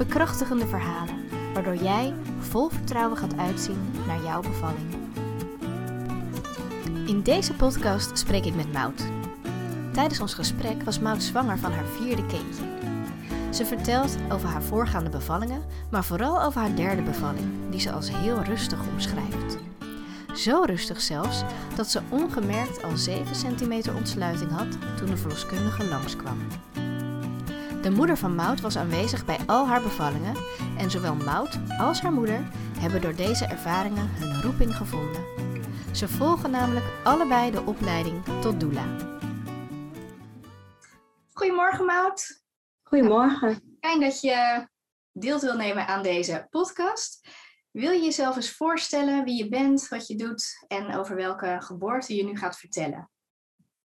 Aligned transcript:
Bekrachtigende 0.00 0.66
verhalen, 0.66 1.14
waardoor 1.54 1.76
jij 1.76 2.14
vol 2.38 2.68
vertrouwen 2.68 3.18
gaat 3.18 3.36
uitzien 3.36 3.90
naar 4.06 4.22
jouw 4.22 4.40
bevalling. 4.40 4.94
In 7.06 7.22
deze 7.22 7.54
podcast 7.54 8.18
spreek 8.18 8.44
ik 8.44 8.54
met 8.54 8.72
Mout. 8.72 9.02
Tijdens 9.92 10.20
ons 10.20 10.34
gesprek 10.34 10.82
was 10.82 10.98
Mout 10.98 11.22
zwanger 11.22 11.58
van 11.58 11.72
haar 11.72 11.84
vierde 11.84 12.26
kindje. 12.26 12.64
Ze 13.50 13.64
vertelt 13.64 14.16
over 14.32 14.48
haar 14.48 14.62
voorgaande 14.62 15.10
bevallingen, 15.10 15.62
maar 15.90 16.04
vooral 16.04 16.42
over 16.42 16.60
haar 16.60 16.76
derde 16.76 17.02
bevalling, 17.02 17.70
die 17.70 17.80
ze 17.80 17.92
als 17.92 18.10
heel 18.10 18.42
rustig 18.42 18.78
omschrijft. 18.92 19.58
Zo 20.34 20.62
rustig 20.66 21.00
zelfs 21.00 21.42
dat 21.76 21.90
ze 21.90 22.00
ongemerkt 22.08 22.82
al 22.82 22.96
7 22.96 23.34
centimeter 23.34 23.94
ontsluiting 23.94 24.50
had 24.50 24.96
toen 24.96 25.10
de 25.10 25.16
verloskundige 25.16 25.84
langskwam. 25.84 26.38
De 27.82 27.90
moeder 27.90 28.16
van 28.16 28.34
Maud 28.34 28.60
was 28.60 28.76
aanwezig 28.76 29.24
bij 29.24 29.38
al 29.46 29.66
haar 29.66 29.82
bevallingen 29.82 30.36
en 30.78 30.90
zowel 30.90 31.14
Maud 31.14 31.58
als 31.78 32.00
haar 32.00 32.12
moeder 32.12 32.48
hebben 32.78 33.00
door 33.00 33.14
deze 33.14 33.44
ervaringen 33.44 34.08
hun 34.08 34.42
roeping 34.42 34.76
gevonden. 34.76 35.24
Ze 35.94 36.08
volgen 36.08 36.50
namelijk 36.50 36.86
allebei 37.04 37.50
de 37.50 37.62
opleiding 37.62 38.24
tot 38.40 38.60
doula. 38.60 38.96
Goedemorgen 41.32 41.84
Maud. 41.84 42.42
Goedemorgen. 42.82 43.76
Fijn 43.80 44.00
dat 44.00 44.20
je 44.20 44.68
deel 45.12 45.40
wil 45.40 45.56
nemen 45.56 45.86
aan 45.86 46.02
deze 46.02 46.46
podcast. 46.50 47.28
Wil 47.70 47.90
je 47.90 48.02
jezelf 48.02 48.36
eens 48.36 48.52
voorstellen 48.52 49.24
wie 49.24 49.36
je 49.36 49.48
bent, 49.48 49.88
wat 49.88 50.06
je 50.06 50.16
doet 50.16 50.64
en 50.68 50.96
over 50.96 51.16
welke 51.16 51.56
geboorte 51.60 52.14
je 52.14 52.24
nu 52.24 52.36
gaat 52.36 52.58
vertellen? 52.58 53.10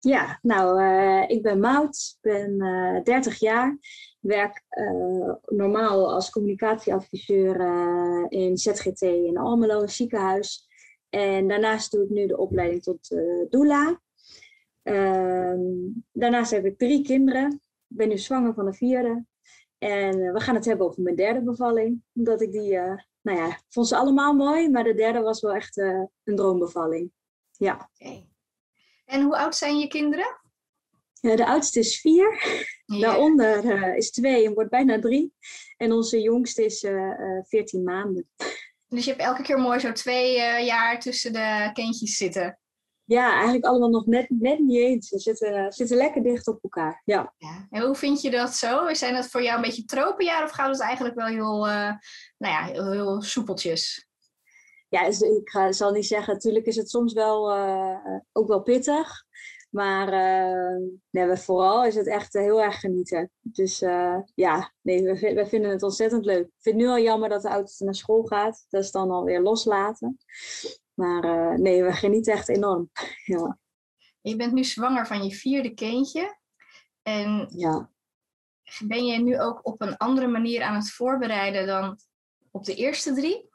Ja, 0.01 0.39
nou, 0.41 0.81
uh, 0.81 1.29
ik 1.29 1.41
ben 1.41 1.59
Maud, 1.59 2.17
ben 2.21 2.51
uh, 2.51 2.97
eh, 2.97 3.03
30 3.03 3.39
jaar, 3.39 3.77
werk 4.19 4.63
uh, 4.69 5.33
normaal 5.45 6.13
als 6.13 6.29
communicatieadviseur 6.29 7.59
in 8.29 8.57
ZGT 8.57 9.01
in 9.01 9.37
Almelo, 9.37 9.81
een 9.81 9.89
ziekenhuis. 9.89 10.67
En 11.09 11.47
daarnaast 11.47 11.91
doe 11.91 12.03
ik 12.03 12.09
nu 12.09 12.27
de 12.27 12.37
opleiding 12.37 12.83
tot 12.83 13.07
doula. 13.49 14.01
Ehm, 14.83 15.61
daarnaast 16.11 16.51
heb 16.51 16.65
ik 16.65 16.77
drie 16.77 17.03
kinderen. 17.03 17.51
Ik 17.87 17.97
ben 17.97 18.07
nu 18.07 18.17
zwanger 18.17 18.53
van 18.53 18.65
de 18.65 18.73
vierde. 18.73 19.25
En 19.77 20.33
we 20.33 20.39
gaan 20.39 20.55
het 20.55 20.65
hebben 20.65 20.87
over 20.87 21.01
mijn 21.01 21.15
derde 21.15 21.41
bevalling. 21.41 22.01
Omdat 22.13 22.41
ik 22.41 22.51
die, 22.51 22.77
nou 23.21 23.37
ja, 23.37 23.59
vond 23.69 23.87
ze 23.87 23.95
allemaal 23.95 24.33
mooi, 24.33 24.69
maar 24.69 24.83
de 24.83 24.93
derde 24.93 25.19
was 25.19 25.41
wel 25.41 25.53
echt 25.53 25.77
een 25.77 26.35
droombevalling. 26.35 27.11
Ja. 27.51 27.89
En 29.09 29.21
hoe 29.21 29.37
oud 29.37 29.55
zijn 29.55 29.77
je 29.77 29.87
kinderen? 29.87 30.39
Ja, 31.13 31.35
de 31.35 31.45
oudste 31.45 31.79
is 31.79 31.99
vier. 31.99 32.43
Daaronder 32.85 33.65
uh, 33.65 33.95
is 33.95 34.11
twee 34.11 34.45
en 34.45 34.53
wordt 34.53 34.69
bijna 34.69 34.99
drie. 34.99 35.33
En 35.77 35.91
onze 35.91 36.21
jongste 36.21 36.65
is 36.65 36.83
uh, 36.83 37.11
14 37.43 37.83
maanden. 37.83 38.29
Dus 38.87 39.03
je 39.05 39.09
hebt 39.09 39.23
elke 39.23 39.41
keer 39.41 39.59
mooi 39.59 39.79
zo 39.79 39.91
twee 39.91 40.35
jaar 40.65 40.99
tussen 40.99 41.33
de 41.33 41.69
kindjes 41.73 42.17
zitten. 42.17 42.59
Ja, 43.03 43.33
eigenlijk 43.33 43.65
allemaal 43.65 43.89
nog 43.89 44.05
net, 44.05 44.29
net 44.29 44.59
niet 44.59 44.77
eens. 44.77 45.07
Ze 45.07 45.19
zitten, 45.19 45.71
zitten 45.71 45.97
lekker 45.97 46.23
dicht 46.23 46.47
op 46.47 46.63
elkaar. 46.63 47.01
Ja. 47.05 47.33
ja. 47.37 47.67
En 47.69 47.81
hoe 47.81 47.95
vind 47.95 48.21
je 48.21 48.29
dat 48.29 48.55
zo? 48.55 48.93
Zijn 48.93 49.13
dat 49.13 49.27
voor 49.27 49.43
jou 49.43 49.55
een 49.55 49.61
beetje 49.61 49.85
tropenjaar 49.85 50.43
of 50.43 50.51
gaat 50.51 50.69
het 50.69 50.81
eigenlijk 50.81 51.15
wel 51.15 51.27
heel, 51.27 51.65
nou 52.37 52.53
ja, 52.53 52.63
heel, 52.63 52.91
heel 52.91 53.21
soepeltjes? 53.21 54.08
Ja, 54.89 55.05
ik 55.05 55.49
ga, 55.49 55.71
zal 55.71 55.91
niet 55.91 56.05
zeggen, 56.05 56.33
natuurlijk 56.33 56.65
is 56.65 56.75
het 56.75 56.89
soms 56.89 57.13
wel 57.13 57.57
uh, 57.57 58.17
ook 58.31 58.47
wel 58.47 58.61
pittig. 58.61 59.27
Maar 59.69 60.13
uh, 60.13 60.89
nee, 61.09 61.35
vooral 61.37 61.85
is 61.85 61.95
het 61.95 62.07
echt 62.07 62.33
heel 62.33 62.61
erg 62.61 62.79
genieten. 62.79 63.31
Dus 63.41 63.79
ja, 64.35 64.73
nee, 64.81 65.03
we, 65.03 65.33
we, 65.33 65.45
vinden 65.47 65.71
het 65.71 65.83
ontzettend 65.83 66.25
leuk. 66.25 66.45
Ik 66.45 66.61
vind 66.61 66.75
het 66.75 66.85
nu 66.85 66.87
al 66.91 66.99
jammer 66.99 67.29
dat 67.29 67.41
de 67.41 67.49
oudste 67.49 67.83
naar 67.83 67.95
school 67.95 68.23
gaat. 68.23 68.65
Dat 68.69 68.83
is 68.83 68.91
dan 68.91 69.11
alweer 69.11 69.41
loslaten. 69.41 70.17
Maar 70.93 71.59
nee, 71.59 71.83
we 71.83 71.91
genieten 71.91 72.33
echt 72.33 72.49
enorm. 72.49 72.89
ja. 73.35 73.57
Je 74.21 74.35
bent 74.35 74.53
nu 74.53 74.63
zwanger 74.63 75.07
van 75.07 75.23
je 75.23 75.35
vierde 75.35 75.73
kindje. 75.73 76.37
En 77.01 77.47
ja. 77.55 77.91
ben 78.85 79.05
je 79.05 79.19
nu 79.19 79.39
ook 79.39 79.59
op 79.67 79.81
een 79.81 79.97
andere 79.97 80.27
manier 80.27 80.61
aan 80.61 80.75
het 80.75 80.91
voorbereiden 80.91 81.67
dan 81.67 81.97
op 82.51 82.65
de 82.65 82.75
eerste 82.75 83.13
drie? 83.13 83.48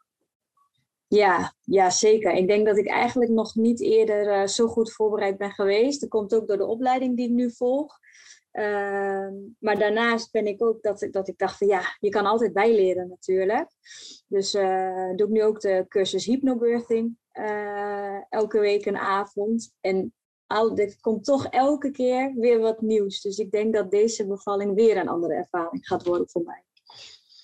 Ja, 1.14 1.54
ja, 1.60 1.90
zeker. 1.90 2.32
Ik 2.32 2.48
denk 2.48 2.66
dat 2.66 2.76
ik 2.76 2.88
eigenlijk 2.88 3.30
nog 3.30 3.54
niet 3.54 3.80
eerder 3.80 4.26
uh, 4.26 4.46
zo 4.46 4.66
goed 4.66 4.92
voorbereid 4.92 5.38
ben 5.38 5.50
geweest. 5.50 6.00
Dat 6.00 6.08
komt 6.10 6.34
ook 6.34 6.46
door 6.46 6.56
de 6.56 6.66
opleiding 6.66 7.16
die 7.16 7.26
ik 7.26 7.32
nu 7.32 7.50
volg. 7.50 7.98
Uh, 8.52 9.28
maar 9.58 9.78
daarnaast 9.78 10.32
ben 10.32 10.46
ik 10.46 10.64
ook 10.64 10.82
dat 10.82 11.02
ik, 11.02 11.12
dat 11.12 11.28
ik 11.28 11.38
dacht 11.38 11.58
ja, 11.58 11.82
je 12.00 12.08
kan 12.08 12.26
altijd 12.26 12.52
bijleren 12.52 13.08
natuurlijk. 13.08 13.68
Dus 14.28 14.54
uh, 14.54 15.16
doe 15.16 15.26
ik 15.26 15.32
nu 15.32 15.44
ook 15.44 15.60
de 15.60 15.84
cursus 15.88 16.24
hypnobirthing. 16.24 17.16
Uh, 17.32 18.18
elke 18.28 18.58
week 18.58 18.86
een 18.86 18.98
avond. 18.98 19.74
En 19.80 20.14
al, 20.46 20.76
er 20.76 20.96
komt 21.00 21.24
toch 21.24 21.46
elke 21.46 21.90
keer 21.90 22.34
weer 22.34 22.58
wat 22.58 22.80
nieuws. 22.80 23.20
Dus 23.20 23.38
ik 23.38 23.50
denk 23.50 23.74
dat 23.74 23.90
deze 23.90 24.26
bevalling 24.26 24.74
weer 24.74 24.96
een 24.96 25.08
andere 25.08 25.34
ervaring 25.34 25.86
gaat 25.86 26.06
worden 26.06 26.28
voor 26.30 26.42
mij 26.42 26.64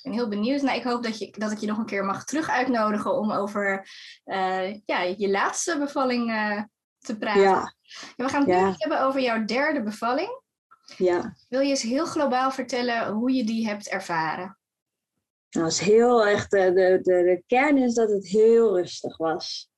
ben 0.03 0.13
heel 0.13 0.29
benieuwd. 0.29 0.63
Nou, 0.63 0.79
ik 0.79 0.85
hoop 0.85 1.03
dat, 1.03 1.19
je, 1.19 1.35
dat 1.39 1.51
ik 1.51 1.59
je 1.59 1.67
nog 1.67 1.79
een 1.79 1.87
keer 1.87 2.05
mag 2.05 2.25
terug 2.25 2.51
uitnodigen 2.51 3.19
om 3.19 3.33
over 3.33 3.89
uh, 4.25 4.75
ja, 4.85 5.03
je 5.03 5.31
laatste 5.31 5.79
bevalling 5.79 6.31
uh, 6.31 6.63
te 6.99 7.19
praten. 7.19 7.43
Ja. 7.43 7.75
ja 8.17 8.25
we 8.25 8.29
gaan 8.29 8.49
het 8.49 8.61
nu 8.61 8.75
hebben 8.77 9.03
over 9.03 9.21
jouw 9.21 9.45
derde 9.45 9.83
bevalling. 9.83 10.43
Ja. 10.97 11.37
Wil 11.49 11.61
je 11.61 11.69
eens 11.69 11.83
heel 11.83 12.07
globaal 12.07 12.51
vertellen 12.51 13.13
hoe 13.13 13.33
je 13.33 13.45
die 13.45 13.67
hebt 13.67 13.89
ervaren? 13.89 14.59
Nou, 15.51 15.67
is 15.67 15.81
heel 15.81 16.27
echt, 16.27 16.51
de, 16.51 16.73
de, 16.73 17.01
de, 17.03 17.43
kern 17.47 17.79
is 17.79 17.95
dat 17.95 18.11
het 18.11 18.27
heel 18.27 18.77
rustig 18.77 19.17
was. 19.17 19.71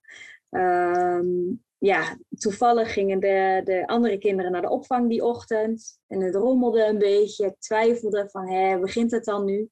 Um, 0.50 1.62
ja, 1.78 2.19
toevallig 2.38 2.93
gingen 2.93 3.21
de, 3.21 3.61
de 3.65 3.87
andere 3.87 4.19
kinderen 4.19 4.53
naar 4.53 4.61
de 4.61 4.71
opvang 4.71 5.09
die 5.09 5.25
ochtend. 5.25 5.99
En 6.06 6.21
het 6.21 6.34
rommelde 6.34 6.84
een 6.84 6.99
beetje. 6.99 7.47
Ik 7.47 7.55
twijfelde 7.59 8.28
van, 8.31 8.49
hé, 8.49 8.78
begint 8.78 9.11
het 9.11 9.25
dan 9.25 9.44
nu? 9.44 9.69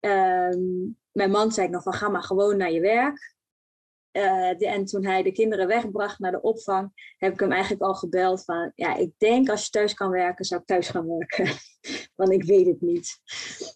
Um, 0.00 0.98
mijn 1.12 1.30
man 1.30 1.52
zei 1.52 1.68
nog 1.68 1.82
van, 1.82 1.92
ga 1.92 2.08
maar 2.08 2.22
gewoon 2.22 2.56
naar 2.56 2.72
je 2.72 2.80
werk. 2.80 3.34
Uh, 4.12 4.72
en 4.72 4.84
toen 4.84 5.04
hij 5.04 5.22
de 5.22 5.32
kinderen 5.32 5.66
wegbracht 5.66 6.18
naar 6.18 6.30
de 6.30 6.40
opvang, 6.40 7.14
heb 7.16 7.32
ik 7.32 7.40
hem 7.40 7.52
eigenlijk 7.52 7.82
al 7.82 7.94
gebeld 7.94 8.44
van, 8.44 8.72
ja, 8.74 8.94
ik 8.94 9.12
denk 9.18 9.48
als 9.48 9.64
je 9.64 9.70
thuis 9.70 9.94
kan 9.94 10.10
werken, 10.10 10.44
zou 10.44 10.60
ik 10.60 10.66
thuis 10.66 10.88
gaan 10.88 11.06
werken. 11.06 11.46
Want 12.18 12.32
ik 12.32 12.44
weet 12.44 12.66
het 12.66 12.80
niet. 12.80 13.20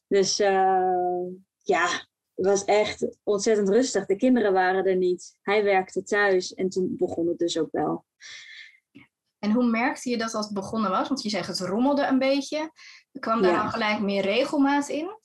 Dus 0.08 0.40
uh, 0.40 1.26
ja, 1.62 1.86
het 2.34 2.46
was 2.46 2.64
echt 2.64 3.18
ontzettend 3.22 3.68
rustig. 3.68 4.06
De 4.06 4.16
kinderen 4.16 4.52
waren 4.52 4.84
er 4.84 4.96
niet. 4.96 5.38
Hij 5.42 5.64
werkte 5.64 6.02
thuis 6.02 6.54
en 6.54 6.68
toen 6.68 6.96
begon 6.96 7.28
het 7.28 7.38
dus 7.38 7.58
ook 7.58 7.70
wel. 7.70 8.04
En 9.38 9.52
hoe 9.52 9.64
merkte 9.64 10.10
je 10.10 10.18
dat 10.18 10.30
dat 10.30 10.50
begonnen 10.52 10.90
was? 10.90 11.08
Want 11.08 11.22
je 11.22 11.28
zegt 11.28 11.48
het 11.48 11.60
rommelde 11.60 12.06
een 12.06 12.18
beetje. 12.18 12.70
Kwam 13.18 13.42
daar 13.42 13.56
dan 13.56 13.70
gelijk 13.70 14.00
meer 14.00 14.22
regelmaat 14.22 14.88
in? 14.88 15.19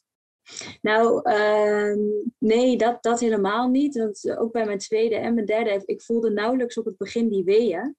Nou, 0.81 1.29
uh, 1.31 1.95
nee, 2.37 2.77
dat, 2.77 3.03
dat 3.03 3.19
helemaal 3.19 3.69
niet. 3.69 3.97
Want 3.97 4.37
ook 4.37 4.51
bij 4.51 4.65
mijn 4.65 4.77
tweede 4.77 5.15
en 5.15 5.33
mijn 5.33 5.45
derde, 5.45 5.81
ik 5.85 6.01
voelde 6.01 6.29
nauwelijks 6.29 6.77
op 6.77 6.85
het 6.85 6.97
begin 6.97 7.29
die 7.29 7.43
weeën. 7.43 7.95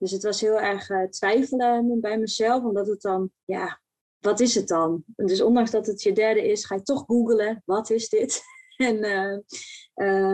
Dus 0.00 0.10
het 0.10 0.22
was 0.22 0.40
heel 0.40 0.60
erg 0.60 0.88
uh, 0.88 1.08
twijfelen 1.08 2.00
bij 2.00 2.18
mezelf, 2.18 2.64
omdat 2.64 2.86
het 2.86 3.00
dan, 3.00 3.30
ja, 3.44 3.80
wat 4.18 4.40
is 4.40 4.54
het 4.54 4.68
dan? 4.68 5.04
Dus 5.16 5.40
ondanks 5.40 5.70
dat 5.70 5.86
het 5.86 6.02
je 6.02 6.12
derde 6.12 6.50
is, 6.50 6.64
ga 6.64 6.74
je 6.74 6.82
toch 6.82 7.04
googelen, 7.06 7.62
wat 7.64 7.90
is 7.90 8.08
dit? 8.08 8.42
En 8.80 9.04
uh, 9.04 9.38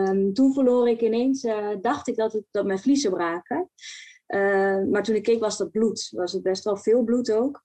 um, 0.07 0.33
toen 0.33 0.53
verloor 0.53 0.89
ik 0.89 1.01
ineens, 1.01 1.43
uh, 1.43 1.75
dacht 1.81 2.07
ik 2.07 2.15
dat, 2.15 2.33
het, 2.33 2.43
dat 2.51 2.65
mijn 2.65 2.79
vliezen 2.79 3.11
braken. 3.11 3.69
Uh, 4.27 4.83
maar 4.83 5.03
toen 5.03 5.15
ik 5.15 5.23
keek 5.23 5.39
was 5.39 5.57
dat 5.57 5.71
bloed. 5.71 6.09
Was 6.11 6.31
het 6.31 6.43
best 6.43 6.63
wel 6.63 6.77
veel 6.77 7.03
bloed 7.03 7.31
ook. 7.31 7.63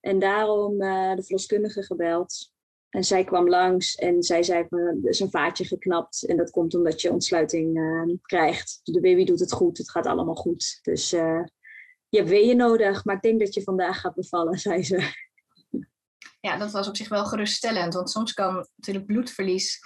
En 0.00 0.18
daarom 0.18 0.78
de 0.78 1.22
verloskundige 1.22 1.82
gebeld. 1.82 2.51
En 2.92 3.04
zij 3.04 3.24
kwam 3.24 3.48
langs 3.48 3.94
en 3.94 4.22
zij 4.22 4.42
zei 4.42 4.66
van, 4.68 4.78
er 4.78 5.08
is 5.08 5.20
een 5.20 5.30
vaatje 5.30 5.64
geknapt. 5.64 6.22
En 6.22 6.36
dat 6.36 6.50
komt 6.50 6.74
omdat 6.74 7.00
je 7.00 7.10
ontsluiting 7.10 7.80
krijgt. 8.22 8.80
De 8.82 9.00
baby 9.00 9.24
doet 9.24 9.40
het 9.40 9.52
goed, 9.52 9.78
het 9.78 9.90
gaat 9.90 10.06
allemaal 10.06 10.34
goed. 10.34 10.78
Dus 10.82 11.10
je 12.12 12.18
hebt 12.18 12.28
weeën 12.28 12.56
nodig, 12.56 13.04
maar 13.04 13.16
ik 13.16 13.22
denk 13.22 13.40
dat 13.40 13.54
je 13.54 13.62
vandaag 13.62 14.00
gaat 14.00 14.14
bevallen, 14.14 14.58
zei 14.68 14.82
ze. 14.82 15.12
ja, 16.40 16.56
dat 16.56 16.70
was 16.70 16.88
op 16.88 16.96
zich 16.96 17.08
wel 17.08 17.24
geruststellend. 17.24 17.94
Want 17.94 18.10
soms 18.10 18.32
kan 18.32 18.66
natuurlijk 18.76 19.06
bloedverlies, 19.06 19.80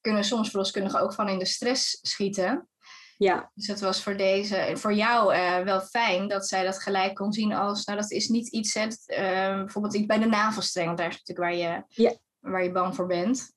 kunnen 0.00 0.24
soms 0.24 0.50
verloskundigen 0.50 1.00
ook 1.00 1.14
van 1.14 1.28
in 1.28 1.38
de 1.38 1.44
stress 1.44 1.98
schieten. 2.02 2.68
Ja. 3.18 3.50
Dus 3.54 3.66
het 3.66 3.80
was 3.80 4.02
voor, 4.02 4.16
deze, 4.16 4.72
voor 4.74 4.92
jou 4.92 5.34
uh, 5.34 5.58
wel 5.58 5.80
fijn 5.80 6.28
dat 6.28 6.48
zij 6.48 6.64
dat 6.64 6.82
gelijk 6.82 7.14
kon 7.14 7.32
zien 7.32 7.52
als, 7.52 7.84
nou 7.84 8.00
dat 8.00 8.10
is 8.10 8.28
niet 8.28 8.48
iets, 8.48 8.74
hè, 8.74 8.84
uh, 8.84 9.56
bijvoorbeeld 9.58 9.94
iets 9.94 10.06
bij 10.06 10.18
de 10.18 10.26
navelstreng, 10.26 10.86
want 10.86 10.98
daar 10.98 11.08
is 11.08 11.22
natuurlijk 11.24 11.48
waar 11.48 11.72
je, 11.72 12.02
ja. 12.02 12.14
waar 12.38 12.62
je 12.62 12.72
bang 12.72 12.94
voor 12.94 13.06
bent. 13.06 13.54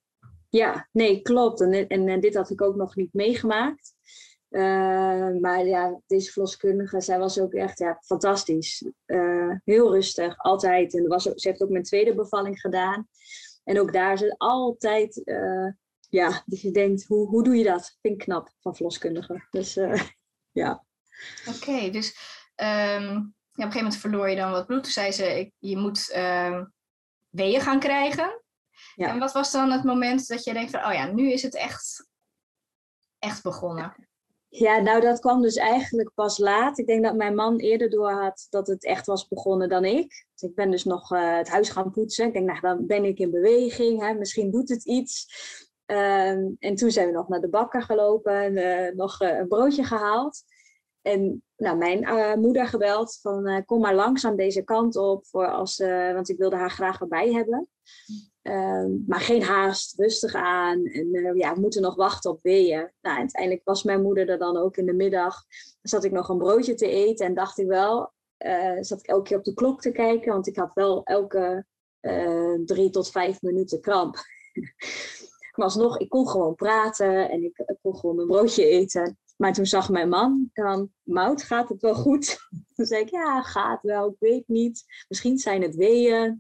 Ja, 0.50 0.88
nee, 0.92 1.22
klopt. 1.22 1.62
En, 1.62 1.88
en, 1.88 2.08
en 2.08 2.20
dit 2.20 2.36
had 2.36 2.50
ik 2.50 2.62
ook 2.62 2.76
nog 2.76 2.96
niet 2.96 3.14
meegemaakt. 3.14 3.94
Uh, 4.50 5.40
maar 5.42 5.66
ja, 5.66 6.02
deze 6.08 6.32
verloskundige, 6.32 7.02
zij 7.02 7.20
was 7.20 7.40
ook 7.40 7.54
echt 7.54 7.80
ja, 7.80 8.02
fantastisch. 8.06 8.86
Heel 9.64 9.92
rustig, 9.94 10.38
altijd. 10.38 10.96
En 10.96 11.08
was 11.08 11.30
ook, 11.30 11.40
ze 11.40 11.48
heeft 11.48 11.64
ook 11.64 11.70
mijn 11.70 11.84
tweede 11.84 12.16
bevalling 12.16 12.60
gedaan. 12.60 13.08
En 13.64 13.80
ook 13.80 13.94
daar 13.94 14.14
is 14.14 14.22
het 14.22 14.36
altijd, 14.38 15.22
ja, 16.10 16.44
dat 16.46 16.62
je 16.62 16.72
denkt, 16.72 17.06
hoe, 17.06 17.28
hoe 17.28 17.44
doe 17.44 17.56
je 17.56 17.64
dat? 17.64 17.98
Vind 18.02 18.14
ik 18.14 18.20
knap 18.20 18.50
van 18.60 18.76
verloskundigen. 18.76 19.48
Dus 19.52 19.74
ja. 20.62 20.86
Oké, 21.48 21.58
okay, 21.58 21.92
dus 21.92 22.08
um, 22.56 22.66
ja, 22.66 23.66
op 23.66 23.66
een 23.66 23.72
gegeven 23.72 23.76
moment 23.76 23.98
verloor 23.98 24.30
je 24.30 24.36
dan 24.36 24.52
wat 24.52 24.66
bloed. 24.66 24.84
Toen 24.84 24.92
zei 24.92 25.12
ze, 25.12 25.40
ik, 25.40 25.54
je 25.58 25.78
moet 25.78 26.08
weeën 27.30 27.62
gaan 27.62 27.80
krijgen. 27.80 28.44
Ja. 28.96 29.08
En 29.08 29.20
wat 29.20 29.32
was 29.32 29.52
dan 29.52 29.72
het 29.72 29.84
moment 29.84 30.28
dat 30.28 30.44
je 30.44 30.54
denkt 30.54 30.72
van, 30.72 30.86
oh 30.86 30.94
ja, 30.94 31.06
nu 31.06 31.32
is 31.32 31.42
het 31.42 31.56
echt, 31.56 32.10
echt 33.20 33.44
begonnen? 33.44 34.10
Ja, 34.50 34.80
nou 34.80 35.02
dat 35.02 35.20
kwam 35.20 35.42
dus 35.42 35.56
eigenlijk 35.56 36.12
pas 36.14 36.38
laat. 36.38 36.78
Ik 36.78 36.88
denk 36.88 37.04
dat 37.04 37.16
mijn 37.16 37.36
man 37.36 37.58
eerder 37.58 37.90
door 37.90 38.12
had 38.12 38.48
dat 38.50 38.68
het 38.68 38.86
echt 38.86 39.06
was 39.06 39.28
begonnen 39.28 39.70
dan 39.70 39.86
ik. 39.86 40.26
Dus 40.34 40.50
ik 40.50 40.56
ben 40.56 40.72
dus 40.72 40.84
nog 40.84 41.12
uh, 41.12 41.38
het 41.38 41.50
huis 41.50 41.70
gaan 41.70 41.92
poetsen. 41.92 42.28
Ik 42.28 42.34
denk, 42.34 42.46
nou 42.46 42.60
dan 42.60 42.86
ben 42.86 43.06
ik 43.06 43.20
in 43.20 43.32
beweging, 43.32 44.02
hè? 44.02 44.14
misschien 44.14 44.52
doet 44.52 44.70
het 44.70 44.86
iets. 44.86 45.28
Um, 45.92 46.56
en 46.60 46.76
toen 46.76 46.92
zijn 46.92 47.08
we 47.08 47.14
nog 47.14 47.28
naar 47.28 47.42
de 47.42 47.50
bakker 47.50 47.82
gelopen 47.82 48.58
en 48.58 48.96
nog 48.96 49.22
uh, 49.22 49.38
een 49.38 49.48
broodje 49.48 49.84
gehaald. 49.84 50.44
En 51.02 51.44
nou, 51.58 51.78
mijn 51.78 52.40
moeder 52.40 52.68
gebeld 52.68 53.20
van 53.22 53.64
kom 53.66 53.82
maar 53.82 53.96
langzaam 53.96 54.36
deze 54.36 54.64
kant 54.64 54.96
op, 54.96 55.26
voor 55.26 55.48
als, 55.48 55.78
want 56.14 56.30
ik 56.30 56.38
wilde 56.38 56.56
haar 56.56 56.72
graag 56.72 57.00
erbij 57.00 57.32
hebben. 57.32 57.68
Um, 58.42 59.04
maar 59.08 59.20
geen 59.20 59.44
haast, 59.44 60.00
rustig 60.00 60.34
aan. 60.34 60.86
En 60.86 61.36
ja, 61.36 61.54
we 61.54 61.60
moeten 61.60 61.82
nog 61.82 61.96
wachten 61.96 62.32
op 62.32 62.42
weeën. 62.42 62.92
Nou, 63.02 63.18
uiteindelijk 63.18 63.66
was 63.66 63.84
mijn 63.84 64.02
moeder 64.02 64.30
er 64.30 64.38
dan 64.38 64.58
ook 64.58 64.78
in 64.78 64.86
de 64.86 64.94
middag. 64.94 65.44
Zat 65.82 66.04
ik 66.04 66.12
nog 66.12 66.30
een 66.30 66.38
broodje 66.38 66.74
te 66.74 66.90
eten 66.90 67.26
en 67.26 67.34
dacht 67.34 67.58
ik 67.58 67.68
wel, 67.68 68.12
zat 68.80 69.00
ik 69.00 69.08
elke 69.08 69.24
keer 69.24 69.38
op 69.38 69.44
de 69.44 69.54
klok 69.54 69.82
te 69.82 69.92
kijken, 69.92 70.32
want 70.32 70.48
ik 70.48 70.56
had 70.56 70.74
wel 70.74 71.04
elke 71.04 71.66
drie 72.66 72.90
tot 72.90 73.12
vijf 73.12 73.42
minuten 73.42 73.82
kramp. 73.82 74.16
maar 75.60 75.68
alsnog, 75.68 76.00
ik 76.00 76.10
kon 76.10 76.28
gewoon 76.28 76.56
praten 76.56 77.30
en 77.30 77.44
ik, 77.44 77.78
kon 77.82 77.96
gewoon 77.96 78.16
mijn 78.16 78.28
broodje 78.28 78.66
eten. 78.66 79.18
Maar 79.38 79.54
toen 79.54 79.66
zag 79.66 79.90
mijn 79.90 80.10
man 80.10 80.50
dan, 80.54 80.92
Mout, 81.04 81.44
gaat 81.44 81.70
het 81.70 81.82
wel 81.82 81.96
goed? 81.96 82.38
Toen 82.76 82.86
zei 82.86 83.02
ik, 83.02 83.10
ja, 83.10 83.42
gaat 83.42 83.82
wel, 83.82 84.10
ik 84.10 84.16
weet 84.20 84.48
niet. 84.48 84.84
Misschien 85.08 85.38
zijn 85.38 85.62
het 85.62 85.76
weeën. 85.76 86.40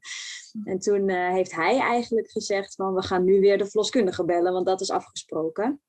En 0.64 0.80
toen 0.80 1.10
uh, 1.10 1.30
heeft 1.30 1.56
hij 1.56 1.80
eigenlijk 1.80 2.32
gezegd 2.32 2.76
van, 2.76 2.94
we 2.94 3.02
gaan 3.02 3.24
nu 3.24 3.40
weer 3.40 3.58
de 3.58 3.66
verloskundige 3.66 4.26
bellen, 4.26 4.54
want 4.54 4.66
dat 4.66 4.82
is 4.82 4.92
afgesproken. 4.92 5.82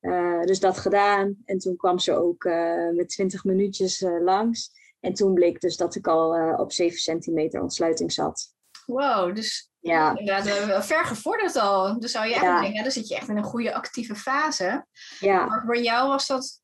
Uh, 0.00 0.42
dus 0.42 0.60
dat 0.60 0.78
gedaan. 0.78 1.36
En 1.44 1.58
toen 1.58 1.76
kwam 1.76 1.98
ze 1.98 2.14
ook 2.14 2.44
uh, 2.44 2.90
met 2.90 3.08
20 3.08 3.44
minuutjes 3.44 4.00
langs. 4.00 4.70
En 5.00 5.14
toen 5.14 5.34
bleek 5.34 5.60
dus 5.60 5.76
dat 5.76 5.94
ik 5.94 6.06
al 6.06 6.56
op 6.56 6.72
7 6.72 6.98
centimeter 6.98 7.62
ontsluiting 7.62 8.12
zat. 8.12 8.54
Wow, 8.86 9.34
dus 9.34 9.71
ja. 9.82 10.16
inderdaad 10.18 10.84
ver 10.84 11.04
gevorderd 11.04 11.56
al. 11.56 12.00
Dus 12.00 12.12
zou 12.12 12.24
je 12.24 12.30
eigenlijk 12.30 12.58
ja. 12.58 12.66
denken, 12.66 12.82
dan 12.82 12.92
zit 12.92 13.08
je 13.08 13.16
echt 13.16 13.28
in 13.28 13.36
een 13.36 13.44
goede 13.44 13.74
actieve 13.74 14.14
fase. 14.14 14.86
Ja. 15.18 15.46
Maar 15.46 15.62
voor 15.64 15.78
jou 15.78 16.08
was 16.08 16.26
dat, 16.26 16.60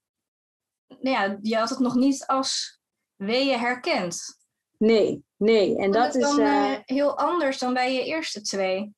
nou 0.86 1.16
ja, 1.16 1.38
je 1.42 1.56
had 1.56 1.68
het 1.68 1.78
nog 1.78 1.94
niet 1.94 2.26
als 2.26 2.80
weeën 3.14 3.58
herkend. 3.58 4.38
Nee, 4.78 5.24
nee. 5.36 5.78
En 5.78 5.90
dat, 5.90 6.14
is 6.14 6.22
dan 6.22 6.40
uh, 6.40 6.74
heel 6.84 7.18
anders 7.18 7.58
dan 7.58 7.74
bij 7.74 7.94
je 7.94 8.04
eerste 8.04 8.40
twee. 8.40 8.96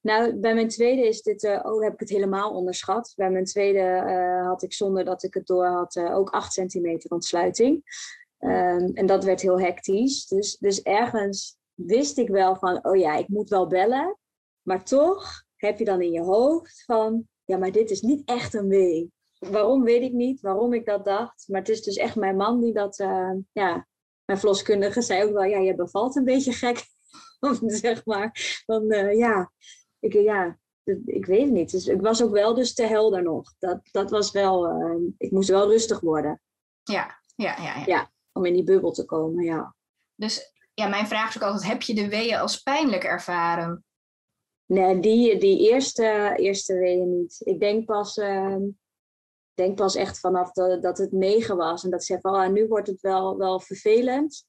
Nou, 0.00 0.34
bij 0.34 0.54
mijn 0.54 0.68
tweede 0.68 1.08
is 1.08 1.22
dit, 1.22 1.42
uh, 1.42 1.60
oh, 1.62 1.82
heb 1.82 1.92
ik 1.92 2.00
het 2.00 2.08
helemaal 2.08 2.50
onderschat. 2.50 3.12
Bij 3.16 3.30
mijn 3.30 3.44
tweede 3.44 4.04
uh, 4.06 4.46
had 4.46 4.62
ik 4.62 4.72
zonder 4.72 5.04
dat 5.04 5.22
ik 5.22 5.34
het 5.34 5.46
door 5.46 5.66
had 5.66 5.96
ook 5.96 6.30
8 6.30 6.52
centimeter 6.52 7.10
ontsluiting. 7.10 7.82
Um, 8.38 8.90
en 8.94 9.06
dat 9.06 9.24
werd 9.24 9.40
heel 9.40 9.60
hectisch. 9.60 10.26
Dus, 10.26 10.56
dus 10.56 10.82
ergens 10.82 11.58
wist 11.86 12.18
ik 12.18 12.28
wel 12.28 12.56
van, 12.56 12.84
oh 12.84 12.96
ja, 12.96 13.16
ik 13.16 13.28
moet 13.28 13.48
wel 13.48 13.66
bellen. 13.66 14.18
Maar 14.62 14.84
toch 14.84 15.44
heb 15.56 15.78
je 15.78 15.84
dan 15.84 16.02
in 16.02 16.12
je 16.12 16.20
hoofd 16.20 16.84
van, 16.84 17.28
ja, 17.44 17.56
maar 17.56 17.72
dit 17.72 17.90
is 17.90 18.00
niet 18.00 18.22
echt 18.24 18.54
een 18.54 18.68
wee. 18.68 19.12
Waarom 19.38 19.82
weet 19.82 20.02
ik 20.02 20.12
niet, 20.12 20.40
waarom 20.40 20.72
ik 20.72 20.86
dat 20.86 21.04
dacht. 21.04 21.48
Maar 21.48 21.60
het 21.60 21.68
is 21.68 21.82
dus 21.82 21.96
echt 21.96 22.16
mijn 22.16 22.36
man 22.36 22.60
die 22.60 22.72
dat, 22.72 22.98
uh, 22.98 23.32
ja, 23.52 23.86
mijn 24.24 24.38
verloskundige 24.38 25.02
zei 25.02 25.24
ook 25.24 25.32
wel, 25.32 25.44
ja, 25.44 25.58
je 25.58 25.74
bevalt 25.74 26.16
een 26.16 26.24
beetje 26.24 26.52
gek. 26.52 26.84
zeg 27.66 28.04
maar. 28.04 28.60
Van, 28.66 28.92
uh, 28.92 29.18
ja, 29.18 29.52
ik, 29.98 30.12
ja, 30.12 30.58
ik 31.04 31.26
weet 31.26 31.44
het 31.44 31.52
niet. 31.52 31.70
Dus 31.70 31.86
ik 31.86 32.00
was 32.00 32.22
ook 32.22 32.32
wel 32.32 32.54
dus 32.54 32.74
te 32.74 32.86
helder 32.86 33.22
nog. 33.22 33.52
Dat, 33.58 33.80
dat 33.90 34.10
was 34.10 34.30
wel, 34.30 34.80
uh, 34.80 35.08
ik 35.18 35.30
moest 35.30 35.48
wel 35.48 35.68
rustig 35.70 36.00
worden. 36.00 36.40
Ja, 36.82 37.20
ja, 37.36 37.56
ja, 37.56 37.76
ja. 37.78 37.86
Ja, 37.86 38.12
om 38.32 38.44
in 38.44 38.54
die 38.54 38.64
bubbel 38.64 38.92
te 38.92 39.04
komen, 39.04 39.44
ja. 39.44 39.74
Dus 40.14 40.52
ja, 40.80 40.88
mijn 40.88 41.06
vraag 41.06 41.28
is 41.28 41.36
ook 41.36 41.48
altijd, 41.48 41.70
heb 41.70 41.82
je 41.82 41.94
de 41.94 42.08
weeën 42.08 42.38
als 42.38 42.56
pijnlijk 42.56 43.04
ervaren? 43.04 43.84
Nee, 44.66 45.00
die, 45.00 45.38
die 45.38 45.70
eerste, 45.70 46.32
eerste 46.36 46.78
weeën 46.78 47.18
niet. 47.18 47.40
Ik 47.44 47.60
denk 47.60 47.84
pas, 47.84 48.16
uh, 48.16 48.56
denk 49.54 49.76
pas 49.76 49.94
echt 49.94 50.20
vanaf 50.20 50.52
de, 50.52 50.78
dat 50.80 50.98
het 50.98 51.12
negen 51.12 51.56
was. 51.56 51.84
En 51.84 51.90
dat 51.90 52.04
ze 52.04 52.18
van, 52.20 52.34
ah, 52.34 52.50
nu 52.50 52.68
wordt 52.68 52.86
het 52.86 53.00
wel, 53.00 53.36
wel 53.36 53.60
vervelend. 53.60 54.44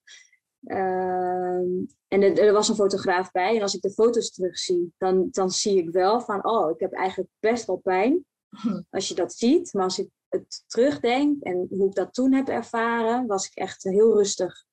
Uh, 0.63 1.59
en 2.07 2.21
er, 2.21 2.39
er, 2.39 2.53
was 2.53 2.69
een 2.69 2.75
fotograaf 2.75 3.31
bij. 3.31 3.55
En 3.55 3.61
als 3.61 3.75
ik 3.75 3.81
de 3.81 3.91
foto's 3.91 4.31
terugzie, 4.31 4.93
dan, 4.97 5.27
dan 5.31 5.51
zie 5.51 5.77
ik 5.77 5.89
wel 5.89 6.21
van, 6.21 6.45
oh, 6.45 6.69
ik 6.69 6.79
heb 6.79 6.93
eigenlijk 6.93 7.31
best 7.39 7.65
wel 7.65 7.77
pijn. 7.77 8.25
Hm. 8.49 8.81
Als 8.89 9.07
je 9.07 9.15
dat 9.15 9.33
ziet. 9.33 9.73
Maar 9.73 9.83
als 9.83 9.99
ik 9.99 10.09
het 10.29 10.63
terugdenk 10.67 11.43
en 11.43 11.67
hoe 11.69 11.87
ik 11.87 11.95
dat 11.95 12.13
toen 12.13 12.33
heb 12.33 12.47
ervaren, 12.47 13.27
was 13.27 13.45
ik 13.45 13.55
echt 13.55 13.83
heel 13.83 14.13
rustig. 14.13 14.65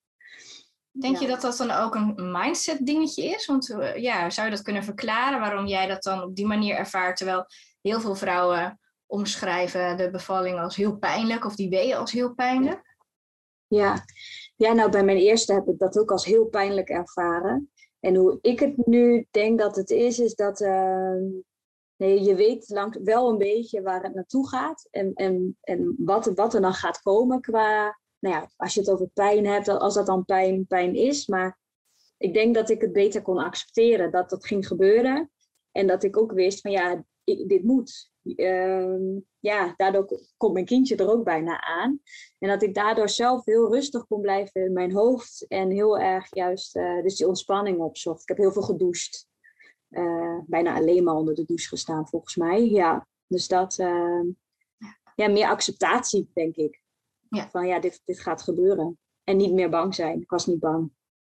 Denk 0.90 1.14
ja. 1.14 1.20
je 1.20 1.26
dat 1.28 1.40
dat 1.40 1.56
dan 1.56 1.70
ook 1.70 1.94
een 1.94 2.30
mindset 2.32 2.86
dingetje 2.86 3.24
is? 3.24 3.46
Want 3.46 3.68
uh, 3.68 3.96
ja, 3.96 4.30
zou 4.30 4.48
je 4.48 4.54
dat 4.54 4.64
kunnen 4.64 4.84
verklaren 4.84 5.40
waarom 5.40 5.66
jij 5.66 5.86
dat 5.86 6.02
dan 6.02 6.22
op 6.22 6.36
die 6.36 6.46
manier 6.46 6.76
ervaart, 6.76 7.16
terwijl 7.16 7.46
heel 7.80 8.00
veel 8.00 8.14
vrouwen 8.14 8.80
omschrijven 9.06 9.96
de 9.96 10.10
bevalling 10.10 10.58
als 10.58 10.76
heel 10.76 10.96
pijnlijk 10.96 11.44
of 11.44 11.54
die 11.54 11.68
weeën 11.68 11.96
als 11.96 12.12
heel 12.12 12.34
pijnlijk? 12.34 12.96
Ja. 13.66 14.04
ja, 14.56 14.72
nou 14.72 14.90
bij 14.90 15.04
mijn 15.04 15.18
eerste 15.18 15.52
heb 15.52 15.68
ik 15.68 15.78
dat 15.78 15.98
ook 15.98 16.10
als 16.10 16.24
heel 16.24 16.44
pijnlijk 16.44 16.88
ervaren. 16.88 17.70
En 18.00 18.14
hoe 18.14 18.38
ik 18.40 18.60
het 18.60 18.86
nu 18.86 19.26
denk 19.30 19.58
dat 19.58 19.76
het 19.76 19.90
is, 19.90 20.18
is 20.18 20.34
dat 20.34 20.60
uh, 20.60 21.16
nee, 21.96 22.22
je 22.22 22.34
weet 22.34 22.68
lang, 22.68 22.98
wel 23.04 23.28
een 23.28 23.38
beetje 23.38 23.82
waar 23.82 24.02
het 24.02 24.14
naartoe 24.14 24.48
gaat 24.48 24.88
en, 24.90 25.12
en, 25.14 25.56
en 25.60 25.94
wat, 25.98 26.26
wat 26.34 26.54
er 26.54 26.60
dan 26.60 26.74
gaat 26.74 27.02
komen 27.02 27.40
qua 27.40 27.98
nou 28.18 28.34
ja, 28.34 28.50
als 28.56 28.74
je 28.74 28.80
het 28.80 28.90
over 28.90 29.08
pijn 29.14 29.46
hebt, 29.46 29.68
als 29.68 29.94
dat 29.94 30.06
dan 30.06 30.24
pijn, 30.24 30.66
pijn 30.66 30.94
is. 30.94 31.26
Maar 31.26 31.58
ik 32.18 32.34
denk 32.34 32.54
dat 32.54 32.70
ik 32.70 32.80
het 32.80 32.92
beter 32.92 33.22
kon 33.22 33.38
accepteren 33.38 34.10
dat 34.10 34.30
dat 34.30 34.46
ging 34.46 34.66
gebeuren. 34.66 35.30
En 35.72 35.86
dat 35.86 36.02
ik 36.02 36.16
ook 36.16 36.32
wist 36.32 36.60
van 36.60 36.70
ja, 36.70 37.04
dit 37.24 37.62
moet. 37.62 38.10
Uh, 38.22 39.16
ja, 39.38 39.74
daardoor 39.76 40.20
komt 40.36 40.52
mijn 40.52 40.64
kindje 40.64 40.96
er 40.96 41.10
ook 41.10 41.24
bijna 41.24 41.60
aan. 41.60 42.00
En 42.38 42.48
dat 42.48 42.62
ik 42.62 42.74
daardoor 42.74 43.08
zelf 43.08 43.44
heel 43.44 43.72
rustig 43.72 44.06
kon 44.06 44.20
blijven 44.20 44.64
in 44.64 44.72
mijn 44.72 44.92
hoofd. 44.92 45.46
En 45.48 45.70
heel 45.70 45.98
erg 45.98 46.26
juist 46.34 46.76
uh, 46.76 47.02
dus 47.02 47.16
die 47.16 47.28
ontspanning 47.28 47.78
opzocht. 47.78 48.22
Ik 48.22 48.28
heb 48.28 48.36
heel 48.36 48.52
veel 48.52 48.62
gedoucht. 48.62 49.26
Uh, 49.90 50.38
bijna 50.46 50.74
alleen 50.74 51.04
maar 51.04 51.14
onder 51.14 51.34
de 51.34 51.44
douche 51.44 51.68
gestaan 51.68 52.08
volgens 52.08 52.36
mij. 52.36 52.68
Ja, 52.68 53.06
dus 53.26 53.48
dat, 53.48 53.78
ehm, 53.78 54.26
ja, 55.14 55.28
meer 55.28 55.48
acceptatie 55.48 56.30
denk 56.34 56.56
ik. 56.56 56.82
Ja. 57.28 57.48
Van 57.50 57.66
ja, 57.66 57.80
dit, 57.80 58.00
dit 58.04 58.20
gaat 58.20 58.42
gebeuren. 58.42 58.98
En 59.24 59.36
niet 59.36 59.52
meer 59.52 59.70
bang 59.70 59.94
zijn. 59.94 60.20
Ik 60.20 60.30
was 60.30 60.46
niet 60.46 60.58
bang. 60.58 60.92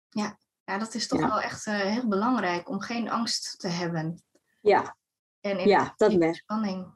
Ja, 0.08 0.38
ja 0.64 0.78
dat 0.78 0.94
is 0.94 1.08
toch 1.08 1.20
ja. 1.20 1.28
wel 1.28 1.40
echt 1.40 1.66
uh, 1.66 1.74
heel 1.74 2.08
belangrijk 2.08 2.68
om 2.68 2.80
geen 2.80 3.10
angst 3.10 3.58
te 3.58 3.68
hebben. 3.68 4.22
Ja, 4.60 4.96
en 5.40 5.58
in 5.58 5.68
ja 5.68 5.94
dat 5.96 6.18
ben 6.18 6.34
spanning. 6.34 6.86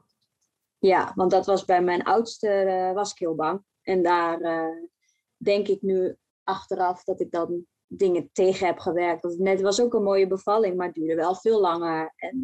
Ja, 0.77 1.11
want 1.15 1.31
dat 1.31 1.45
was 1.45 1.65
bij 1.65 1.83
mijn 1.83 2.03
oudste, 2.03 2.47
uh, 2.47 2.93
was 2.93 3.11
ik 3.11 3.19
heel 3.19 3.35
bang. 3.35 3.63
En 3.81 4.03
daar 4.03 4.41
uh, 4.41 4.87
denk 5.37 5.67
ik 5.67 5.81
nu 5.81 6.17
achteraf 6.43 7.03
dat 7.03 7.19
ik 7.19 7.31
dan 7.31 7.65
dingen 7.85 8.29
tegen 8.31 8.67
heb 8.67 8.79
gewerkt. 8.79 9.37
Net 9.37 9.61
was 9.61 9.81
ook 9.81 9.93
een 9.93 10.03
mooie 10.03 10.27
bevalling, 10.27 10.77
maar 10.77 10.85
het 10.85 10.95
duurde 10.95 11.15
wel 11.15 11.35
veel 11.35 11.61
langer. 11.61 12.13
En 12.15 12.41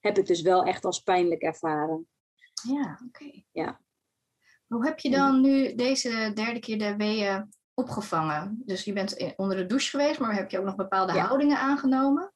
heb 0.00 0.18
ik 0.18 0.26
dus 0.26 0.42
wel 0.42 0.64
echt 0.64 0.84
als 0.84 1.00
pijnlijk 1.00 1.42
ervaren. 1.42 2.08
Ja, 2.68 3.00
oké. 3.06 3.24
Okay. 3.24 3.46
Ja. 3.50 3.80
Hoe 4.74 4.84
heb 4.84 4.98
je 4.98 5.10
dan 5.10 5.40
nu 5.40 5.74
deze 5.74 6.30
derde 6.34 6.58
keer 6.58 6.78
de 6.78 6.96
weeën 6.96 7.48
opgevangen? 7.74 8.62
Dus 8.64 8.84
je 8.84 8.92
bent 8.92 9.34
onder 9.36 9.56
de 9.56 9.66
douche 9.66 9.90
geweest, 9.90 10.20
maar 10.20 10.34
heb 10.34 10.50
je 10.50 10.58
ook 10.58 10.64
nog 10.64 10.76
bepaalde 10.76 11.12
houdingen 11.12 11.58
aangenomen? 11.58 12.32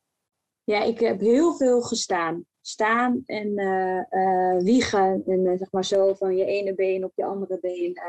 Ja, 0.65 0.83
ik 0.83 1.01
heb 1.01 1.21
heel 1.21 1.55
veel 1.55 1.81
gestaan. 1.81 2.45
Staan 2.61 3.23
en 3.27 3.61
uh, 3.61 4.63
wiegen 4.63 5.23
en 5.27 5.59
zeg 5.59 5.73
maar 5.73 5.85
zo 5.85 6.15
van 6.15 6.37
je 6.37 6.45
ene 6.45 6.75
been 6.75 7.05
op 7.05 7.13
je 7.15 7.25
andere 7.25 7.59
been 7.61 8.01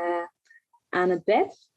aan 0.88 1.10
het 1.10 1.24
bed. 1.24 1.68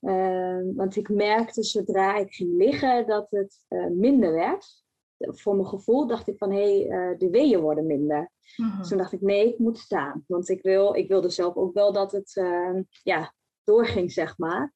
Ehm, 0.00 0.74
want 0.74 0.96
ik 0.96 1.08
merkte 1.08 1.62
zodra 1.62 2.16
ik 2.16 2.34
ging 2.34 2.56
liggen 2.56 3.06
dat 3.06 3.30
het 3.30 3.64
minder 3.92 4.32
werd 4.32 4.83
voor 5.28 5.54
mijn 5.54 5.68
gevoel 5.68 6.06
dacht 6.06 6.28
ik 6.28 6.38
van 6.38 6.52
hé, 6.52 6.86
hey, 6.86 7.16
de 7.18 7.30
weeën 7.30 7.60
worden 7.60 7.86
minder. 7.86 8.30
Mhm. 8.56 8.78
Dus 8.78 8.88
toen 8.88 8.98
dacht 8.98 9.12
ik 9.12 9.20
nee, 9.20 9.48
ik 9.48 9.58
moet 9.58 9.78
staan. 9.78 10.24
Want 10.26 10.48
ik, 10.48 10.62
wil, 10.62 10.94
ik 10.94 11.08
wilde 11.08 11.30
zelf 11.30 11.54
ook 11.54 11.74
wel 11.74 11.92
dat 11.92 12.12
het 12.12 12.36
uh, 12.36 12.80
ja, 13.02 13.34
doorging, 13.64 14.12
zeg 14.12 14.38
maar. 14.38 14.72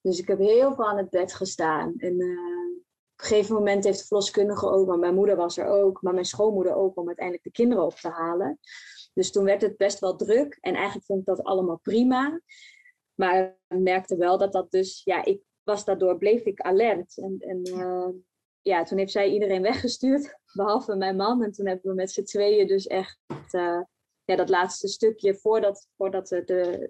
Dus 0.00 0.18
ik 0.18 0.28
heb 0.28 0.38
heel 0.38 0.74
veel 0.74 0.88
aan 0.88 0.96
het 0.96 1.10
bed 1.10 1.34
gestaan. 1.34 1.94
En 1.96 2.20
uh, 2.20 2.28
op 3.18 3.24
een 3.24 3.24
gegeven 3.24 3.54
moment 3.54 3.84
heeft 3.84 3.98
de 3.98 4.06
verloskundige 4.06 4.70
ook, 4.70 4.86
maar 4.86 4.98
mijn 4.98 5.14
moeder 5.14 5.36
was 5.36 5.56
er 5.56 5.66
ook, 5.66 6.02
maar 6.02 6.12
mijn 6.12 6.24
schoonmoeder 6.24 6.74
ook, 6.74 6.96
om 6.96 7.06
uiteindelijk 7.06 7.44
de 7.44 7.50
kinderen 7.50 7.84
op 7.84 7.94
te 7.94 8.08
halen. 8.08 8.58
Dus 9.14 9.32
toen 9.32 9.44
werd 9.44 9.62
het 9.62 9.76
best 9.76 9.98
wel 9.98 10.16
druk. 10.16 10.58
En 10.60 10.74
eigenlijk 10.74 11.06
vond 11.06 11.20
ik 11.20 11.26
dat 11.26 11.42
allemaal 11.42 11.78
prima. 11.78 12.40
Maar 13.14 13.58
ik 13.68 13.78
merkte 13.78 14.16
wel 14.16 14.38
dat 14.38 14.52
dat 14.52 14.70
dus, 14.70 15.00
ja, 15.04 15.24
ik 15.24 15.42
was 15.62 15.84
daardoor, 15.84 16.18
bleef 16.18 16.42
ik 16.44 16.60
alert. 16.60 17.18
En, 17.18 17.36
en 17.38 17.68
uh, 17.68 18.08
ja, 18.68 18.82
toen 18.82 18.98
heeft 18.98 19.12
zij 19.12 19.30
iedereen 19.30 19.62
weggestuurd, 19.72 20.38
behalve 20.52 20.96
mijn 20.96 21.16
man. 21.16 21.42
En 21.42 21.52
toen 21.52 21.66
hebben 21.66 21.90
we 21.90 21.96
met 21.96 22.10
z'n 22.10 22.22
tweeën 22.22 22.66
dus 22.66 22.86
echt 22.86 23.18
uh, 23.52 23.80
ja, 24.24 24.36
dat 24.36 24.48
laatste 24.48 24.88
stukje 24.88 25.34
voordat, 25.34 25.88
voordat 25.96 26.28
de, 26.28 26.42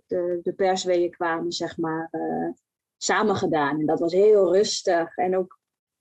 de, 0.06 0.40
de 0.42 0.52
persweeën 0.52 1.10
kwamen, 1.10 1.52
zeg 1.52 1.76
maar, 1.76 2.08
uh, 2.10 2.50
samen 2.96 3.36
gedaan. 3.36 3.80
En 3.80 3.86
dat 3.86 4.00
was 4.00 4.12
heel 4.12 4.54
rustig 4.54 5.16
en 5.16 5.36
ook 5.36 5.58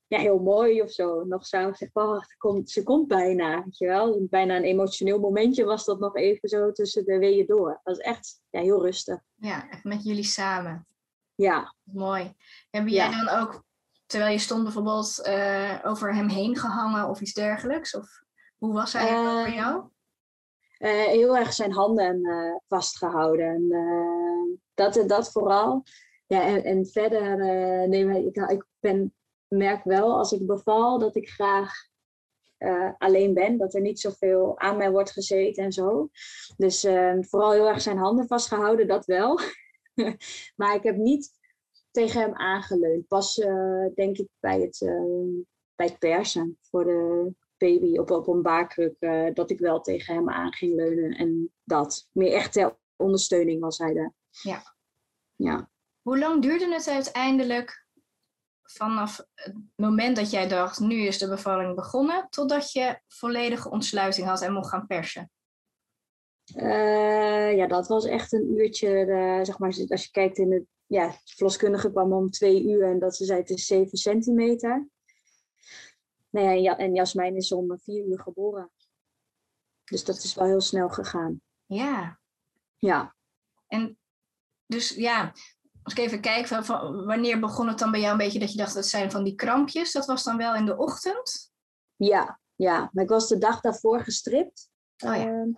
ja, 0.08 0.20
heel 0.20 0.40
mooi 0.40 0.82
of 0.82 0.92
zo. 0.92 1.24
Nog 1.24 1.46
samen 1.46 1.72
gezegd, 1.72 1.96
oh, 1.96 2.24
ze, 2.24 2.38
komt, 2.38 2.70
ze 2.70 2.84
komt 2.84 3.08
bijna, 3.08 3.64
weet 3.64 3.78
je 3.78 3.88
wel. 3.88 4.26
Bijna 4.30 4.56
een 4.56 4.64
emotioneel 4.64 5.20
momentje 5.20 5.64
was 5.64 5.86
dat 5.86 6.00
nog 6.00 6.16
even 6.16 6.50
zo 6.50 6.72
tussen 6.72 7.06
de 7.06 7.18
weeën 7.18 7.46
door. 7.46 7.70
Dat 7.70 7.80
was 7.84 7.98
echt 7.98 8.42
ja, 8.50 8.62
heel 8.62 8.82
rustig. 8.82 9.20
Ja, 9.36 9.70
echt 9.70 9.84
met 9.84 10.04
jullie 10.04 10.24
samen. 10.24 10.88
Ja. 11.36 11.76
Mooi. 11.84 12.34
Heb 12.70 12.88
jij 12.88 13.12
dan 13.12 13.30
ook 13.30 13.64
terwijl 14.08 14.32
je 14.32 14.40
stond 14.40 14.64
bijvoorbeeld 14.64 15.22
uh, 15.28 15.80
over 15.84 16.16
hem 16.16 16.28
heen 16.28 16.58
gehangen 16.58 17.10
of 17.10 17.22
iets 17.22 17.34
dergelijks? 17.34 17.96
Of 17.96 18.24
hoe 18.58 18.74
was 18.74 18.94
hij 18.94 19.12
uh, 19.12 19.44
voor 19.44 19.54
jou? 19.54 19.84
Uh, 20.80 21.06
heel 21.06 21.38
erg 21.38 21.54
zijn 21.54 21.72
handen 21.72 22.22
vastgehouden. 22.68 23.68
dat, 24.74 25.04
dat 25.08 25.32
vooral. 25.32 25.84
Ja, 26.28 26.42
en, 26.42 26.64
en 26.64 26.86
verder, 26.86 27.38
nee, 27.88 28.26
ik, 28.26 28.36
ik 28.36 28.66
ben, 28.80 29.14
merk 29.48 29.84
wel 29.84 30.18
als 30.18 30.32
ik 30.32 30.46
beval 30.46 31.00
dat 31.00 31.16
ik 31.16 31.30
graag 31.30 31.74
alleen 32.98 33.34
ben. 33.34 33.58
Dat 33.58 33.74
er 33.74 33.82
niet 33.82 34.00
zoveel 34.00 34.60
aan 34.60 34.78
mij 34.78 34.92
wordt 34.92 35.12
gezeten 35.12 35.64
en 35.64 35.72
zo. 35.72 36.10
Dus 36.58 36.82
vooral 37.20 37.52
heel 37.52 37.68
erg 37.68 37.82
zijn 37.82 37.98
handen 37.98 38.28
vastgehouden, 38.28 38.88
dat 38.88 39.06
wel. 39.06 39.40
maar 40.56 40.76
ik 40.76 40.84
heb 40.84 40.96
niet 40.96 41.37
tegen 41.92 42.22
hem 42.22 42.34
aangeleund. 42.34 43.08
Pas 43.08 43.38
uh, 43.38 43.86
denk 43.96 44.18
ik 44.18 44.28
bij 44.40 44.62
het, 44.62 44.82
uh, 44.82 45.44
bij 45.76 45.86
het 45.86 46.00
persen 46.00 46.58
voor 46.62 46.84
de 46.84 47.34
baby 47.58 47.98
op, 47.98 48.12
op 48.12 48.28
een 48.28 48.42
baarkruk, 48.42 48.96
uh, 49.00 49.34
dat 49.34 49.50
ik 49.50 49.60
wel 49.60 49.82
tegen 49.82 50.16
hem 50.16 50.30
aan 50.30 50.54
ging 50.54 50.76
leunen. 50.76 51.12
En 51.12 51.54
dat. 51.64 52.10
Meer 52.12 52.34
echt 52.34 52.54
ter 52.54 52.78
ondersteuning 52.96 53.62
was 53.62 53.78
hij 53.78 53.94
daar. 53.94 54.14
Ja. 54.30 54.62
ja. 55.36 55.70
Hoe 56.02 56.20
lang 56.20 56.42
duurde 56.42 56.74
het 56.74 56.88
uiteindelijk 56.88 57.86
vanaf 58.64 59.26
het 59.34 59.56
moment 59.76 60.16
dat 60.16 60.32
jij 60.32 60.48
dacht, 60.48 60.80
nu 60.80 60.96
is 60.96 61.18
de 61.18 61.28
bevalling 61.28 61.76
begonnen, 61.76 62.28
totdat 62.30 62.72
je 62.72 63.00
volledige 63.08 63.70
ontsluiting 63.70 64.28
had 64.28 64.42
en 64.42 64.54
mocht 64.54 64.70
gaan 64.70 64.88
persen? 64.88 65.32
ja, 67.56 67.68
dat 67.68 67.88
was 67.88 68.06
echt 68.06 68.34
een 68.34 68.58
uurtje, 68.58 68.90
zeg 69.44 69.60
maar, 69.60 69.86
als 69.88 70.04
je 70.04 70.12
kijkt 70.12 70.38
in 70.38 70.52
het 70.52 70.66
ja, 70.88 71.08
de 71.08 71.34
verloskundige 71.36 71.92
kwam 71.92 72.14
om 72.14 72.30
twee 72.30 72.64
uur 72.64 72.84
en 72.84 73.00
dat 73.00 73.16
ze 73.16 73.26
zei 73.26 73.40
het 73.40 73.50
is 73.50 73.66
7 73.66 73.98
centimeter. 73.98 74.88
Nou 76.30 76.50
ja, 76.50 76.78
en 76.78 76.94
Jasmijn 76.94 77.36
is 77.36 77.52
om 77.52 77.80
vier 77.80 78.06
uur 78.06 78.20
geboren. 78.20 78.72
Dus 79.84 80.04
dat 80.04 80.18
is 80.18 80.36
wel 80.36 80.48
heel 80.48 80.62
snel 80.62 80.90
gegaan. 80.90 81.42
Ja. 81.66 82.20
Ja. 82.78 83.16
En 83.68 83.98
dus 84.66 84.90
ja, 84.90 85.34
als 85.84 85.94
ik 85.94 86.00
even 86.00 86.22
kijk, 86.22 86.48
van, 86.48 86.66
van, 86.66 87.06
wanneer 87.06 87.40
begon 87.40 87.68
het 87.68 87.80
dan 87.80 87.92
bij 87.92 88.00
jou 88.00 88.12
een 88.12 88.18
beetje 88.18 88.40
dat 88.40 88.52
je 88.52 88.58
dacht, 88.58 88.74
dat 88.74 88.86
zijn 88.86 89.12
van 89.12 89.24
die 89.24 89.36
krampjes? 89.36 89.92
Dat 89.92 90.06
was 90.06 90.24
dan 90.24 90.38
wel 90.38 90.56
in 90.56 90.66
de 90.66 90.78
ochtend? 90.78 91.52
Ja, 91.96 92.40
ja. 92.56 92.90
Maar 92.94 93.04
ik 93.04 93.10
was 93.10 93.28
de 93.28 93.38
dag 93.38 93.62
daarvoor 93.62 94.04
gestript. 94.04 94.70
Oh 94.98 95.16
ja. 95.16 95.28
Ehm, 95.28 95.50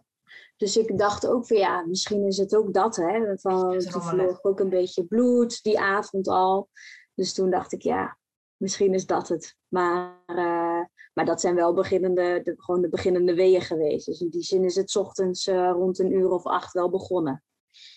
dus 0.60 0.78
ik 0.78 0.98
dacht 0.98 1.28
ook 1.28 1.48
van 1.48 1.58
ja, 1.58 1.86
misschien 1.86 2.25
is 2.25 2.38
het 2.38 2.56
ook 2.56 2.74
dat. 2.74 2.96
Hè? 2.96 3.38
Van, 3.38 3.80
toen 3.80 4.01
verloor 4.01 4.39
ook 4.42 4.60
een 4.60 4.70
beetje 4.70 5.06
bloed 5.06 5.63
die 5.63 5.80
avond 5.80 6.28
al. 6.28 6.70
Dus 7.13 7.34
toen 7.34 7.50
dacht 7.50 7.72
ik 7.72 7.82
ja, 7.82 8.18
misschien 8.58 8.94
is 8.94 9.06
dat 9.06 9.28
het. 9.28 9.56
Maar, 9.68 10.24
uh, 10.28 10.84
maar 11.13 11.25
dat 11.25 11.42
zijn 11.42 11.56
wel 11.56 11.74
beginnende, 11.74 12.42
de, 12.44 12.54
gewoon 12.58 12.82
de 12.82 12.89
beginnende 12.89 13.34
weeën 13.34 13.62
geweest. 13.62 14.06
Dus 14.06 14.22
in 14.22 14.30
die 14.30 14.42
zin 14.42 14.63
is 14.63 14.75
het 14.75 14.96
ochtends 14.96 15.48
uh, 15.48 15.72
rond 15.72 16.00
een 16.00 16.12
uur 16.12 16.30
of 16.30 16.46
acht 16.46 16.74
wel 16.74 16.89
begonnen. 16.89 17.44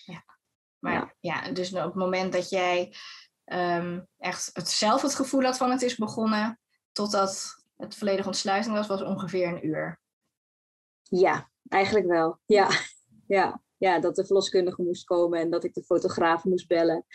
Ja, 0.04 0.24
maar 0.78 0.92
ja, 0.92 1.14
ja 1.20 1.52
dus 1.52 1.72
op 1.72 1.82
het 1.82 1.94
moment 1.94 2.32
dat 2.32 2.50
jij 2.50 2.94
um, 3.44 4.06
echt 4.18 4.50
het, 4.52 4.68
zelf 4.68 5.02
het 5.02 5.14
gevoel 5.14 5.42
had 5.42 5.56
van 5.56 5.70
het 5.70 5.82
is 5.82 5.96
begonnen, 5.96 6.60
totdat 6.92 7.64
het 7.76 7.94
volledige 7.94 8.28
ontsluiting 8.28 8.74
was, 8.74 8.86
was 8.86 9.02
ongeveer 9.02 9.48
een 9.48 9.66
uur. 9.66 10.00
Ja, 11.02 11.50
Eigenlijk 11.72 12.06
wel, 12.06 12.38
ja. 12.46 12.68
ja. 13.26 13.62
Ja, 13.76 13.98
dat 13.98 14.14
de 14.16 14.26
verloskundige 14.26 14.82
moest 14.82 15.04
komen 15.04 15.38
en 15.38 15.50
dat 15.50 15.64
ik 15.64 15.74
de 15.74 15.82
fotograaf 15.82 16.44
moest 16.44 16.68
bellen. 16.68 17.06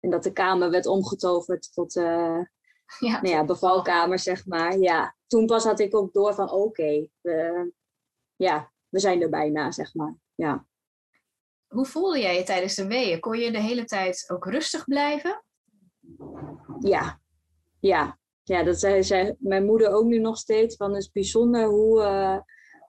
En 0.00 0.10
dat 0.10 0.22
de 0.22 0.32
kamer 0.32 0.70
werd 0.70 0.86
omgetoverd 0.86 1.72
tot 1.72 1.96
uh, 1.96 2.40
ja, 2.98 3.20
nou 3.20 3.28
ja, 3.28 3.44
bevalkamer, 3.44 4.18
zeg 4.18 4.46
maar. 4.46 4.78
Ja, 4.78 5.16
toen 5.26 5.46
pas 5.46 5.64
had 5.64 5.80
ik 5.80 5.96
ook 5.96 6.12
door 6.12 6.34
van 6.34 6.50
oké, 6.50 7.08
we, 7.20 7.72
ja, 8.36 8.72
we 8.88 8.98
zijn 8.98 9.22
er 9.22 9.30
bijna, 9.30 9.70
zeg 9.70 9.94
maar. 9.94 10.14
Ja. 10.34 10.66
Hoe 11.66 11.86
voelde 11.86 12.20
jij 12.20 12.36
je 12.36 12.42
tijdens 12.42 12.74
de 12.74 12.86
weeën? 12.86 13.20
Kon 13.20 13.38
je 13.38 13.52
de 13.52 13.60
hele 13.60 13.84
tijd 13.84 14.24
ook 14.30 14.44
rustig 14.46 14.84
blijven? 14.84 15.44
Ja, 16.80 17.20
ja. 17.80 18.18
Ja, 18.42 18.62
dat 18.62 18.80
zei, 18.80 19.02
zei 19.02 19.34
mijn 19.38 19.64
moeder 19.64 19.92
ook 19.92 20.04
nu 20.04 20.18
nog 20.18 20.36
steeds. 20.36 20.76
Van 20.76 20.92
het 20.92 21.02
is 21.02 21.10
bijzonder 21.10 21.64
hoe, 21.64 22.02
uh, 22.02 22.38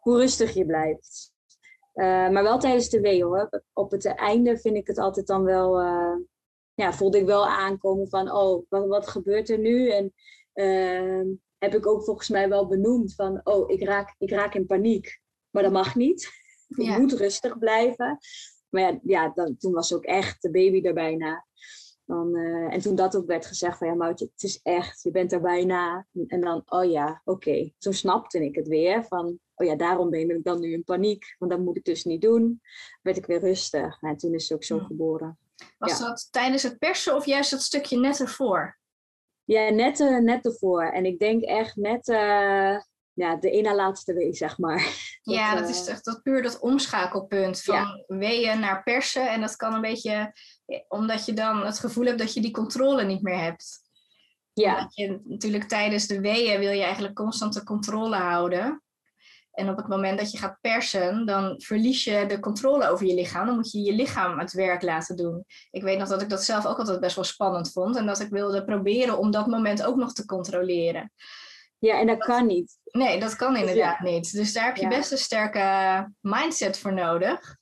hoe 0.05 0.17
rustig 0.17 0.53
je 0.53 0.65
blijft. 0.65 1.33
Uh, 1.93 2.29
maar 2.29 2.43
wel 2.43 2.59
tijdens 2.59 2.89
de 2.89 2.99
wee 2.99 3.23
hoor. 3.23 3.63
Op 3.73 3.91
het 3.91 4.05
einde 4.05 4.57
vind 4.57 4.75
ik 4.75 4.87
het 4.87 4.97
altijd 4.97 5.27
dan 5.27 5.43
wel. 5.43 5.81
Uh, 5.81 6.15
ja, 6.73 6.93
voelde 6.93 7.17
ik 7.17 7.25
wel 7.25 7.47
aankomen 7.47 8.09
van: 8.09 8.31
oh, 8.31 8.65
wat, 8.69 8.87
wat 8.87 9.07
gebeurt 9.07 9.49
er 9.49 9.59
nu? 9.59 9.89
En 9.89 10.13
uh, 10.53 11.33
heb 11.57 11.75
ik 11.75 11.87
ook 11.87 12.03
volgens 12.03 12.29
mij 12.29 12.49
wel 12.49 12.67
benoemd 12.67 13.15
van: 13.15 13.41
oh, 13.43 13.69
ik 13.69 13.83
raak, 13.83 14.15
ik 14.17 14.29
raak 14.29 14.53
in 14.53 14.65
paniek. 14.65 15.19
Maar 15.49 15.63
dat 15.63 15.71
mag 15.71 15.95
niet. 15.95 16.29
Ja. 16.67 16.93
Je 16.93 16.99
moet 16.99 17.13
rustig 17.13 17.59
blijven. 17.59 18.17
Maar 18.69 18.81
ja, 18.81 18.99
ja 19.03 19.31
dan, 19.35 19.57
toen 19.57 19.73
was 19.73 19.93
ook 19.93 20.03
echt 20.03 20.41
de 20.41 20.51
baby 20.51 20.87
er 20.87 20.93
bijna. 20.93 21.45
Dan, 22.05 22.35
uh, 22.35 22.73
en 22.73 22.81
toen 22.81 22.95
dat 22.95 23.15
ook 23.15 23.25
werd 23.25 23.45
gezegd 23.45 23.77
van 23.77 23.87
ja, 23.87 23.93
Moutje, 23.93 24.29
het 24.31 24.43
is 24.43 24.59
echt, 24.63 25.03
je 25.03 25.11
bent 25.11 25.31
er 25.31 25.41
bijna. 25.41 26.07
En 26.27 26.41
dan, 26.41 26.63
oh 26.65 26.91
ja, 26.91 27.21
oké. 27.23 27.49
Okay. 27.49 27.73
Toen 27.77 27.93
snapte 27.93 28.45
ik 28.45 28.55
het 28.55 28.67
weer 28.67 29.05
van, 29.05 29.39
oh 29.55 29.67
ja, 29.67 29.75
daarom 29.75 30.09
ben 30.09 30.29
ik 30.29 30.43
dan 30.43 30.59
nu 30.59 30.73
in 30.73 30.83
paniek, 30.83 31.35
want 31.39 31.51
dat 31.51 31.59
moet 31.59 31.77
ik 31.77 31.83
dus 31.83 32.03
niet 32.03 32.21
doen. 32.21 32.61
Werd 33.01 33.17
ik 33.17 33.25
weer 33.25 33.39
rustig. 33.39 34.01
En 34.01 34.17
toen 34.17 34.33
is 34.33 34.47
ze 34.47 34.53
ook 34.53 34.63
zo 34.63 34.79
geboren. 34.79 35.37
Was 35.77 35.99
dat 35.99 36.27
tijdens 36.31 36.63
het 36.63 36.77
persen 36.77 37.15
of 37.15 37.25
juist 37.25 37.51
dat 37.51 37.61
stukje 37.61 37.99
net 37.99 38.19
ervoor? 38.19 38.77
Ja, 39.43 39.69
net, 39.69 39.99
uh, 39.99 40.19
net 40.19 40.45
ervoor. 40.45 40.83
En 40.83 41.05
ik 41.05 41.19
denk 41.19 41.43
echt 41.43 41.75
net 41.75 42.07
uh, 42.07 42.79
ja, 43.15 43.35
de 43.35 43.49
ene 43.49 43.75
laatste 43.75 44.13
week, 44.13 44.37
zeg 44.37 44.57
maar. 44.57 44.83
Ja, 45.21 45.55
dat, 45.55 45.69
is 45.69 45.87
echt 45.87 46.05
dat 46.05 46.23
puur 46.23 46.41
dat 46.41 46.59
omschakelpunt 46.59 47.61
van 47.61 47.75
ja. 47.75 48.03
weeën 48.07 48.59
naar 48.59 48.83
persen. 48.83 49.31
En 49.31 49.41
dat 49.41 49.55
kan 49.55 49.73
een 49.73 49.81
beetje, 49.81 50.33
omdat 50.87 51.25
je 51.25 51.33
dan 51.33 51.65
het 51.65 51.79
gevoel 51.79 52.05
hebt 52.05 52.19
dat 52.19 52.33
je 52.33 52.41
die 52.41 52.51
controle 52.51 53.03
niet 53.03 53.21
meer 53.21 53.39
hebt. 53.39 53.83
Ja. 54.53 54.89
Je, 54.89 55.21
natuurlijk 55.23 55.63
tijdens 55.63 56.07
de 56.07 56.19
weeën 56.19 56.59
wil 56.59 56.71
je 56.71 56.83
eigenlijk 56.83 57.15
constant 57.15 57.53
de 57.53 57.63
controle 57.63 58.15
houden. 58.15 58.83
En 59.51 59.69
op 59.69 59.77
het 59.77 59.87
moment 59.87 60.19
dat 60.19 60.31
je 60.31 60.37
gaat 60.37 60.57
persen, 60.61 61.25
dan 61.25 61.61
verlies 61.61 62.03
je 62.03 62.25
de 62.27 62.39
controle 62.39 62.87
over 62.87 63.05
je 63.05 63.13
lichaam. 63.13 63.45
Dan 63.45 63.55
moet 63.55 63.71
je 63.71 63.81
je 63.81 63.93
lichaam 63.93 64.39
het 64.39 64.53
werk 64.53 64.81
laten 64.81 65.15
doen. 65.15 65.45
Ik 65.71 65.83
weet 65.83 65.97
nog 65.97 66.07
dat 66.07 66.21
ik 66.21 66.29
dat 66.29 66.43
zelf 66.43 66.65
ook 66.65 66.77
altijd 66.77 66.99
best 66.99 67.15
wel 67.15 67.23
spannend 67.23 67.71
vond. 67.71 67.95
En 67.95 68.05
dat 68.05 68.19
ik 68.19 68.29
wilde 68.29 68.65
proberen 68.65 69.17
om 69.17 69.31
dat 69.31 69.47
moment 69.47 69.83
ook 69.83 69.95
nog 69.95 70.13
te 70.13 70.25
controleren. 70.25 71.11
Ja, 71.77 71.99
en 71.99 72.07
dat, 72.07 72.17
kan 72.17 72.45
niet. 72.45 72.77
Nee, 72.91 73.19
dat 73.19 73.35
kan 73.35 73.55
inderdaad 73.55 73.99
niet. 73.99 74.31
Dus 74.31 74.53
daar 74.53 74.65
heb 74.65 74.75
je 74.75 74.87
best 74.87 75.11
een 75.11 75.17
sterke 75.17 76.13
mindset 76.21 76.77
voor 76.77 76.93
nodig. 76.93 77.57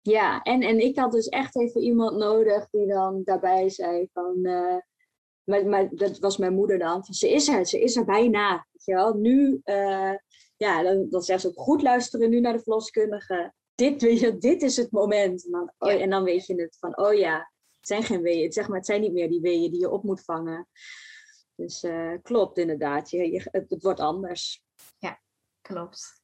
ja, 0.00 0.42
en, 0.42 0.62
en 0.62 0.80
ik 0.80 0.98
had 0.98 1.12
dus 1.12 1.28
echt 1.28 1.56
even 1.56 1.80
iemand 1.80 2.16
nodig 2.16 2.68
die 2.70 2.86
dan 2.86 3.22
daarbij 3.24 3.68
zei 3.68 4.08
van... 4.12 4.38
Uh, 4.42 4.76
maar, 5.44 5.66
maar 5.66 5.88
dat 5.90 6.18
was 6.18 6.36
mijn 6.36 6.54
moeder 6.54 6.78
dan. 6.78 7.04
Van, 7.04 7.14
ze 7.14 7.30
is 7.30 7.48
er, 7.48 7.66
ze 7.66 7.80
is 7.80 7.96
er 7.96 8.04
bijna. 8.04 8.66
Weet 8.72 8.84
je 8.84 8.94
wel? 8.94 9.14
Nu, 9.14 9.60
uh, 9.64 10.14
ja, 10.56 10.82
dan, 10.82 11.06
dan 11.10 11.22
zegt 11.22 11.40
ze 11.40 11.48
ook 11.48 11.60
goed 11.60 11.82
luisteren 11.82 12.30
nu 12.30 12.40
naar 12.40 12.52
de 12.52 12.62
verloskundige. 12.62 13.54
Dit, 13.74 14.02
weet 14.02 14.20
je, 14.20 14.38
dit 14.38 14.62
is 14.62 14.76
het 14.76 14.90
moment. 14.90 15.44
En 15.44 15.50
dan, 15.50 15.72
oh, 15.78 16.02
en 16.02 16.10
dan 16.10 16.24
weet 16.24 16.46
je 16.46 16.54
het 16.54 16.76
van, 16.78 16.98
oh 16.98 17.14
ja, 17.14 17.36
het 17.76 17.86
zijn 17.86 18.02
geen 18.02 18.22
weeën. 18.22 18.52
Zeg 18.52 18.68
maar, 18.68 18.76
het 18.76 18.86
zijn 18.86 19.00
niet 19.00 19.12
meer 19.12 19.28
die 19.28 19.40
weeën 19.40 19.70
die 19.70 19.80
je 19.80 19.90
op 19.90 20.02
moet 20.02 20.24
vangen. 20.24 20.68
Dus 21.60 21.84
uh, 21.84 22.12
klopt 22.22 22.58
inderdaad, 22.58 23.10
je, 23.10 23.30
je, 23.30 23.48
het, 23.50 23.70
het 23.70 23.82
wordt 23.82 24.00
anders. 24.00 24.62
Ja, 24.98 25.20
klopt. 25.60 26.22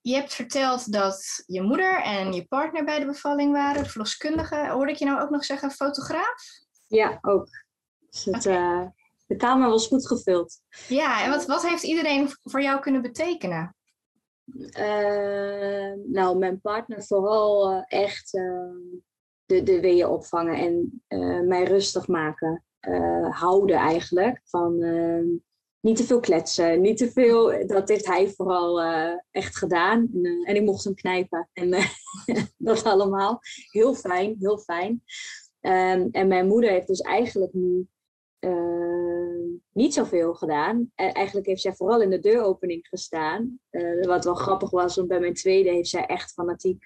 Je 0.00 0.14
hebt 0.14 0.34
verteld 0.34 0.92
dat 0.92 1.42
je 1.46 1.62
moeder 1.62 2.02
en 2.02 2.32
je 2.32 2.46
partner 2.46 2.84
bij 2.84 2.98
de 2.98 3.06
bevalling 3.06 3.52
waren, 3.52 3.82
de 3.82 3.88
verloskundige. 3.88 4.68
Hoorde 4.68 4.92
ik 4.92 4.98
je 4.98 5.04
nou 5.04 5.20
ook 5.20 5.30
nog 5.30 5.44
zeggen 5.44 5.70
fotograaf? 5.70 6.42
Ja, 6.86 7.18
ook. 7.20 7.48
Dus 8.10 8.24
het, 8.24 8.44
uh, 8.44 8.86
de 9.26 9.36
kamer 9.36 9.68
was 9.68 9.86
goed 9.86 10.06
gevuld. 10.06 10.60
Ja, 10.88 11.24
en 11.24 11.30
wat, 11.30 11.46
wat 11.46 11.62
heeft 11.62 11.82
iedereen 11.82 12.28
voor 12.42 12.62
jou 12.62 12.80
kunnen 12.80 13.02
betekenen? 13.02 13.76
Uh, 14.54 15.92
nou, 16.06 16.38
mijn 16.38 16.60
partner 16.60 17.04
vooral 17.04 17.72
uh, 17.72 17.82
echt 17.86 18.38
de, 19.46 19.62
de 19.62 19.80
weeën 19.80 20.08
opvangen 20.08 20.54
en 21.08 21.46
mij 21.48 21.64
rustig 21.64 22.08
maken. 22.08 22.64
houden 23.30 23.76
eigenlijk. 23.76 24.40
Van 24.44 24.82
niet 25.84 25.96
te 25.96 26.04
veel 26.04 26.20
kletsen, 26.20 26.80
niet 26.80 26.96
te 26.96 27.10
veel. 27.10 27.66
Dat 27.66 27.88
heeft 27.88 28.06
hij 28.06 28.28
vooral 28.28 28.82
uh, 28.82 29.12
echt 29.30 29.56
gedaan. 29.56 30.08
En, 30.12 30.24
uh, 30.24 30.48
en, 30.48 30.56
ik 30.56 30.62
mocht 30.62 30.84
hem 30.84 30.94
knijpen. 30.94 31.48
En 31.52 31.72
uh, 31.72 31.86
dat 32.56 32.84
allemaal. 32.84 33.40
Heel 33.70 33.94
fijn, 33.94 34.36
heel 34.38 34.58
fijn. 34.58 35.02
Um, 35.60 36.08
en 36.10 36.28
mijn 36.28 36.46
moeder 36.46 36.70
heeft 36.70 36.86
dus 36.86 37.00
eigenlijk 37.00 37.52
nu 37.52 37.88
niet 39.72 39.94
zoveel 39.94 40.34
gedaan. 40.34 40.90
eigenlijk 40.94 41.46
heeft 41.46 41.60
zij 41.60 41.74
vooral 41.74 42.02
in 42.02 42.10
de 42.10 42.18
deuropening 42.18 42.86
gestaan. 42.88 43.60
wat 44.00 44.24
wel 44.24 44.34
grappig 44.34 44.70
was, 44.70 44.96
want 44.96 45.08
bij 45.08 45.20
mijn 45.20 45.34
tweede 45.34 45.70
heeft 45.70 45.88
zij 45.88 46.06
echt 46.06 46.32
fanatiek 46.32 46.84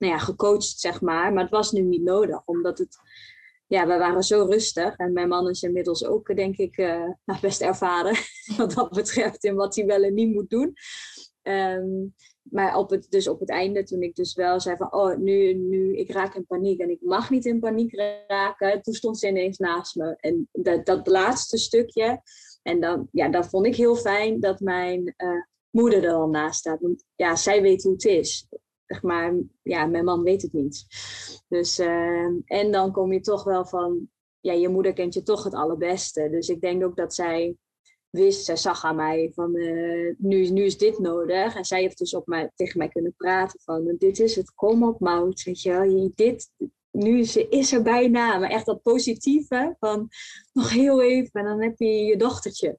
nou 0.00 0.12
ja, 0.12 0.18
gecoacht, 0.18 0.78
zeg 0.78 1.00
maar. 1.00 1.32
Maar 1.32 1.42
het 1.42 1.52
was 1.52 1.72
nu 1.72 1.80
niet 1.80 2.02
nodig, 2.02 2.42
omdat 2.44 2.78
het 2.78 2.98
ja, 3.66 3.86
we 3.86 3.98
waren 3.98 4.22
zo 4.22 4.44
rustig. 4.44 4.96
En 4.96 5.12
mijn 5.12 5.28
man 5.28 5.48
is 5.48 5.62
inmiddels 5.62 6.04
ook, 6.04 6.36
denk 6.36 6.56
ik, 6.56 6.76
uh, 6.76 7.08
best 7.40 7.60
ervaren 7.60 8.16
wat 8.56 8.72
dat 8.72 8.90
betreft 8.90 9.44
in 9.44 9.54
wat 9.54 9.76
hij 9.76 9.86
wel 9.86 10.02
en 10.02 10.14
niet 10.14 10.32
moet 10.32 10.50
doen. 10.50 10.74
Um, 11.42 12.14
maar 12.42 12.76
op 12.76 12.90
het, 12.90 13.06
dus 13.10 13.28
op 13.28 13.40
het 13.40 13.48
einde, 13.48 13.82
toen 13.82 14.02
ik 14.02 14.14
dus 14.14 14.34
wel 14.34 14.60
zei 14.60 14.76
van, 14.76 14.92
oh, 14.92 15.16
nu, 15.16 15.54
nu, 15.54 15.96
ik 15.96 16.12
raak 16.12 16.34
in 16.34 16.46
paniek 16.46 16.80
en 16.80 16.90
ik 16.90 17.00
mag 17.00 17.30
niet 17.30 17.44
in 17.44 17.60
paniek 17.60 17.94
raken, 18.26 18.82
toen 18.82 18.94
stond 18.94 19.18
ze 19.18 19.28
ineens 19.28 19.58
naast 19.58 19.94
me. 19.94 20.16
En 20.16 20.48
dat, 20.52 20.86
dat 20.86 21.06
laatste 21.06 21.58
stukje, 21.58 22.22
en 22.62 22.80
dan, 22.80 23.08
ja, 23.12 23.28
dat 23.28 23.48
vond 23.48 23.66
ik 23.66 23.76
heel 23.76 23.96
fijn 23.96 24.40
dat 24.40 24.60
mijn 24.60 25.14
uh, 25.16 25.42
moeder 25.70 26.04
er 26.04 26.14
al 26.14 26.28
naast 26.28 26.58
staat. 26.58 26.80
Want 26.80 27.04
ja, 27.14 27.36
zij 27.36 27.62
weet 27.62 27.82
hoe 27.82 27.92
het 27.92 28.04
is 28.04 28.46
zeg 28.90 29.02
maar, 29.02 29.34
ja, 29.62 29.86
mijn 29.86 30.04
man 30.04 30.22
weet 30.22 30.42
het 30.42 30.52
niet. 30.52 30.86
Dus, 31.48 31.78
uh, 31.78 32.26
en 32.44 32.70
dan 32.70 32.92
kom 32.92 33.12
je 33.12 33.20
toch 33.20 33.44
wel 33.44 33.64
van, 33.64 34.08
ja, 34.40 34.52
je 34.52 34.68
moeder 34.68 34.92
kent 34.92 35.14
je 35.14 35.22
toch 35.22 35.44
het 35.44 35.54
allerbeste. 35.54 36.28
Dus 36.30 36.48
ik 36.48 36.60
denk 36.60 36.84
ook 36.84 36.96
dat 36.96 37.14
zij 37.14 37.56
wist, 38.10 38.44
zij 38.44 38.56
zag 38.56 38.84
aan 38.84 38.96
mij 38.96 39.30
van, 39.34 39.56
uh, 39.56 40.14
nu, 40.18 40.48
nu 40.48 40.64
is 40.64 40.78
dit 40.78 40.98
nodig. 40.98 41.56
En 41.56 41.64
zij 41.64 41.80
heeft 41.80 41.98
dus 41.98 42.14
op 42.14 42.26
mij, 42.26 42.50
tegen 42.54 42.78
mij 42.78 42.88
kunnen 42.88 43.14
praten 43.16 43.60
van, 43.60 43.96
dit 43.98 44.18
is 44.18 44.36
het, 44.36 44.54
kom 44.54 44.84
op 44.84 45.00
Mout, 45.00 45.42
weet 45.42 45.62
je 45.62 45.70
wel, 45.70 46.10
dit, 46.14 46.50
nu 46.90 47.18
is, 47.18 47.36
is 47.36 47.72
er 47.72 47.82
bijna, 47.82 48.38
maar 48.38 48.50
echt 48.50 48.66
dat 48.66 48.82
positieve 48.82 49.76
van 49.78 50.08
nog 50.52 50.70
heel 50.70 51.02
even 51.02 51.40
en 51.40 51.44
dan 51.44 51.62
heb 51.62 51.78
je 51.78 51.86
je 51.86 52.16
dochtertje. 52.16 52.78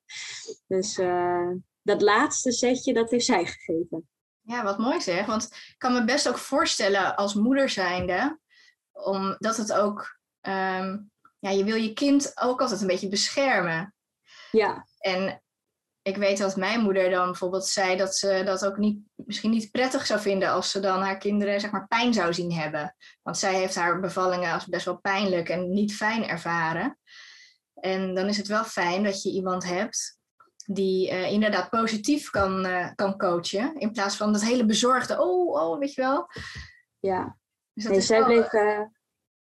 Dus 0.67 0.97
uh, 0.97 1.51
dat 1.81 2.01
laatste 2.01 2.51
setje, 2.51 2.93
dat 2.93 3.11
heeft 3.11 3.25
zij 3.25 3.45
gegeven. 3.45 4.09
Ja, 4.41 4.63
wat 4.63 4.77
mooi 4.77 5.01
zeg. 5.01 5.25
Want 5.25 5.43
ik 5.43 5.75
kan 5.77 5.93
me 5.93 6.03
best 6.03 6.29
ook 6.29 6.37
voorstellen 6.37 7.15
als 7.15 7.33
moeder 7.33 7.69
zijnde, 7.69 8.39
omdat 8.91 9.57
het 9.57 9.73
ook, 9.73 10.19
ehm, 10.41 10.97
ja, 11.39 11.49
je 11.49 11.63
wil 11.63 11.75
je 11.75 11.93
kind 11.93 12.31
ook 12.41 12.61
altijd 12.61 12.81
een 12.81 12.87
beetje 12.87 13.09
beschermen. 13.09 13.95
Ja. 14.51 14.87
En 14.97 15.41
ik 16.01 16.17
weet 16.17 16.37
dat 16.37 16.55
mijn 16.55 16.81
moeder 16.81 17.09
dan 17.09 17.25
bijvoorbeeld 17.25 17.67
zei 17.67 17.97
dat 17.97 18.15
ze 18.15 18.41
dat 18.45 18.65
ook 18.65 18.77
niet, 18.77 18.99
misschien 19.15 19.51
niet 19.51 19.71
prettig 19.71 20.05
zou 20.05 20.19
vinden 20.19 20.49
als 20.49 20.71
ze 20.71 20.79
dan 20.79 21.01
haar 21.01 21.17
kinderen 21.17 21.59
zeg 21.59 21.71
maar 21.71 21.87
pijn 21.87 22.13
zou 22.13 22.33
zien 22.33 22.53
hebben. 22.53 22.95
Want 23.21 23.37
zij 23.37 23.53
heeft 23.53 23.75
haar 23.75 23.99
bevallingen 23.99 24.53
als 24.53 24.65
best 24.65 24.85
wel 24.85 24.99
pijnlijk 24.99 25.49
en 25.49 25.73
niet 25.73 25.95
fijn 25.95 26.27
ervaren. 26.27 26.97
En 27.73 28.13
dan 28.15 28.27
is 28.27 28.37
het 28.37 28.47
wel 28.47 28.63
fijn 28.63 29.03
dat 29.03 29.21
je 29.21 29.31
iemand 29.31 29.63
hebt 29.63 30.19
die 30.73 31.11
uh, 31.11 31.31
inderdaad 31.31 31.69
positief 31.69 32.29
kan, 32.29 32.65
uh, 32.65 32.89
kan 32.95 33.17
coachen. 33.17 33.75
In 33.75 33.91
plaats 33.91 34.17
van 34.17 34.33
dat 34.33 34.43
hele 34.43 34.65
bezorgde, 34.65 35.21
oh, 35.21 35.61
oh, 35.61 35.79
weet 35.79 35.93
je 35.93 36.01
wel. 36.01 36.27
Ja, 36.99 37.37
dus 37.73 37.83
nee, 37.85 38.01
zij, 38.01 38.23
bleef, 38.23 38.53
uh, 38.53 38.81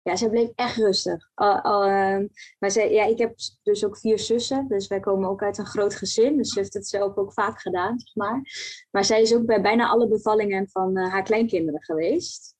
ja, 0.02 0.16
zij 0.16 0.30
bleef 0.30 0.50
echt 0.56 0.76
rustig. 0.76 1.30
Ehm, 1.36 2.28
maar 2.60 2.72
zij, 2.72 2.94
ja, 2.94 3.06
ik 3.06 3.18
heb 3.18 3.34
dus 3.64 3.86
ook 3.86 3.98
vier 3.98 4.20
zussen, 4.20 4.68
dus 4.68 4.88
wij 4.88 5.00
komen 5.00 5.30
ook 5.30 5.44
uit 5.44 5.58
een 5.58 5.66
groot 5.66 5.96
gezin. 5.96 6.38
Dus 6.38 6.54
ze 6.54 6.60
heeft 6.60 6.74
het 6.74 6.88
zelf 6.88 7.16
ook 7.18 7.34
vaak 7.34 7.62
gedaan, 7.62 8.00
zeg 8.00 8.16
maar. 8.16 8.42
Maar 8.92 9.06
zij 9.06 9.22
is 9.22 9.34
ook 9.34 9.46
bij 9.46 9.62
bijna 9.62 9.88
alle 9.88 10.08
bevallingen 10.08 10.70
van 10.70 10.98
haar 10.98 11.24
kleinkinderen 11.24 11.84
geweest. 11.84 12.56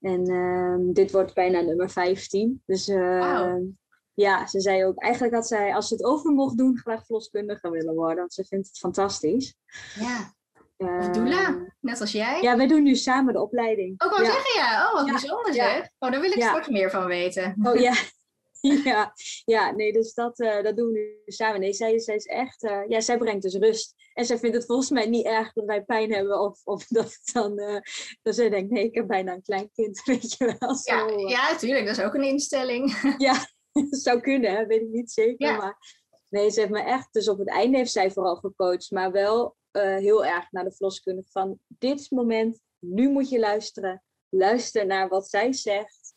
En 0.00 0.26
ehm, 0.26 0.92
dit 0.92 1.10
wordt 1.10 1.34
bijna 1.34 1.60
nummer 1.60 1.90
15. 1.90 2.62
Dus 2.66 2.86
wow 2.86 3.72
ja, 4.14 4.46
ze 4.46 4.60
zei 4.60 4.84
ook, 4.84 5.02
eigenlijk 5.02 5.34
had 5.34 5.46
zij, 5.46 5.74
als 5.74 5.88
ze 5.88 5.94
het 5.94 6.04
over 6.04 6.30
mocht 6.30 6.58
doen, 6.58 6.78
graag 6.78 7.06
verloskundige 7.06 7.70
willen 7.70 7.94
worden. 7.94 8.16
Want 8.16 8.34
ze 8.34 8.44
vindt 8.44 8.66
het 8.66 8.78
fantastisch. 8.78 9.54
Ja. 9.94 10.34
Uh, 10.78 11.12
doula, 11.12 11.74
net 11.80 12.00
als 12.00 12.12
jij. 12.12 12.42
Ja, 12.42 12.56
wij 12.56 12.66
doen 12.66 12.82
nu 12.82 12.94
samen 12.94 13.32
de 13.32 13.40
opleiding. 13.40 14.02
Ook 14.02 14.12
oh, 14.12 14.18
zeggen, 14.18 14.60
ja. 14.60 14.88
Oh, 14.88 14.94
wat 14.94 15.06
ja. 15.06 15.12
bijzonder 15.12 15.54
zeg. 15.54 15.90
Oh, 15.98 16.10
daar 16.10 16.20
wil 16.20 16.32
ik 16.32 16.42
straks 16.42 16.68
meer 16.68 16.90
van 16.90 17.06
weten. 17.06 17.56
Oh 17.62 17.80
ja. 17.80 17.94
ja, 18.84 19.12
ja, 19.44 19.70
nee, 19.70 19.92
dus 19.92 20.14
dat, 20.14 20.40
uh, 20.40 20.62
dat 20.62 20.76
doen 20.76 20.92
we 20.92 20.98
nu 20.98 21.32
samen. 21.32 21.60
Nee, 21.60 21.72
zij, 21.72 21.98
zij 21.98 22.14
is 22.14 22.26
echt, 22.26 22.62
uh, 22.62 22.80
ja, 22.88 23.00
zij 23.00 23.18
brengt 23.18 23.42
dus 23.42 23.54
rust. 23.54 23.94
En 24.14 24.24
zij 24.24 24.38
vindt 24.38 24.56
het 24.56 24.66
volgens 24.66 24.90
mij 24.90 25.06
niet 25.06 25.26
erg 25.26 25.52
dat 25.52 25.64
wij 25.64 25.82
pijn 25.82 26.12
hebben 26.12 26.40
of, 26.40 26.60
of 26.64 26.86
dat 26.98 27.04
het 27.04 27.30
dan, 27.32 27.60
uh, 27.60 27.80
dat 28.22 28.34
zij 28.34 28.50
denkt, 28.50 28.70
nee, 28.70 28.84
ik 28.84 28.94
heb 28.94 29.06
bijna 29.06 29.32
een 29.32 29.42
klein 29.42 29.70
kind, 29.74 30.02
weet 30.04 30.32
je 30.36 30.56
wel. 30.58 30.74
Zo, 30.74 30.94
ja, 30.94 31.28
ja, 31.28 31.50
natuurlijk, 31.50 31.86
dat 31.86 31.98
is 31.98 32.04
ook 32.04 32.14
een 32.14 32.22
instelling. 32.22 33.14
ja, 33.18 33.46
zou 34.04 34.20
kunnen, 34.20 34.50
hè? 34.50 34.66
weet 34.66 34.80
ik 34.80 34.88
niet 34.88 35.10
zeker. 35.10 35.56
Maar 35.56 36.00
nee, 36.28 36.50
ze 36.50 36.60
heeft 36.60 36.72
me 36.72 36.82
echt, 36.82 37.12
dus 37.12 37.28
op 37.28 37.38
het 37.38 37.48
einde 37.48 37.76
heeft 37.76 37.92
zij 37.92 38.10
vooral 38.10 38.36
gecoacht, 38.36 38.90
maar 38.90 39.12
wel 39.12 39.56
uh, 39.72 39.96
heel 39.96 40.24
erg 40.24 40.50
naar 40.50 40.64
de 40.64 40.72
verloskundige 40.72 41.30
van 41.30 41.58
dit 41.68 42.10
moment, 42.10 42.60
nu 42.78 43.08
moet 43.08 43.28
je 43.28 43.38
luisteren. 43.38 44.02
Luister 44.28 44.86
naar 44.86 45.08
wat 45.08 45.28
zij 45.28 45.52
zegt. 45.52 46.14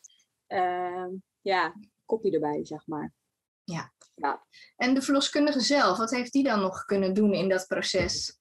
Uh, 0.48 1.06
ja, 1.40 1.74
kopje 2.04 2.30
erbij, 2.30 2.64
zeg 2.64 2.86
maar. 2.86 3.12
Ja. 3.64 3.92
ja. 4.14 4.46
En 4.76 4.94
de 4.94 5.02
verloskundige 5.02 5.60
zelf, 5.60 5.98
wat 5.98 6.10
heeft 6.10 6.32
die 6.32 6.44
dan 6.44 6.60
nog 6.60 6.84
kunnen 6.84 7.14
doen 7.14 7.32
in 7.32 7.48
dat 7.48 7.66
proces? 7.66 8.38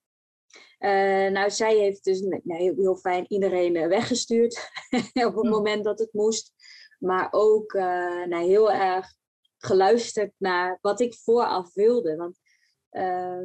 Uh, 0.80 1.32
nou, 1.32 1.52
zij 1.52 1.76
heeft 1.78 2.04
dus 2.04 2.20
nou, 2.20 2.42
heel, 2.44 2.76
heel, 2.76 2.96
fijn 2.96 3.26
iedereen 3.28 3.88
weggestuurd 3.88 4.70
op 5.28 5.36
het 5.36 5.46
hm. 5.46 5.50
moment 5.50 5.84
dat 5.84 6.00
het 6.00 6.14
moest. 6.14 6.54
Maar 7.00 7.28
ook 7.32 7.74
uh, 7.74 8.26
nou, 8.26 8.44
heel 8.46 8.72
erg 8.72 9.14
geluisterd 9.58 10.34
naar 10.38 10.78
wat 10.82 11.00
ik 11.00 11.16
vooraf 11.16 11.74
wilde. 11.74 12.16
Want 12.16 12.40
uh, 12.92 13.42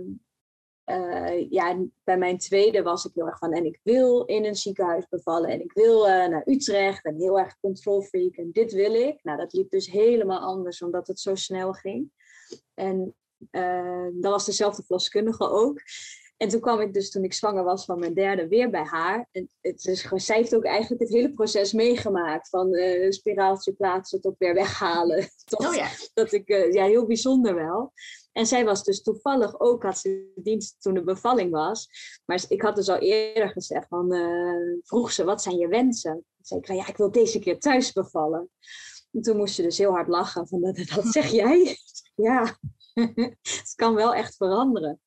uh, 0.84 1.50
ja, 1.50 1.78
bij 2.04 2.18
mijn 2.18 2.38
tweede 2.38 2.82
was 2.82 3.04
ik 3.04 3.14
heel 3.14 3.26
erg 3.26 3.38
van... 3.38 3.52
en 3.52 3.64
ik 3.64 3.80
wil 3.82 4.24
in 4.24 4.44
een 4.44 4.54
ziekenhuis 4.54 5.08
bevallen 5.08 5.50
en 5.50 5.60
ik 5.62 5.72
wil 5.72 6.06
uh, 6.06 6.26
naar 6.26 6.42
Utrecht... 6.46 7.04
en 7.04 7.16
heel 7.16 7.38
erg 7.38 7.60
control 7.60 8.02
freak 8.02 8.34
en 8.34 8.50
dit 8.52 8.72
wil 8.72 8.94
ik. 8.94 9.22
Nou, 9.22 9.38
dat 9.38 9.52
liep 9.52 9.70
dus 9.70 9.90
helemaal 9.90 10.40
anders, 10.40 10.82
omdat 10.82 11.06
het 11.06 11.20
zo 11.20 11.34
snel 11.34 11.72
ging. 11.72 12.12
En 12.74 13.14
dat 14.12 14.32
was 14.32 14.44
dezelfde 14.44 14.82
verloskundige 14.82 15.48
ook. 15.48 15.80
En 16.40 16.48
toen 16.48 16.60
kwam 16.60 16.80
ik 16.80 16.94
dus 16.94 17.10
toen 17.10 17.24
ik 17.24 17.32
zwanger 17.32 17.64
was 17.64 17.84
van 17.84 17.98
mijn 17.98 18.14
derde 18.14 18.48
weer 18.48 18.70
bij 18.70 18.84
haar. 18.84 19.28
En 19.32 19.48
het 19.60 19.84
is, 19.84 20.08
zij 20.14 20.36
heeft 20.36 20.54
ook 20.54 20.64
eigenlijk 20.64 21.02
het 21.02 21.10
hele 21.10 21.30
proces 21.30 21.72
meegemaakt. 21.72 22.48
Van 22.48 22.74
uh, 22.74 23.10
spiraaltje 23.10 23.72
plaatsen 23.72 24.20
tot 24.20 24.34
weer 24.38 24.54
weghalen. 24.54 25.28
Tot, 25.44 25.66
oh 25.66 25.74
ja. 25.74 25.88
Dat 26.14 26.32
ik, 26.32 26.48
uh, 26.48 26.72
ja, 26.72 26.84
heel 26.84 27.06
bijzonder 27.06 27.54
wel. 27.54 27.92
En 28.32 28.46
zij 28.46 28.64
was 28.64 28.84
dus 28.84 29.02
toevallig 29.02 29.60
ook, 29.60 29.82
had 29.82 29.98
ze 29.98 30.32
dienst 30.34 30.82
toen 30.82 30.94
de 30.94 31.02
bevalling 31.02 31.50
was. 31.50 31.88
Maar 32.24 32.44
ik 32.48 32.62
had 32.62 32.76
dus 32.76 32.88
al 32.88 32.98
eerder 32.98 33.48
gezegd, 33.50 33.88
van, 33.88 34.14
uh, 34.14 34.78
vroeg 34.82 35.12
ze, 35.12 35.24
wat 35.24 35.42
zijn 35.42 35.56
je 35.56 35.68
wensen? 35.68 36.12
Toen 36.12 36.44
zei 36.44 36.60
ik, 36.60 36.66
ja, 36.66 36.88
ik 36.88 36.96
wil 36.96 37.10
deze 37.10 37.38
keer 37.38 37.58
thuis 37.58 37.92
bevallen. 37.92 38.50
En 39.12 39.22
toen 39.22 39.36
moest 39.36 39.54
ze 39.54 39.62
dus 39.62 39.78
heel 39.78 39.92
hard 39.92 40.08
lachen, 40.08 40.48
van, 40.48 40.60
dat, 40.60 40.76
dat 40.76 41.06
zeg 41.06 41.30
jij? 41.30 41.76
ja, 42.14 42.58
het 43.32 43.72
kan 43.74 43.94
wel 43.94 44.14
echt 44.14 44.36
veranderen. 44.36 45.00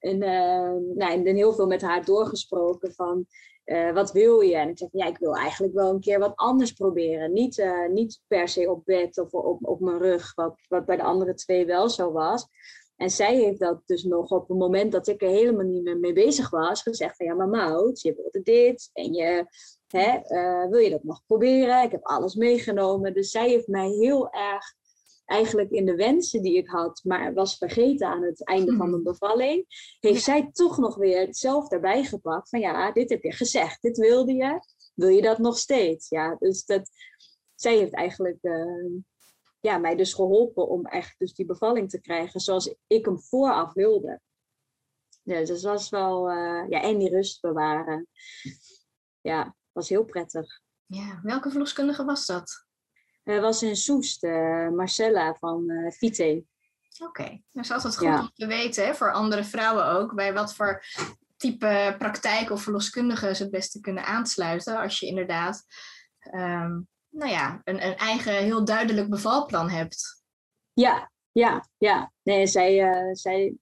En, 0.00 0.22
uh, 0.22 0.96
nou, 0.96 1.24
en 1.24 1.36
heel 1.36 1.52
veel 1.52 1.66
met 1.66 1.82
haar 1.82 2.04
doorgesproken 2.04 2.92
van 2.94 3.26
eh, 3.70 3.92
wat 3.92 4.12
wil 4.12 4.40
je? 4.40 4.56
En 4.56 4.68
ik 4.68 4.78
zeg, 4.78 4.88
ja, 4.92 5.06
ik 5.06 5.18
wil 5.18 5.36
eigenlijk 5.36 5.74
wel 5.74 5.90
een 5.90 6.00
keer 6.00 6.18
wat 6.18 6.36
anders 6.36 6.72
proberen. 6.72 7.32
Niet, 7.32 7.58
eh, 7.58 7.88
niet 7.88 8.20
per 8.26 8.48
se 8.48 8.70
op 8.70 8.84
bed 8.84 9.18
of 9.18 9.32
op, 9.32 9.66
op 9.66 9.80
mijn 9.80 9.98
rug, 9.98 10.34
wat, 10.34 10.60
wat 10.68 10.84
bij 10.84 10.96
de 10.96 11.02
andere 11.02 11.34
twee 11.34 11.66
wel 11.66 11.88
zo 11.88 12.12
was. 12.12 12.46
En 12.96 13.10
zij 13.10 13.36
heeft 13.36 13.60
dat 13.60 13.82
dus 13.86 14.04
nog 14.04 14.30
op 14.30 14.48
het 14.48 14.58
moment 14.58 14.92
dat 14.92 15.08
ik 15.08 15.22
er 15.22 15.28
helemaal 15.28 15.66
niet 15.66 15.82
meer 15.82 15.98
mee 15.98 16.12
bezig 16.12 16.50
was, 16.50 16.82
gezegd 16.82 17.16
van 17.16 17.26
ja, 17.26 17.34
maar 17.34 17.48
Maud, 17.48 18.00
je 18.00 18.14
wilde 18.14 18.42
dit 18.42 18.90
en 18.92 19.12
je, 19.12 19.46
hè, 19.86 20.18
uh, 20.28 20.70
wil 20.70 20.78
je 20.78 20.90
dat 20.90 21.04
nog 21.04 21.22
proberen? 21.26 21.82
Ik 21.82 21.90
heb 21.90 22.04
alles 22.04 22.34
meegenomen. 22.34 23.14
Dus 23.14 23.30
zij 23.30 23.48
heeft 23.48 23.66
mij 23.66 23.88
heel 23.88 24.30
erg 24.30 24.74
eigenlijk 25.30 25.70
in 25.70 25.86
de 25.86 25.94
wensen 25.94 26.42
die 26.42 26.56
ik 26.56 26.68
had, 26.68 27.00
maar 27.04 27.34
was 27.34 27.56
vergeten 27.56 28.06
aan 28.06 28.22
het 28.22 28.44
einde 28.44 28.76
van 28.76 28.90
mijn 28.90 29.02
bevalling, 29.02 29.66
heeft 30.00 30.24
zij 30.24 30.50
toch 30.52 30.78
nog 30.78 30.96
weer 30.96 31.20
hetzelfde 31.20 31.74
erbij 31.74 32.04
gepakt. 32.04 32.48
Van 32.48 32.60
ja, 32.60 32.92
dit 32.92 33.10
heb 33.10 33.22
je 33.22 33.32
gezegd, 33.32 33.82
dit 33.82 33.96
wilde 33.96 34.32
je, 34.32 34.60
wil 34.94 35.08
je 35.08 35.22
dat 35.22 35.38
nog 35.38 35.58
steeds? 35.58 36.08
Ja, 36.08 36.36
dus 36.38 36.64
dat, 36.64 36.90
zij 37.54 37.76
heeft 37.76 37.94
eigenlijk 37.94 38.38
uh, 38.40 39.00
ja, 39.60 39.78
mij 39.78 39.96
dus 39.96 40.14
geholpen 40.14 40.68
om 40.68 40.86
echt 40.86 41.18
dus 41.18 41.34
die 41.34 41.46
bevalling 41.46 41.90
te 41.90 42.00
krijgen 42.00 42.40
zoals 42.40 42.74
ik 42.86 43.04
hem 43.04 43.20
vooraf 43.20 43.72
wilde. 43.72 44.20
Ja, 45.22 45.38
dus 45.38 45.48
dat 45.48 45.62
was 45.62 45.88
wel, 45.88 46.30
uh, 46.30 46.64
ja, 46.68 46.82
en 46.82 46.98
die 46.98 47.10
rust 47.10 47.40
bewaren. 47.40 48.08
Ja, 49.20 49.56
was 49.72 49.88
heel 49.88 50.04
prettig. 50.04 50.60
Ja, 50.86 51.20
welke 51.22 51.50
verloskundige 51.50 52.04
was 52.04 52.26
dat? 52.26 52.68
Uh, 53.24 53.40
was 53.40 53.62
in 53.62 53.76
Soest, 53.76 54.24
uh, 54.24 54.68
Marcella 54.68 55.34
van 55.34 55.70
uh, 55.70 55.90
Vite. 55.90 56.44
Oké, 56.98 57.08
okay. 57.08 57.44
dat 57.52 57.64
is 57.64 57.70
altijd 57.70 57.96
goed 57.96 58.06
ja. 58.06 58.20
om 58.20 58.30
te 58.34 58.46
weten 58.46 58.86
hè, 58.86 58.94
voor 58.94 59.12
andere 59.12 59.44
vrouwen 59.44 59.86
ook, 59.86 60.14
bij 60.14 60.32
wat 60.32 60.54
voor 60.54 60.84
type 61.36 61.94
praktijk 61.98 62.50
of 62.50 62.62
verloskundige 62.62 63.34
ze 63.34 63.42
het 63.42 63.52
beste 63.52 63.80
kunnen 63.80 64.04
aansluiten 64.04 64.78
als 64.78 65.00
je 65.00 65.06
inderdaad 65.06 65.64
um, 66.34 66.88
nou 67.10 67.30
ja, 67.30 67.60
een, 67.64 67.86
een 67.86 67.96
eigen 67.96 68.32
heel 68.32 68.64
duidelijk 68.64 69.10
bevalplan 69.10 69.70
hebt. 69.70 70.24
Ja, 70.72 71.10
ja, 71.32 71.68
ja. 71.78 72.12
Nee, 72.22 72.46
zij, 72.46 72.90
uh, 72.90 73.14
zij 73.14 73.56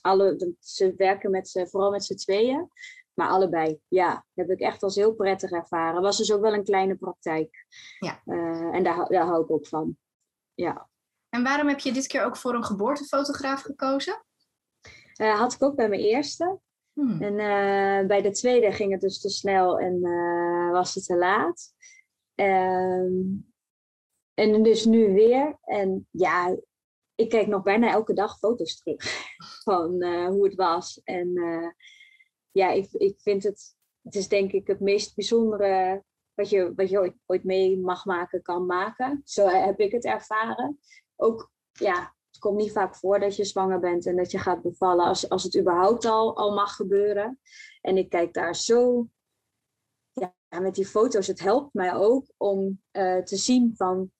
alle, 0.00 0.54
ze 0.58 0.94
werken 0.96 1.30
met 1.30 1.48
ze, 1.48 1.66
vooral 1.68 1.90
met 1.90 2.04
z'n 2.04 2.14
tweeën. 2.14 2.70
Maar 3.14 3.28
allebei, 3.28 3.80
ja, 3.88 4.26
heb 4.34 4.50
ik 4.50 4.60
echt 4.60 4.82
als 4.82 4.94
heel 4.94 5.14
prettig 5.14 5.50
ervaren. 5.50 6.02
Was 6.02 6.16
dus 6.16 6.32
ook 6.32 6.40
wel 6.40 6.54
een 6.54 6.64
kleine 6.64 6.96
praktijk. 6.96 7.66
Ja. 7.98 8.22
Uh, 8.24 8.74
en 8.74 8.82
daar, 8.82 9.08
daar 9.08 9.26
hou 9.26 9.42
ik 9.42 9.50
ook 9.50 9.66
van. 9.66 9.96
Ja. 10.54 10.88
En 11.28 11.42
waarom 11.42 11.68
heb 11.68 11.78
je 11.78 11.92
dit 11.92 12.06
keer 12.06 12.24
ook 12.24 12.36
voor 12.36 12.54
een 12.54 12.64
geboortefotograaf 12.64 13.62
gekozen? 13.62 14.24
Uh, 15.20 15.38
had 15.38 15.52
ik 15.52 15.62
ook 15.62 15.76
bij 15.76 15.88
mijn 15.88 16.00
eerste. 16.00 16.60
Hmm. 16.92 17.22
En 17.22 17.32
uh, 17.32 18.06
bij 18.06 18.22
de 18.22 18.30
tweede 18.30 18.72
ging 18.72 18.92
het 18.92 19.00
dus 19.00 19.20
te 19.20 19.28
snel 19.28 19.78
en 19.78 20.00
was 20.72 20.94
het 20.94 21.04
te 21.04 21.16
laat. 21.16 21.72
Ehm, 22.34 23.22
en 24.34 24.62
dus 24.62 24.84
nu 24.84 25.12
weer. 25.12 25.58
En 25.62 26.08
ja, 26.10 26.56
ik 27.14 27.28
kijk 27.28 27.46
nog 27.46 27.62
bijna 27.62 27.90
elke 27.90 28.12
dag 28.12 28.38
foto's 28.38 28.82
terug 28.82 29.02
van 29.64 30.04
hoe 30.04 30.44
het 30.44 30.54
was. 30.54 31.00
En 31.04 31.32
ja, 32.52 32.70
ik, 32.70 32.92
ik 32.92 33.20
vind 33.20 33.42
het, 33.42 33.74
het 34.02 34.14
is 34.14 34.28
denk 34.28 34.52
ik 34.52 34.66
het 34.66 34.80
meest 34.80 35.14
bijzondere 35.14 36.04
wat 36.34 36.50
je, 36.50 36.72
wat 36.74 36.90
je 36.90 36.98
ooit, 36.98 37.14
ooit 37.26 37.44
mee 37.44 37.78
mag 37.78 38.04
maken, 38.04 38.42
kan 38.42 38.66
maken. 38.66 39.22
Zo 39.24 39.46
heb 39.46 39.80
ik 39.80 39.92
het 39.92 40.04
ervaren. 40.04 40.78
Ook, 41.16 41.50
ja, 41.72 42.14
het 42.30 42.38
komt 42.38 42.56
niet 42.56 42.72
vaak 42.72 42.96
voor 42.96 43.20
dat 43.20 43.36
je 43.36 43.44
zwanger 43.44 43.80
bent 43.80 44.06
en 44.06 44.16
dat 44.16 44.30
je 44.30 44.38
gaat 44.38 44.62
bevallen, 44.62 45.06
als, 45.06 45.28
als 45.28 45.42
het 45.42 45.58
überhaupt 45.58 46.04
al, 46.04 46.36
al 46.36 46.54
mag 46.54 46.76
gebeuren. 46.76 47.40
En 47.80 47.96
ik 47.96 48.08
kijk 48.08 48.32
daar 48.32 48.56
zo, 48.56 49.08
ja, 50.12 50.34
met 50.60 50.74
die 50.74 50.86
foto's, 50.86 51.26
het 51.26 51.40
helpt 51.40 51.74
mij 51.74 51.94
ook 51.94 52.26
om 52.36 52.82
uh, 52.92 53.22
te 53.22 53.36
zien 53.36 53.72
van 53.76 54.10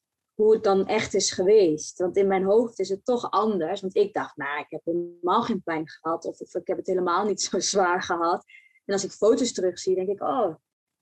hoe 0.40 0.52
het 0.52 0.64
dan 0.64 0.86
echt 0.86 1.14
is 1.14 1.30
geweest. 1.30 1.98
Want 1.98 2.16
in 2.16 2.26
mijn 2.26 2.44
hoofd 2.44 2.78
is 2.78 2.88
het 2.88 3.04
toch 3.04 3.30
anders. 3.30 3.80
Want 3.80 3.96
ik 3.96 4.12
dacht, 4.12 4.36
nou, 4.36 4.60
ik 4.60 4.66
heb 4.68 4.80
helemaal 4.84 5.42
geen 5.42 5.62
pijn 5.62 5.88
gehad. 5.88 6.24
Of, 6.24 6.54
ik 6.54 6.66
heb 6.66 6.76
het 6.76 6.86
helemaal 6.86 7.24
niet 7.24 7.42
zo 7.42 7.58
zwaar 7.72 8.02
gehad. 8.02 8.44
En 8.84 8.94
als 8.94 9.04
ik 9.04 9.10
foto's 9.10 9.52
terugzie, 9.52 9.94
denk 9.94 10.08
ik, 10.08 10.22
oh, 10.22 10.54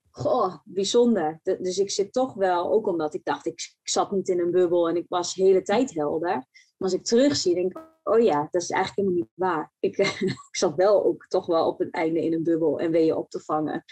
goh, 0.09 0.55
bijzonder. 0.63 1.39
dus 1.43 1.77
ik 1.77 1.91
zit 1.91 2.13
toch 2.13 2.33
wel, 2.33 2.71
ook 2.71 2.87
omdat 2.87 3.13
ik 3.13 3.23
dacht, 3.23 3.45
ik, 3.45 3.75
zat 3.83 4.11
niet 4.11 4.29
in 4.29 4.39
een 4.39 4.51
bubbel 4.51 4.89
en 4.89 4.95
ik 4.95 5.05
was 5.07 5.33
de 5.33 5.43
hele 5.43 5.61
tijd 5.61 5.93
helder. 5.93 6.33
Maar 6.33 6.45
als 6.77 6.93
ik 6.93 7.03
terugzie, 7.03 7.53
denk 7.53 7.71
ik, 7.71 7.83
oh 8.03 8.19
ja, 8.19 8.47
dat 8.51 8.61
is 8.61 8.69
eigenlijk 8.69 9.07
helemaal 9.07 9.27
niet 9.27 9.33
waar. 9.35 9.73
Ik, 9.79 9.97
ik 10.51 10.55
zat 10.55 10.75
wel 10.75 11.05
ook 11.05 11.25
toch 11.27 11.45
wel 11.45 11.67
op 11.67 11.79
het 11.79 11.93
einde 11.93 12.25
in 12.25 12.33
een 12.33 12.43
bubbel 12.43 12.79
en 12.79 12.91
weeën 12.91 13.15
op 13.15 13.29
te 13.29 13.39
vangen. 13.39 13.83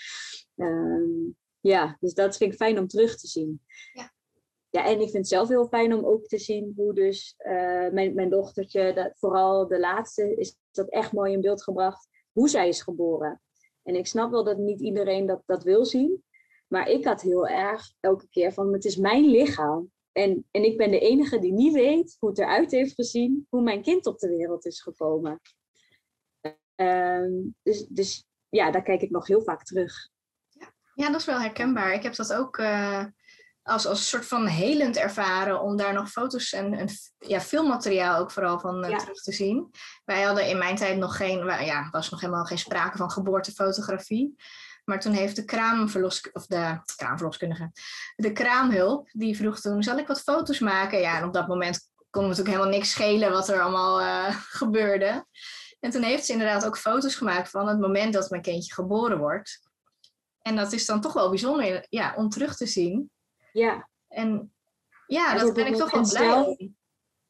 Um, 0.56 1.38
ja, 1.60 1.98
dus 2.00 2.14
dat 2.14 2.38
vind 2.38 2.52
ik 2.52 2.58
fijn 2.58 2.80
om 2.80 2.88
terug 2.88 3.18
te 3.18 3.28
zien. 3.28 3.62
Ja 3.94 4.16
ja, 4.78 4.86
en 4.86 4.94
ik 4.94 5.10
vind 5.10 5.13
het 5.13 5.28
zelf 5.28 5.48
heel 5.48 5.68
fijn 5.68 5.94
om 5.94 6.06
ook 6.06 6.26
te 6.26 6.38
zien 6.38 6.74
hoe 6.76 6.94
dus 6.94 7.36
uh, 7.38 7.90
mijn, 7.90 8.13
mijn 8.13 8.30
dochtertje, 8.30 8.94
dat, 8.94 9.12
vooral 9.16 9.68
de 9.68 9.80
laatste, 9.80 10.36
is 10.36 10.58
dat 10.72 10.90
echt 10.90 11.12
mooi 11.12 11.34
in 11.34 11.42
beeld 11.42 11.63
gebracht, 11.63 12.08
hoe 12.32 12.50
zij 12.50 12.68
is 12.68 12.82
geboren. 12.82 13.42
En 13.84 13.96
ik 13.96 14.08
snap 14.08 14.32
wel 14.32 14.44
dat 14.44 14.58
niet 14.58 14.82
iedereen 14.82 15.26
dat, 15.26 15.42
dat 15.46 15.63
wil 15.63 15.86
zien. 15.86 16.24
Maar 16.68 16.90
ik 16.90 17.06
had 17.06 17.22
heel 17.22 17.48
erg 17.48 17.94
elke 18.00 18.30
keer 18.30 18.54
van, 18.54 18.74
het 18.74 18.86
is 18.86 18.96
mijn 18.96 19.26
lichaam. 19.26 19.92
En, 20.12 20.48
en 20.52 20.63
ik 20.63 20.78
ben 20.78 20.92
de 20.92 21.00
enige 21.00 21.40
die 21.40 21.54
niet 21.54 21.74
weet 21.74 22.16
hoe 22.20 22.30
het 22.30 22.40
eruit 22.40 22.72
heeft 22.72 22.94
gezien, 22.94 23.48
hoe 23.50 23.62
mijn 23.62 23.82
kind 23.82 24.06
op 24.06 24.20
de 24.20 24.30
wereld 24.30 24.66
is 24.66 24.82
gekomen. 24.82 25.42
Uh, 26.76 27.44
dus, 27.63 27.88
dus 27.88 28.26
ja, 28.50 28.72
daar 28.72 28.84
kijk 28.84 29.02
ik 29.02 29.10
nog 29.10 29.28
heel 29.28 29.42
vaak 29.42 29.63
terug. 29.63 30.10
Ja, 30.94 31.10
dat 31.12 31.20
is 31.20 31.26
wel 31.26 31.40
herkenbaar. 31.40 31.94
Ik 31.94 32.04
heb 32.04 32.16
dat 32.16 32.34
ook... 32.34 32.58
Uh 32.58 33.06
als, 33.68 33.86
als 33.86 34.00
een 34.00 34.06
soort 34.06 34.26
van 34.26 34.46
helend 34.46 34.98
ervaren 34.98 35.62
om 35.62 35.78
daar 35.78 35.94
nog 35.94 36.10
foto's 36.10 36.54
en, 36.54 36.74
en 36.74 36.90
ja, 37.20 37.42
filmmateriaal 37.42 38.20
ook 38.20 38.32
vooral 38.32 38.60
van 38.60 38.86
uh, 38.86 38.98
terug 38.98 39.22
te 39.22 39.32
zien. 39.32 39.72
Wij 40.06 40.22
hadden 40.22 40.48
in 40.48 40.58
mijn 40.58 40.76
tijd 40.76 40.98
nog 40.98 41.18
geen, 41.18 41.46
ja, 41.46 41.88
was 41.92 42.10
nog 42.10 42.22
helemaal 42.22 42.46
geen 42.46 42.58
sprake 42.58 42.98
van 42.98 43.12
geboortefotografie. 43.12 44.36
Maar 44.84 45.00
toen 45.00 45.14
heeft 45.14 45.36
de 45.36 45.46
kraamverlos, 45.46 46.32
of 46.32 46.46
de 46.46 46.80
kraamverloskundige, 46.96 47.72
de 48.16 48.32
kraamhulp, 48.32 49.10
die 49.12 49.38
vroeg 49.38 49.60
toen, 49.60 49.84
zal 49.84 49.98
ik 49.98 50.08
wat 50.08 50.22
foto's 50.22 50.60
maken? 50.60 51.00
Ja, 51.00 51.18
en 51.18 51.24
op 51.24 51.34
dat 51.34 51.48
moment 51.48 51.80
kon 52.10 52.22
natuurlijk 52.28 52.56
helemaal 52.56 52.74
niks 52.74 52.92
schelen 52.92 53.32
wat 53.32 53.50
er 53.50 53.62
allemaal 53.62 54.02
uh, 54.02 54.36
gebeurde. 54.62 55.26
En 55.80 55.92
toen 55.92 56.02
heeft 56.02 56.26
ze 56.26 56.32
inderdaad 56.32 56.66
ook 56.66 56.78
foto's 56.78 57.16
gemaakt 57.16 57.50
van 57.50 57.68
het 57.68 57.80
moment 57.80 58.14
dat 58.14 58.30
mijn 58.30 58.42
kindje 58.42 58.74
geboren 58.74 59.18
wordt. 59.18 59.60
En 60.42 60.56
dat 60.56 60.72
is 60.72 60.86
dan 60.86 61.02
toch 61.02 61.14
wel 61.14 61.30
bijzonder 61.30 61.86
ja, 61.90 62.14
om 62.16 62.30
terug 62.30 62.56
te 62.56 62.68
zien. 62.68 63.12
Ja. 63.58 63.89
En 64.08 64.54
ja, 65.08 65.38
dat 65.38 65.54
ben 65.54 65.67
ik 65.67 65.76
toch 65.76 65.91
wel 65.91 66.10
blij 66.10 66.24
zelf, 66.24 66.58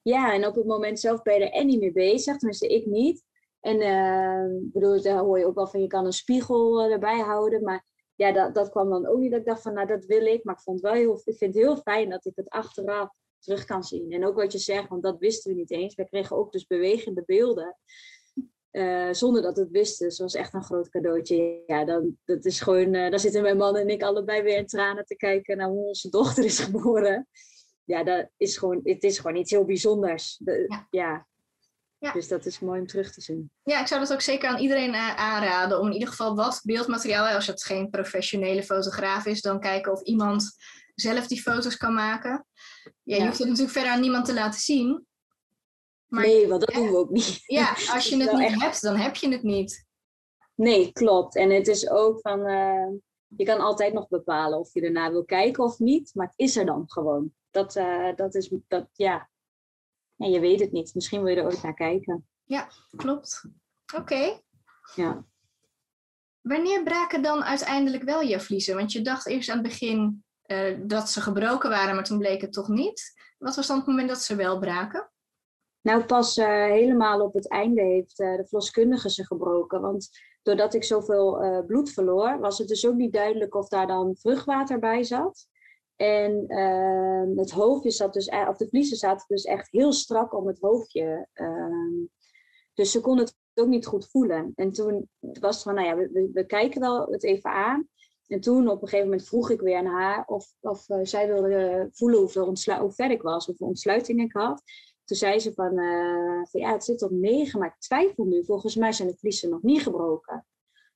Ja, 0.02 0.34
en 0.34 0.46
op 0.46 0.56
het 0.56 0.66
moment 0.66 1.00
zelf 1.00 1.22
ben 1.22 1.34
je 1.34 1.46
er 1.46 1.52
en 1.52 1.68
niet 1.68 1.80
mee 1.80 1.92
bezig, 1.92 2.38
tenminste 2.38 2.68
ik 2.68 2.86
niet. 2.86 3.24
En 3.60 3.82
uh, 3.82 4.72
bedoel, 4.72 5.02
daar 5.02 5.18
hoor 5.18 5.40
je 5.40 5.46
ook 5.46 5.56
wel 5.56 5.68
van, 5.68 5.82
je 5.82 5.88
kan 5.88 6.06
een 6.06 6.14
spiegel 6.14 6.82
eh, 6.82 6.92
erbij 6.92 7.20
houden, 7.20 7.64
maar 7.64 7.86
ja, 8.16 8.32
dat, 8.32 8.56
dat 8.56 8.70
kwam 8.70 8.90
dan 8.90 9.08
ook 9.08 9.20
niet 9.20 9.32
dat 9.32 9.40
ik 9.40 9.46
dacht 9.46 9.62
van, 9.62 9.74
nou 9.74 9.88
dat 9.88 10.06
wil 10.06 10.26
ik, 10.26 10.44
maar 10.44 10.56
ik 10.56 10.62
vond 10.62 10.82
wel 10.82 10.94
heel, 10.94 11.22
ik 11.24 11.38
vind 11.38 11.54
het 11.54 11.64
heel 11.64 11.78
fijn 11.78 12.10
dat 12.10 12.26
ik 12.26 12.36
het 12.36 12.50
achteraf 12.50 13.10
terug 13.40 13.66
kan 13.66 13.84
zien. 13.84 14.12
En 14.12 14.26
ook 14.26 14.36
wat 14.36 14.52
je 14.52 14.58
zegt, 14.58 14.90
want 14.90 15.04
dat 15.04 15.20
wisten 15.20 15.52
we 15.52 15.58
niet 15.58 15.72
eens. 15.72 15.96
We 15.96 16.08
kregen 16.08 16.38
ook 16.38 16.52
dus 16.52 16.66
bewegende 16.66 17.24
beelden. 17.26 17.78
Uh, 18.78 19.14
zonder 19.14 19.42
dat 19.42 19.58
het 19.58 19.70
wisten. 19.72 20.08
Dus 20.08 20.20
was 20.20 20.34
echt 20.34 20.54
een 20.54 20.64
groot 20.64 20.90
cadeautje. 20.90 21.64
Ja, 21.66 21.86
dan, 21.86 22.18
dat 22.26 22.46
is 22.46 22.60
gewoon, 22.60 22.94
uh, 22.94 23.10
daar 23.10 23.20
zitten 23.20 23.42
mijn 23.42 23.58
man 23.58 23.76
en 23.76 23.90
ik 23.90 24.04
allebei 24.04 24.42
weer 24.42 24.58
in 24.58 24.66
tranen 24.66 25.06
te 25.06 25.16
kijken 25.16 25.58
naar 25.58 25.68
hoe 25.68 25.88
onze 25.88 26.10
dochter 26.10 26.44
is 26.44 26.60
geboren. 26.66 27.28
Ja, 27.84 28.04
dat 28.04 28.30
is 28.38 28.58
gewoon, 28.58 28.80
het 28.84 29.04
is 29.04 29.20
gewoon 29.20 29.38
iets 29.38 29.52
heel 29.52 29.66
bijzonders. 29.66 30.38
De, 30.44 30.66
ja. 30.68 30.88
ja. 30.90 31.28
Ja. 32.00 32.12
Dus 32.12 32.28
dat 32.28 32.46
is 32.46 32.60
mooi 32.60 32.80
om 32.80 32.88
terug 32.88 33.14
te 33.14 33.22
zien. 33.22 33.52
Ja, 33.64 33.82
ik 33.82 33.88
zou 33.88 34.00
dat 34.00 34.14
ook 34.14 34.22
zeker 34.22 34.50
aan 34.50 34.60
iedereen 34.60 34.94
uh, 34.94 35.16
aanraden. 35.16 35.80
Om 35.80 35.88
in 35.88 35.94
ieder 35.94 36.08
geval 36.08 36.36
wat 36.36 36.62
beeldmateriaal, 36.64 37.36
als 37.36 37.48
het 37.48 37.64
geen 37.64 37.90
professionele 37.90 38.64
fotograaf 38.64 39.26
is, 39.26 39.42
dan 39.42 39.60
kijken 39.60 39.92
of 39.92 40.02
iemand 40.02 40.56
zelf 40.96 41.28
die 41.28 41.42
foto's 41.42 41.78
kan 41.78 41.94
maken. 41.94 42.46
Ja, 43.04 43.16
je 43.16 43.24
hoeft 43.24 43.38
het 43.38 43.48
natuurlijk 43.48 43.74
verder 43.74 43.92
aan 43.92 44.02
niemand 44.02 44.26
te 44.26 44.34
laten 44.34 44.60
zien. 44.60 45.06
Maar, 46.08 46.24
nee, 46.26 46.48
want 46.48 46.62
dat 46.66 46.76
doen 46.76 46.92
we 46.92 46.98
ook 46.98 47.10
niet. 47.10 47.40
Ja, 47.46 47.70
als 47.94 48.10
je 48.10 48.24
het 48.24 48.32
niet 48.32 48.62
hebt, 48.62 48.82
dan 48.82 48.96
heb 48.96 49.16
je 49.16 49.30
het 49.30 49.44
niet. 49.44 49.86
Nee, 50.56 50.92
klopt. 50.92 51.36
En 51.36 51.50
het 51.50 51.68
is 51.68 51.90
ook 51.90 52.20
van, 52.22 52.40
uh, 52.48 52.88
je 53.28 53.46
kan 53.46 53.60
altijd 53.60 53.94
nog 53.94 54.08
bepalen 54.08 54.60
of 54.60 54.74
je 54.74 54.82
ernaar 54.82 55.12
wil 55.12 55.26
kijken 55.26 55.64
of 55.64 55.80
niet, 55.80 56.12
maar 56.14 56.26
het 56.26 56.38
is 56.38 56.58
er 56.58 56.66
dan 56.66 56.84
gewoon. 56.88 57.34
Dat, 57.52 57.76
uh, 57.76 58.16
dat 58.16 58.36
is, 58.36 58.52
dat, 58.68 58.88
ja. 58.94 59.30
En 60.18 60.30
je 60.30 60.40
weet 60.40 60.60
het 60.60 60.72
niet. 60.72 60.94
Misschien 60.94 61.24
wil 61.24 61.34
je 61.34 61.40
er 61.40 61.46
ooit 61.46 61.64
naar 61.64 61.74
kijken. 61.74 62.28
Ja, 62.44 62.68
klopt. 62.96 63.46
Oké. 63.96 64.42
Ja. 64.96 65.26
Wanneer 66.42 66.84
braken 66.84 67.22
dan 67.22 67.44
uiteindelijk 67.44 68.04
wel 68.04 68.22
je 68.22 68.40
vliezen? 68.40 68.76
Want 68.76 68.92
je 68.92 69.02
dacht 69.02 69.28
eerst 69.28 69.50
aan 69.50 69.58
het 69.58 69.68
begin 69.68 70.24
uh, 70.46 70.80
dat 70.84 71.10
ze 71.10 71.22
gebroken 71.22 71.70
waren, 71.70 71.96
maar 71.96 72.04
toen 72.04 72.18
bleek 72.18 72.42
het 72.42 72.54
toch 72.54 72.68
niet. 72.68 73.14
Wat 73.38 73.56
was 73.56 73.68
dan 73.68 73.78
het 73.78 73.88
moment 73.88 74.10
dat 74.10 74.22
ze 74.22 74.36
wel 74.36 74.60
braken? 74.60 75.12
Nou, 75.88 76.06
pas 76.06 76.36
helemaal 76.36 77.22
op 77.22 77.34
het 77.34 77.50
einde 77.50 77.82
heeft 77.82 78.18
de 78.18 78.44
verloskundige 78.48 79.10
ze 79.10 79.26
gebroken. 79.26 79.82
Want 79.82 80.10
doordat 80.42 80.74
ik 80.74 80.84
zoveel 80.84 81.64
bloed 81.68 81.90
verloor, 81.92 82.40
was 82.40 82.58
het 82.58 82.68
dus 82.68 82.88
ook 82.88 82.96
niet 82.96 83.14
duidelijk 83.14 83.56
of 83.56 83.68
daar 83.68 83.88
dan 83.88 84.16
vruchtwater 84.16 84.80
bij 84.80 85.04
zat. 85.04 85.48
En 85.96 86.46
uh, 86.48 87.38
het 87.38 87.52
hoofdje 87.52 87.92
zat 87.92 88.14
dus, 88.14 88.28
e-, 88.28 88.48
of 88.48 88.58
de 88.58 88.68
vliezen 88.68 88.98
zaten 88.98 89.26
dus 89.28 89.44
echt 89.44 89.72
heel 89.72 89.94
strak 89.94 90.34
om 90.34 90.48
het 90.48 90.60
hoofdje. 90.60 91.28
Uh, 91.34 92.08
dus 92.74 92.92
ze 92.92 93.02
kon 93.02 93.18
het 93.18 93.36
ook 93.54 93.68
niet 93.68 93.86
goed 93.86 94.10
voelen. 94.10 94.52
En 94.56 94.72
toen 94.72 95.10
was 95.20 95.56
het 95.56 95.64
van, 95.64 95.76
nou 95.76 95.88
ja, 95.88 95.96
we, 95.96 96.30
we, 96.34 96.46
kijken 96.46 96.82
wel 96.82 97.08
het 97.12 97.24
even 97.24 97.52
aan. 97.52 97.88
En 98.28 98.40
toen 98.40 98.70
op 98.70 98.82
een 98.82 98.88
gegeven 98.88 99.10
moment 99.10 99.28
vroeg 99.28 99.50
ik 99.50 99.62
weer 99.62 99.78
aan 99.78 99.86
haar 99.86 100.26
of, 100.26 100.54
of 100.60 100.86
zij 101.02 101.28
wilde 101.28 101.90
voelen 101.92 102.20
hoe 102.20 102.92
ver 102.92 103.12
ik 103.12 103.22
was, 103.22 103.46
hoeveel 103.46 103.68
ontsluiting 103.68 104.22
ik 104.22 104.34
had. 104.34 104.62
Toen 105.08 105.18
zei 105.18 105.40
ze 105.40 105.54
van, 105.54 105.78
uh, 105.78 106.46
van 106.46 106.62
ja, 106.62 106.72
het 106.72 106.84
zit 106.84 107.02
op 107.02 107.12
negen, 107.12 107.60
maar 107.60 107.68
ik 107.68 107.80
twijfel 107.80 108.26
nu. 108.26 108.46
Volgens 108.46 108.76
mij 108.76 108.92
zijn 108.92 109.08
de 109.08 109.18
vliezen 109.18 109.50
nog 109.50 109.62
niet 109.62 109.82
gebroken. 109.82 110.46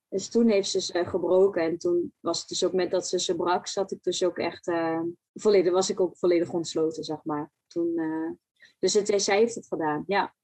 Dus 0.10 0.30
toen 0.30 0.50
heeft 0.50 0.70
ze 0.70 0.82
ze 0.82 1.06
gebroken. 1.06 1.64
En 1.64 1.78
toen 1.78 2.14
was 2.20 2.40
het 2.40 2.48
dus 2.48 2.66
ook 2.66 2.74
met 2.74 2.92
dat 2.92 3.08
ze 3.08 3.20
ze 3.20 3.36
brak, 3.36 3.68
zat 3.68 3.92
ik 3.92 4.04
dus 4.04 4.24
ook 4.24 4.38
echt 4.38 4.68
uh, 4.68 5.02
volledig, 5.34 5.72
was 5.72 5.90
ik 5.90 6.00
ook 6.00 6.18
volledig 6.18 6.52
ontsloten, 6.52 7.04
zeg 7.04 7.24
maar. 7.24 7.52
Toen, 7.68 7.92
uh, 7.96 8.32
dus 8.80 8.94
het, 8.94 9.22
zij 9.22 9.38
heeft 9.38 9.56
het 9.56 9.68
gedaan, 9.68 10.04
ja. 10.08 10.36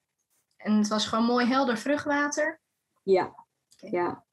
En 0.57 0.77
het 0.77 0.87
was 0.87 1.05
gewoon 1.05 1.25
mooi 1.25 1.45
helder 1.45 1.77
vruchtwater? 1.77 2.61
Ja, 3.03 3.45
ja. 3.75 4.25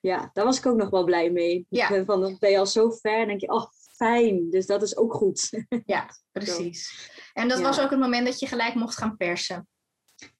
Ja, 0.00 0.30
daar 0.32 0.44
was 0.44 0.58
ik 0.58 0.66
ook 0.66 0.76
nog 0.76 0.90
wel 0.90 1.04
blij 1.04 1.30
mee. 1.30 1.66
Ja. 1.68 2.04
Van, 2.04 2.20
dan 2.20 2.36
ben 2.38 2.50
je 2.50 2.58
al 2.58 2.66
zo 2.66 2.90
ver 2.90 3.20
en 3.20 3.26
denk 3.26 3.40
je, 3.40 3.52
oh, 3.52 3.66
fijn. 4.04 4.50
Dus 4.50 4.66
dat 4.66 4.82
is 4.82 4.96
ook 4.96 5.14
goed. 5.14 5.50
Ja, 5.86 6.08
precies. 6.32 7.10
En 7.32 7.48
dat 7.48 7.60
was 7.60 7.80
ook 7.80 7.90
het 7.90 7.98
moment 7.98 8.26
dat 8.26 8.38
je 8.38 8.46
gelijk 8.46 8.74
mocht 8.74 8.96
gaan 8.96 9.16
persen? 9.16 9.68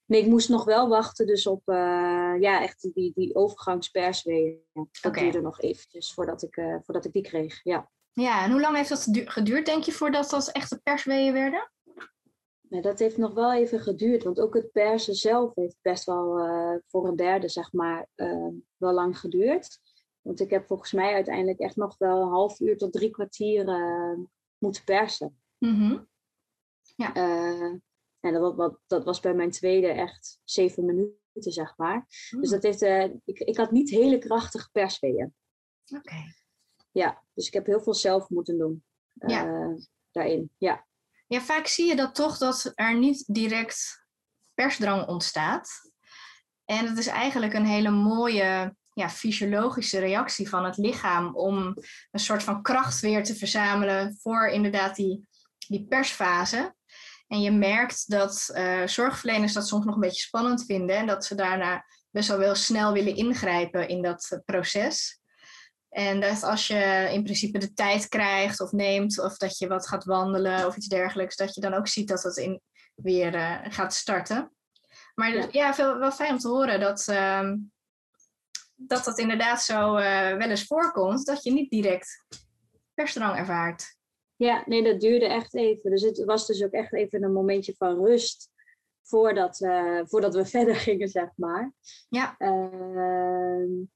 Nee, 0.07 0.21
ik 0.21 0.27
moest 0.27 0.49
nog 0.49 0.65
wel 0.65 0.89
wachten 0.89 1.27
dus 1.27 1.47
op 1.47 1.63
uh, 1.69 2.35
ja, 2.41 2.63
echt 2.63 2.89
die, 2.95 3.13
die 3.15 3.35
overgangspersweeën. 3.35 4.59
Dat 4.73 4.87
okay. 5.03 5.23
duurde 5.23 5.41
nog 5.41 5.61
eventjes 5.61 6.13
voordat 6.13 6.43
ik, 6.43 6.57
uh, 6.57 6.77
voordat 6.83 7.05
ik 7.05 7.13
die 7.13 7.23
kreeg, 7.23 7.61
ja. 7.63 7.91
Ja, 8.13 8.45
en 8.45 8.51
hoe 8.51 8.61
lang 8.61 8.77
heeft 8.77 8.89
dat 8.89 9.09
geduurd, 9.13 9.67
denk 9.67 9.83
je, 9.83 9.93
voordat 9.93 10.31
dat 10.31 10.49
echte 10.53 10.81
persweeën 10.83 11.33
werden? 11.33 11.71
Nee, 12.69 12.83
dat 12.83 12.99
heeft 12.99 13.17
nog 13.17 13.35
wel 13.35 13.53
even 13.53 13.81
geduurd, 13.81 14.23
want 14.23 14.41
ook 14.41 14.55
het 14.55 14.73
persen 14.73 15.15
zelf 15.15 15.55
heeft 15.55 15.77
best 15.83 16.05
wel 16.05 16.39
uh, 16.39 16.77
voor 16.87 17.09
een 17.09 17.17
derde, 17.17 17.49
zeg 17.49 17.73
maar, 17.73 18.07
wel 18.77 18.93
lang 18.93 19.19
geduurd. 19.19 19.79
Want 20.25 20.41
ik 20.41 20.51
heb 20.51 20.67
volgens 20.67 20.93
mij 20.93 21.15
uiteindelijk 21.15 21.59
echt 21.59 21.77
nog 21.77 21.99
wel 21.99 22.23
een 22.23 22.29
half 22.29 22.61
uur 22.61 22.79
tot 22.79 22.93
drie 22.93 23.11
kwartier 23.11 23.65
moeten 24.59 24.85
persen. 24.85 25.41
Mm 25.59 25.75
-hmm. 25.75 26.09
Ja. 26.97 27.13
En 28.21 28.33
dat, 28.33 28.55
wat, 28.55 28.81
dat 28.87 29.05
was 29.05 29.21
bij 29.21 29.35
mijn 29.35 29.51
tweede 29.51 29.89
echt 29.89 30.41
zeven 30.45 30.85
minuten, 30.85 31.53
zeg 31.53 31.77
maar. 31.77 32.05
Dus 32.09 32.29
hmm. 32.31 32.51
dat 32.51 32.63
heeft, 32.63 32.83
uh, 32.83 33.05
ik, 33.25 33.39
ik 33.39 33.57
had 33.57 33.71
niet 33.71 33.91
hele 33.91 34.19
krachtige 34.19 34.71
persweeën. 34.73 35.35
Oké. 35.97 36.35
Ja, 36.91 37.23
dus 37.33 37.47
ik 37.47 37.53
heb 37.53 37.67
heel 37.67 37.81
veel 37.81 37.95
zelf 37.95 38.29
moeten 38.29 38.59
doen 38.59 38.85
daarin. 40.11 40.51
Ja. 40.59 40.87
ja, 41.27 41.41
vaak 41.41 41.67
zie 41.67 41.87
je 41.87 41.97
dat 41.97 42.15
toch 42.15 42.39
dat 42.39 42.73
er 42.75 42.99
niet 42.99 43.25
direct 43.27 44.07
persdrang 44.55 45.07
ontstaat. 45.07 45.93
En 46.65 46.87
dat 46.87 46.99
is 46.99 47.07
eigenlijk 47.07 47.53
een 47.53 47.67
hele 47.67 47.91
mooie 47.91 48.77
ja, 48.95 49.11
fysiologische 49.11 49.99
reactie 49.99 50.49
van 50.49 50.65
het 50.65 50.77
lichaam 50.77 51.37
om 51.37 51.77
een 52.11 52.21
soort 52.21 52.43
van 52.43 52.63
kracht 52.63 53.01
weer 53.01 53.25
te 53.25 53.37
verzamelen 53.37 54.19
voor 54.21 54.49
inderdaad 54.49 54.97
die, 54.97 55.29
die 55.69 55.87
persfase. 55.89 56.75
En 57.27 57.41
je 57.41 57.51
merkt 57.51 58.11
dat 58.11 58.51
uh, 58.55 58.87
zorgverleners 58.87 59.53
dat 59.53 59.69
soms 59.69 59.85
nog 59.85 59.95
een 59.95 60.01
beetje 60.01 60.21
spannend 60.21 60.65
vinden 60.65 60.97
en 60.97 61.07
dat 61.07 61.25
ze 61.25 61.35
daarna 61.35 61.85
best 62.11 62.29
wel 62.29 62.39
wel 62.39 62.55
snel 62.55 62.93
willen 62.93 63.17
ingrijpen 63.17 63.89
in 63.89 64.03
dat 64.03 64.27
eh, 64.31 64.39
proces. 64.45 65.21
En 65.89 66.21
dat 66.21 66.43
als 66.43 66.67
je 66.67 67.09
in 67.13 67.23
principe 67.23 67.59
de 67.59 67.73
tijd 67.73 68.09
krijgt 68.09 68.61
of 68.61 68.73
neemt, 68.73 69.21
of 69.21 69.37
dat 69.37 69.59
je 69.59 69.69
wat 69.69 69.89
gaat 69.89 70.05
wandelen 70.05 70.67
of 70.67 70.77
iets 70.77 70.87
dergelijks, 70.87 71.37
dat 71.37 71.55
je 71.55 71.61
dan 71.61 71.75
ook 71.75 71.89
ziet 71.89 72.09
dat 72.09 72.23
het 72.23 72.37
in, 72.37 72.61
weer 72.95 73.35
uh, 73.35 73.59
gaat 73.69 73.95
starten. 73.95 74.53
Maar 75.15 75.35
ja, 75.35 75.49
ja 75.51 75.75
veel, 75.75 75.99
wel 75.99 76.13
fijn 76.13 76.31
om 76.31 76.39
te 76.39 76.49
horen 76.49 76.81
dat, 76.81 77.07
uh, 77.11 77.51
dat 78.77 79.05
dat 79.05 79.19
inderdaad 79.19 79.63
zo 79.63 79.97
uh, 79.97 80.37
wel 80.37 80.51
eens 80.51 80.67
voorkomt, 80.67 81.27
dat 81.27 81.43
je 81.43 81.53
niet 81.53 81.71
direct 81.71 82.27
persdrang 82.95 83.37
ervaart. 83.37 83.97
Ja, 84.37 84.63
nee, 84.67 84.83
dat 84.83 85.01
duurde 85.01 85.27
echt 85.27 85.55
even. 85.55 85.91
Dus 85.91 86.03
het 86.03 86.25
was 86.25 86.47
dus 86.47 86.65
ook 86.65 86.73
echt 86.73 86.95
even 86.95 87.23
een 87.23 87.33
momentje 87.33 87.75
van 87.77 88.05
rust 88.05 88.53
voordat, 89.03 89.61
uh, 89.61 90.01
voordat 90.05 90.35
we 90.35 90.47
verder 90.57 90.75
gingen, 90.75 91.09
zeg 91.09 91.29
maar. 91.37 91.73
Ja. 92.09 92.35
Uh, 92.39 93.87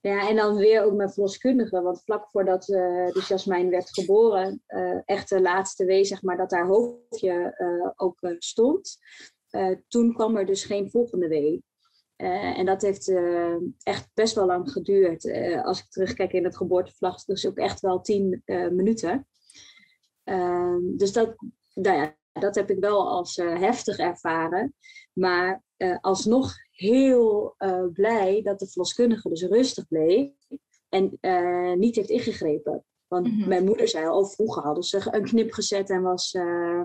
ja, 0.00 0.28
en 0.28 0.36
dan 0.36 0.56
weer 0.56 0.82
ook 0.82 0.94
met 0.94 1.12
verloskundige. 1.12 1.82
Want 1.82 2.02
vlak 2.02 2.30
voordat 2.30 2.68
uh, 2.68 3.12
dus 3.12 3.28
Jasmijn 3.28 3.70
werd 3.70 3.90
geboren, 3.94 4.62
echt 5.04 5.28
de 5.28 5.40
laatste 5.40 5.84
wee, 5.84 6.04
zeg 6.04 6.22
maar, 6.22 6.36
dat 6.36 6.50
haar 6.50 6.66
hoofdje 6.66 7.54
ook 7.96 8.18
stond. 8.38 8.98
toen 9.88 10.14
kwam 10.14 10.36
er 10.36 10.46
dus 10.46 10.64
geen 10.64 10.90
volgende 10.90 11.28
wee. 11.28 11.64
En 12.18 12.66
dat 12.66 12.82
heeft 12.82 13.12
echt 13.82 14.08
best 14.14 14.34
wel 14.34 14.46
lang 14.46 14.70
geduurd. 14.70 15.30
als 15.64 15.78
ik 15.78 15.88
terugkijk 15.88 16.32
in 16.32 16.44
het 16.44 16.56
geboortevlag, 16.56 17.24
dus 17.24 17.46
ook 17.46 17.56
echt 17.56 17.80
wel 17.80 18.00
tien 18.00 18.42
minuten. 18.46 19.26
Ehm, 20.24 20.96
dus 20.96 21.12
dat, 21.12 21.36
nou 21.74 21.96
ja, 21.96 22.16
dat 22.32 22.54
heb 22.54 22.70
ik 22.70 22.78
wel 22.78 23.08
als 23.08 23.36
heftig 23.36 23.98
ervaren. 23.98 24.74
Maar 25.12 25.62
alsnog 26.00 26.54
heel 26.70 27.54
blij 27.92 28.42
dat 28.42 28.58
de 28.58 28.68
verloskundige 28.68 29.28
dus 29.28 29.42
rustig 29.42 29.88
bleef 29.88 30.30
en 30.88 31.18
niet 31.78 31.96
heeft 31.96 32.10
ingegrepen. 32.10 32.84
Want 33.08 33.26
mm 33.26 33.38
-hmm. 33.38 33.48
mijn 33.48 33.64
moeder 33.64 33.88
zei 33.88 34.06
al, 34.06 34.26
vroeger 34.26 34.62
hadden 34.62 34.82
ze 34.82 35.08
een 35.10 35.24
knip 35.24 35.52
gezet 35.52 35.90
en 35.90 36.02
was, 36.02 36.36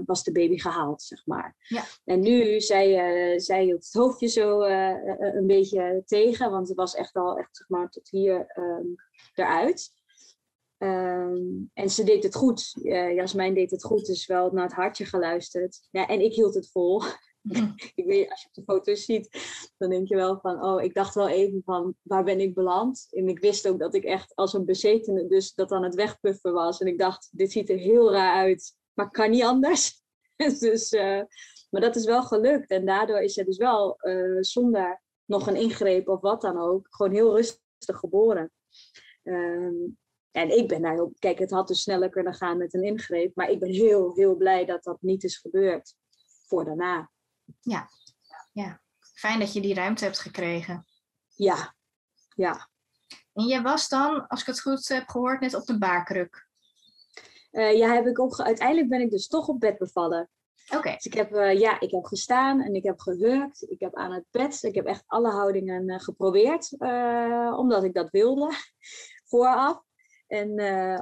was 0.06 0.24
de 0.24 0.32
baby 0.32 0.58
gehaald, 0.58 1.02
zeg 1.02 1.26
maar. 1.26 1.56
Ja. 1.68 1.84
En 2.06 2.20
nu, 2.20 2.62
zij, 2.62 3.40
zij 3.40 3.64
hield 3.64 3.84
het 3.84 3.94
hoofdje 3.94 4.28
zo 4.28 4.62
een 4.62 5.48
beetje 5.48 6.02
tegen, 6.06 6.52
want 6.52 6.68
het 6.68 6.78
was 6.78 6.96
echt 6.96 7.16
al 7.16 7.38
echt, 7.38 7.58
zeg 7.58 7.70
maar, 7.70 7.90
tot 7.90 8.10
hier 8.10 8.54
um, 8.58 8.96
eruit. 9.34 9.92
Um, 10.78 11.70
en 11.74 11.90
ze 11.90 12.04
deed 12.04 12.24
het 12.24 12.36
goed. 12.36 12.76
Uh, 12.82 13.16
Jasmijn 13.16 13.54
deed 13.54 13.72
het 13.72 13.84
goed, 13.84 14.06
dus 14.06 14.26
wel 14.26 14.52
naar 14.52 14.64
het 14.64 14.74
hartje 14.74 15.06
geluisterd. 15.06 15.88
Ja, 15.92 16.08
en 16.08 16.22
ik 16.22 16.34
hield 16.34 16.54
het 16.54 16.72
vol. 16.72 17.02
ik 17.96 18.06
weet, 18.06 18.30
als 18.30 18.42
je 18.42 18.48
op 18.48 18.54
de 18.54 18.64
foto's 18.64 19.06
ziet, 19.06 19.30
dan 19.78 19.90
denk 19.90 20.08
je 20.08 20.16
wel 20.16 20.40
van, 20.40 20.64
oh, 20.64 20.84
ik 20.84 20.94
dacht 20.94 21.16
wel 21.16 21.30
even 21.30 21.62
van, 21.66 21.96
waar 22.02 22.24
ben 22.24 22.40
ik 22.40 22.54
beland? 22.54 23.08
En 23.10 23.28
ik 23.28 23.40
wist 23.40 23.68
ook 23.68 23.80
dat 23.80 23.94
ik 23.94 24.04
echt 24.04 24.36
als 24.36 24.54
een 24.54 24.66
bezetene 24.66 25.28
dus 25.28 25.54
dat 25.54 25.72
aan 25.72 25.84
het 25.84 25.96
wegpuffen 25.96 26.54
was. 26.54 26.80
En 26.80 26.88
ik 26.88 26.98
dacht, 26.98 27.30
dit 27.32 27.52
ziet 27.52 27.70
er 27.70 27.78
heel 27.78 28.12
raar 28.12 28.36
uit, 28.36 28.76
maar 28.94 29.12
kan 29.12 29.30
niet 29.30 29.44
anders. 29.44 30.02
dus, 30.60 30.92
uh, 30.92 31.22
maar 31.70 31.82
dat 31.82 31.96
is 31.96 32.06
wel 32.06 32.24
gelukt. 32.24 32.70
En 32.70 32.86
daardoor 32.86 33.20
is 33.20 33.34
ze 33.34 33.44
dus 33.44 33.58
wel 33.58 33.98
uh, 34.02 34.38
zonder 34.40 35.02
nog 35.26 35.48
een 35.48 35.56
ingreep 35.56 36.08
of 36.08 36.22
wat 36.22 36.42
dan 36.42 36.58
ook, 36.58 36.88
gewoon 36.90 37.12
heel 37.12 37.36
rustig 37.36 37.98
geboren. 37.98 38.52
Um, 39.24 39.98
en 40.32 40.58
ik 40.58 40.68
ben 40.68 40.82
daar 40.82 40.94
heel, 40.94 41.14
kijk, 41.20 41.40
het 41.40 41.52
had 41.52 41.68
dus 41.68 41.82
sneller 41.82 42.10
kunnen 42.10 42.34
gaan 42.34 42.58
met 42.58 42.74
een 42.74 42.84
ingreep, 42.84 43.36
maar 43.36 43.50
ik 43.50 43.60
ben 43.60 43.70
heel, 43.70 44.16
heel 44.16 44.36
blij 44.36 44.66
dat 44.66 44.84
dat 44.84 44.98
niet 45.02 45.24
is 45.24 45.38
gebeurd 45.38 45.96
voor 46.48 46.66
daarna. 46.66 47.12
Ja, 47.62 47.90
ja. 48.52 48.82
fijn 49.00 49.40
dat 49.40 49.54
je 49.54 49.62
die 49.62 49.74
ruimte 49.74 50.04
hebt 50.04 50.20
gekregen. 50.20 50.86
Ja, 51.36 51.76
ja. 52.36 52.70
En 53.34 53.46
jij 53.46 53.62
was 53.62 53.90
dan, 53.90 54.28
als 54.28 54.42
ik 54.42 54.48
het 54.48 54.62
goed 54.62 54.88
heb 54.88 55.08
gehoord, 55.08 55.40
net 55.40 55.54
op 55.54 55.66
de 55.66 55.78
baarkruk. 55.78 56.48
Uh, 57.52 57.78
ja, 57.78 57.94
heb 57.94 58.06
ik 58.06 58.20
ook, 58.20 58.40
uiteindelijk 58.40 58.90
ben 58.90 59.02
ik 59.02 59.10
dus 59.10 59.28
toch 59.28 59.48
op 59.48 59.60
bed 59.60 59.78
bevallen. 59.78 60.30
Oké. 60.76 60.92
Dus 60.92 61.06
ik 61.06 61.14
heb, 61.14 61.32
uh, 61.32 61.60
ja, 61.60 61.80
ik 61.80 61.92
heb 61.92 62.06
gestaan 62.06 62.62
en 62.62 62.74
ik 62.74 62.84
heb 62.84 63.00
gehurkt. 63.00 63.72
Ik 63.72 63.80
heb 63.80 63.96
aan 63.96 64.12
het 64.12 64.26
bed, 64.32 64.64
ik 64.64 64.76
heb 64.76 64.86
echt 64.86 65.04
alle 65.08 65.30
houdingen 65.30 65.90
uh, 65.90 66.00
geprobeerd, 66.00 66.72
omdat 67.58 67.84
ik 67.84 67.94
dat 67.94 68.10
wilde, 68.10 68.52
vooraf 69.30 69.82
en 70.28 70.50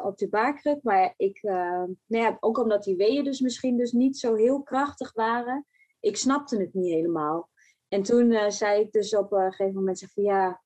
op 0.03 0.17
de 0.17 0.29
baarkruk. 0.29 0.83
Maar 0.83 1.13
ik, 1.17 1.39
nou 1.41 1.95
ja, 2.07 2.37
ook 2.39 2.57
omdat 2.57 2.83
die 2.83 2.95
weeën 2.95 3.23
dus 3.23 3.39
misschien 3.39 3.77
dus 3.77 3.91
niet 3.91 4.17
zo 4.17 4.35
heel 4.35 4.63
krachtig 4.63 5.13
waren, 5.13 5.65
ik 6.01 6.17
snapte 6.17 6.57
het 6.57 6.73
niet 6.73 6.93
helemaal. 6.93 7.49
En 7.87 8.03
toen 8.03 8.31
uh, 8.31 8.49
zei 8.49 8.81
ik 8.81 8.91
dus 8.91 9.15
op 9.15 9.31
een 9.31 9.51
gegeven 9.51 9.73
moment 9.73 9.99
van 10.13 10.23
ja, 10.23 10.61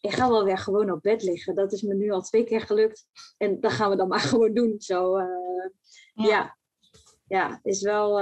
ik 0.00 0.10
ga 0.10 0.28
wel 0.28 0.44
weer 0.44 0.58
gewoon 0.58 0.90
op 0.90 1.02
bed 1.02 1.22
liggen. 1.22 1.54
Dat 1.54 1.72
is 1.72 1.82
me 1.82 1.94
nu 1.94 2.10
al 2.10 2.22
twee 2.22 2.44
keer 2.44 2.60
gelukt. 2.60 3.06
En 3.36 3.60
dat 3.60 3.72
gaan 3.72 3.90
we 3.90 3.96
dan 3.96 4.08
maar 4.08 4.20
gewoon 4.30 4.54
doen. 4.54 4.74
Zo, 4.78 5.18
ja. 5.18 6.26
ja. 6.28 6.56
ja, 7.26 7.60
is 7.62 7.82
wel. 7.82 8.20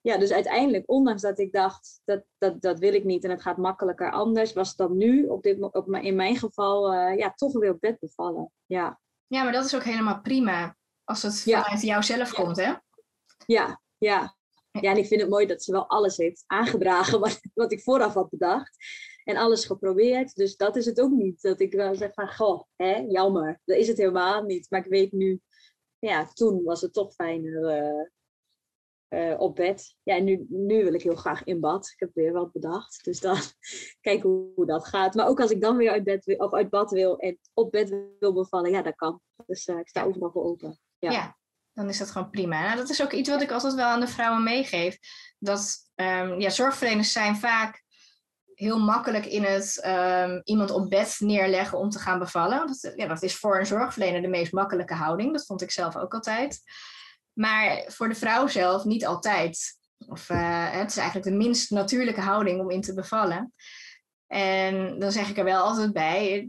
ja, 0.00 0.18
dus 0.18 0.32
uiteindelijk, 0.32 0.90
ondanks 0.90 1.22
dat 1.22 1.38
ik 1.38 1.52
dacht, 1.52 2.00
dat, 2.04 2.24
dat, 2.38 2.62
dat 2.62 2.78
wil 2.78 2.94
ik 2.94 3.04
niet 3.04 3.24
en 3.24 3.30
het 3.30 3.42
gaat 3.42 3.56
makkelijker 3.56 4.12
anders, 4.12 4.52
was 4.52 4.68
het 4.68 4.76
dan 4.76 4.96
nu, 4.96 5.26
op 5.26 5.42
dit, 5.42 5.60
op, 5.60 5.94
in 5.94 6.16
mijn 6.16 6.36
geval, 6.36 6.92
ja, 6.92 7.32
toch 7.34 7.52
weer 7.52 7.72
op 7.72 7.80
bed 7.80 7.98
bevallen. 7.98 8.52
Ja. 8.66 9.00
Ja, 9.26 9.42
maar 9.42 9.52
dat 9.52 9.64
is 9.64 9.74
ook 9.74 9.84
helemaal 9.84 10.20
prima 10.20 10.76
als 11.04 11.22
het 11.22 11.42
vanuit 11.42 11.82
jou 11.82 12.02
zelf 12.02 12.32
komt, 12.32 12.56
hè? 12.56 12.74
Ja, 13.46 13.80
ja. 13.98 14.36
Ja, 14.80 14.90
en 14.90 14.96
ik 14.96 15.06
vind 15.06 15.20
het 15.20 15.30
mooi 15.30 15.46
dat 15.46 15.62
ze 15.62 15.72
wel 15.72 15.88
alles 15.88 16.16
heeft 16.16 16.44
aangedragen 16.46 17.20
wat, 17.26 17.40
wat 17.54 17.72
ik 17.72 17.82
vooraf 17.82 18.14
had 18.14 18.30
bedacht. 18.30 18.76
En 19.24 19.36
alles 19.36 19.64
geprobeerd. 19.64 20.34
Dus 20.34 20.56
dat 20.56 20.76
is 20.76 20.86
het 20.86 21.00
ook 21.00 21.10
niet. 21.10 21.42
Dat 21.42 21.60
ik 21.60 21.72
wel 21.72 21.94
zeg 21.94 22.12
van, 22.12 22.34
goh, 22.34 22.62
hè, 22.76 22.96
jammer. 23.08 23.60
Dat 23.64 23.76
is 23.76 23.88
het 23.88 23.96
helemaal 23.96 24.42
niet. 24.42 24.70
Maar 24.70 24.80
ik 24.80 24.90
weet 24.90 25.12
nu, 25.12 25.40
ja, 25.98 26.26
toen 26.32 26.62
was 26.62 26.80
het 26.80 26.92
toch 26.92 27.14
fijner 27.14 28.10
uh, 29.08 29.40
op 29.40 29.54
bed. 29.54 29.96
Ja, 30.02 30.16
en 30.16 30.24
nu, 30.24 30.46
nu 30.48 30.84
wil 30.84 30.94
ik 30.94 31.02
heel 31.02 31.14
graag 31.14 31.44
in 31.44 31.60
bad. 31.60 31.90
Ik 31.92 32.00
heb 32.00 32.10
weer 32.14 32.32
wat 32.32 32.52
bedacht. 32.52 33.04
Dus 33.04 33.20
dan 33.20 33.36
kijken 34.00 34.52
hoe, 34.54 34.66
dat 34.66 34.86
gaat. 34.86 35.14
Maar 35.14 35.28
ook 35.28 35.40
als 35.40 35.50
ik 35.50 35.60
dan 35.60 35.76
weer 35.76 35.90
uit, 35.90 36.04
bed 36.04 36.38
of 36.38 36.52
uit 36.52 36.70
bad 36.70 36.90
wil 36.90 37.18
en 37.18 37.38
op 37.54 37.70
bed 37.70 37.96
wil 38.18 38.32
bevallen, 38.32 38.70
ja, 38.70 38.82
dat 38.82 38.94
kan. 38.94 39.20
Dus 39.46 39.66
uh, 39.66 39.78
ik 39.78 39.88
sta 39.88 40.04
overal 40.04 40.30
voor 40.30 40.44
open. 40.44 40.78
Ja. 40.98 41.36
Dan 41.76 41.88
is 41.88 41.98
dat 41.98 42.10
gewoon 42.10 42.30
prima. 42.30 42.62
Nou, 42.62 42.76
dat 42.76 42.90
is 42.90 43.02
ook 43.02 43.12
iets 43.12 43.28
wat 43.28 43.42
ik 43.42 43.50
altijd 43.50 43.74
wel 43.74 43.86
aan 43.86 44.00
de 44.00 44.08
vrouwen 44.08 44.42
meegeef. 44.42 44.98
Dat 45.38 45.76
um, 45.94 46.40
ja, 46.40 46.50
zorgverleners 46.50 47.12
zijn 47.12 47.36
vaak 47.36 47.82
heel 48.54 48.78
makkelijk 48.78 49.26
in 49.26 49.42
het 49.42 49.86
um, 49.86 50.40
iemand 50.44 50.70
op 50.70 50.90
bed 50.90 51.16
neerleggen 51.18 51.78
om 51.78 51.90
te 51.90 51.98
gaan 51.98 52.18
bevallen. 52.18 52.66
Dat, 52.66 52.92
ja, 52.96 53.20
is 53.20 53.36
voor 53.36 53.58
een 53.58 53.66
zorgverlener 53.66 54.22
de 54.22 54.28
meest 54.28 54.52
makkelijke 54.52 54.94
houding. 54.94 55.32
Dat 55.32 55.46
vond 55.46 55.62
ik 55.62 55.70
zelf 55.70 55.96
ook 55.96 56.14
altijd. 56.14 56.60
Maar 57.32 57.84
voor 57.86 58.08
de 58.08 58.14
vrouw 58.14 58.46
zelf 58.46 58.84
niet 58.84 59.06
altijd. 59.06 59.78
Of 60.06 60.28
uh, 60.30 60.70
het 60.70 60.90
is 60.90 60.96
eigenlijk 60.96 61.28
de 61.28 61.36
minst 61.36 61.70
natuurlijke 61.70 62.20
houding 62.20 62.60
om 62.60 62.70
in 62.70 62.80
te 62.80 62.94
bevallen. 62.94 63.52
En 64.26 64.98
dan 64.98 65.12
zeg 65.12 65.28
ik 65.28 65.38
er 65.38 65.44
wel 65.44 65.62
altijd 65.62 65.92
bij, 65.92 66.48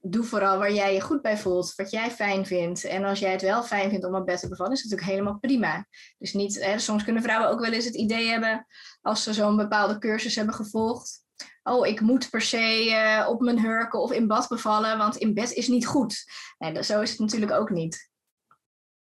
doe 0.00 0.24
vooral 0.24 0.58
waar 0.58 0.72
jij 0.72 0.94
je 0.94 1.00
goed 1.00 1.22
bij 1.22 1.38
voelt, 1.38 1.74
wat 1.74 1.90
jij 1.90 2.10
fijn 2.10 2.46
vindt. 2.46 2.84
En 2.84 3.04
als 3.04 3.18
jij 3.18 3.32
het 3.32 3.42
wel 3.42 3.62
fijn 3.62 3.90
vindt 3.90 4.04
om 4.04 4.14
op 4.14 4.26
bed 4.26 4.40
te 4.40 4.48
bevallen, 4.48 4.72
is 4.72 4.82
het 4.82 4.90
natuurlijk 4.90 5.16
helemaal 5.16 5.38
prima. 5.38 5.86
Dus 6.18 6.32
niet, 6.32 6.64
hè, 6.64 6.78
soms 6.78 7.04
kunnen 7.04 7.22
vrouwen 7.22 7.50
ook 7.50 7.60
wel 7.60 7.72
eens 7.72 7.84
het 7.84 7.94
idee 7.94 8.28
hebben, 8.28 8.66
als 9.00 9.22
ze 9.22 9.32
zo'n 9.32 9.56
bepaalde 9.56 9.98
cursus 9.98 10.34
hebben 10.34 10.54
gevolgd, 10.54 11.26
oh, 11.62 11.86
ik 11.86 12.00
moet 12.00 12.30
per 12.30 12.40
se 12.40 12.86
uh, 12.86 13.28
op 13.28 13.40
mijn 13.40 13.60
hurken 13.60 14.00
of 14.00 14.12
in 14.12 14.26
bad 14.26 14.48
bevallen, 14.48 14.98
want 14.98 15.16
in 15.16 15.34
bed 15.34 15.52
is 15.52 15.68
niet 15.68 15.86
goed. 15.86 16.24
Nee, 16.58 16.84
zo 16.84 17.00
is 17.00 17.10
het 17.10 17.18
natuurlijk 17.18 17.52
ook 17.52 17.70
niet. 17.70 18.10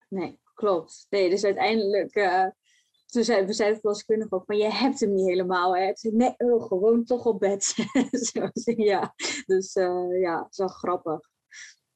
Nee, 0.08 0.40
klopt. 0.54 1.06
Nee, 1.08 1.30
dus 1.30 1.44
uiteindelijk, 1.44 2.16
uh, 2.16 2.46
toen 3.12 3.24
zei, 3.24 3.46
we 3.46 3.52
zeiden 3.52 3.80
verloskundige 3.80 4.34
ook, 4.34 4.46
maar 4.46 4.56
je 4.56 4.72
hebt 4.72 5.00
hem 5.00 5.14
niet 5.14 5.28
helemaal. 5.28 5.76
Hè? 5.76 5.90
Zei, 5.94 6.14
nee, 6.14 6.34
oh, 6.38 6.66
gewoon 6.66 7.04
toch 7.04 7.24
op 7.24 7.38
bed. 7.38 7.74
ja, 8.76 9.14
dus 9.46 9.76
uh, 9.76 10.20
ja, 10.20 10.46
zo 10.50 10.66
grappig. 10.66 11.20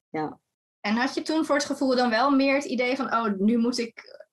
Ja. 0.09 0.39
En 0.79 0.95
had 0.95 1.13
je 1.13 1.21
toen 1.21 1.45
voor 1.45 1.55
het 1.55 1.65
gevoel 1.65 1.95
dan 1.95 2.09
wel 2.09 2.31
meer 2.31 2.55
het 2.55 2.65
idee 2.65 2.95
van, 2.95 3.13
oh, 3.13 3.33
nu 3.37 3.57
moet 3.57 3.77
ik 3.77 4.25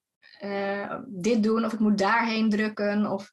dit 1.06 1.42
doen 1.42 1.64
of 1.64 1.72
ik 1.72 1.78
moet 1.78 1.98
daarheen 1.98 2.50
drukken? 2.50 3.10
Of... 3.10 3.32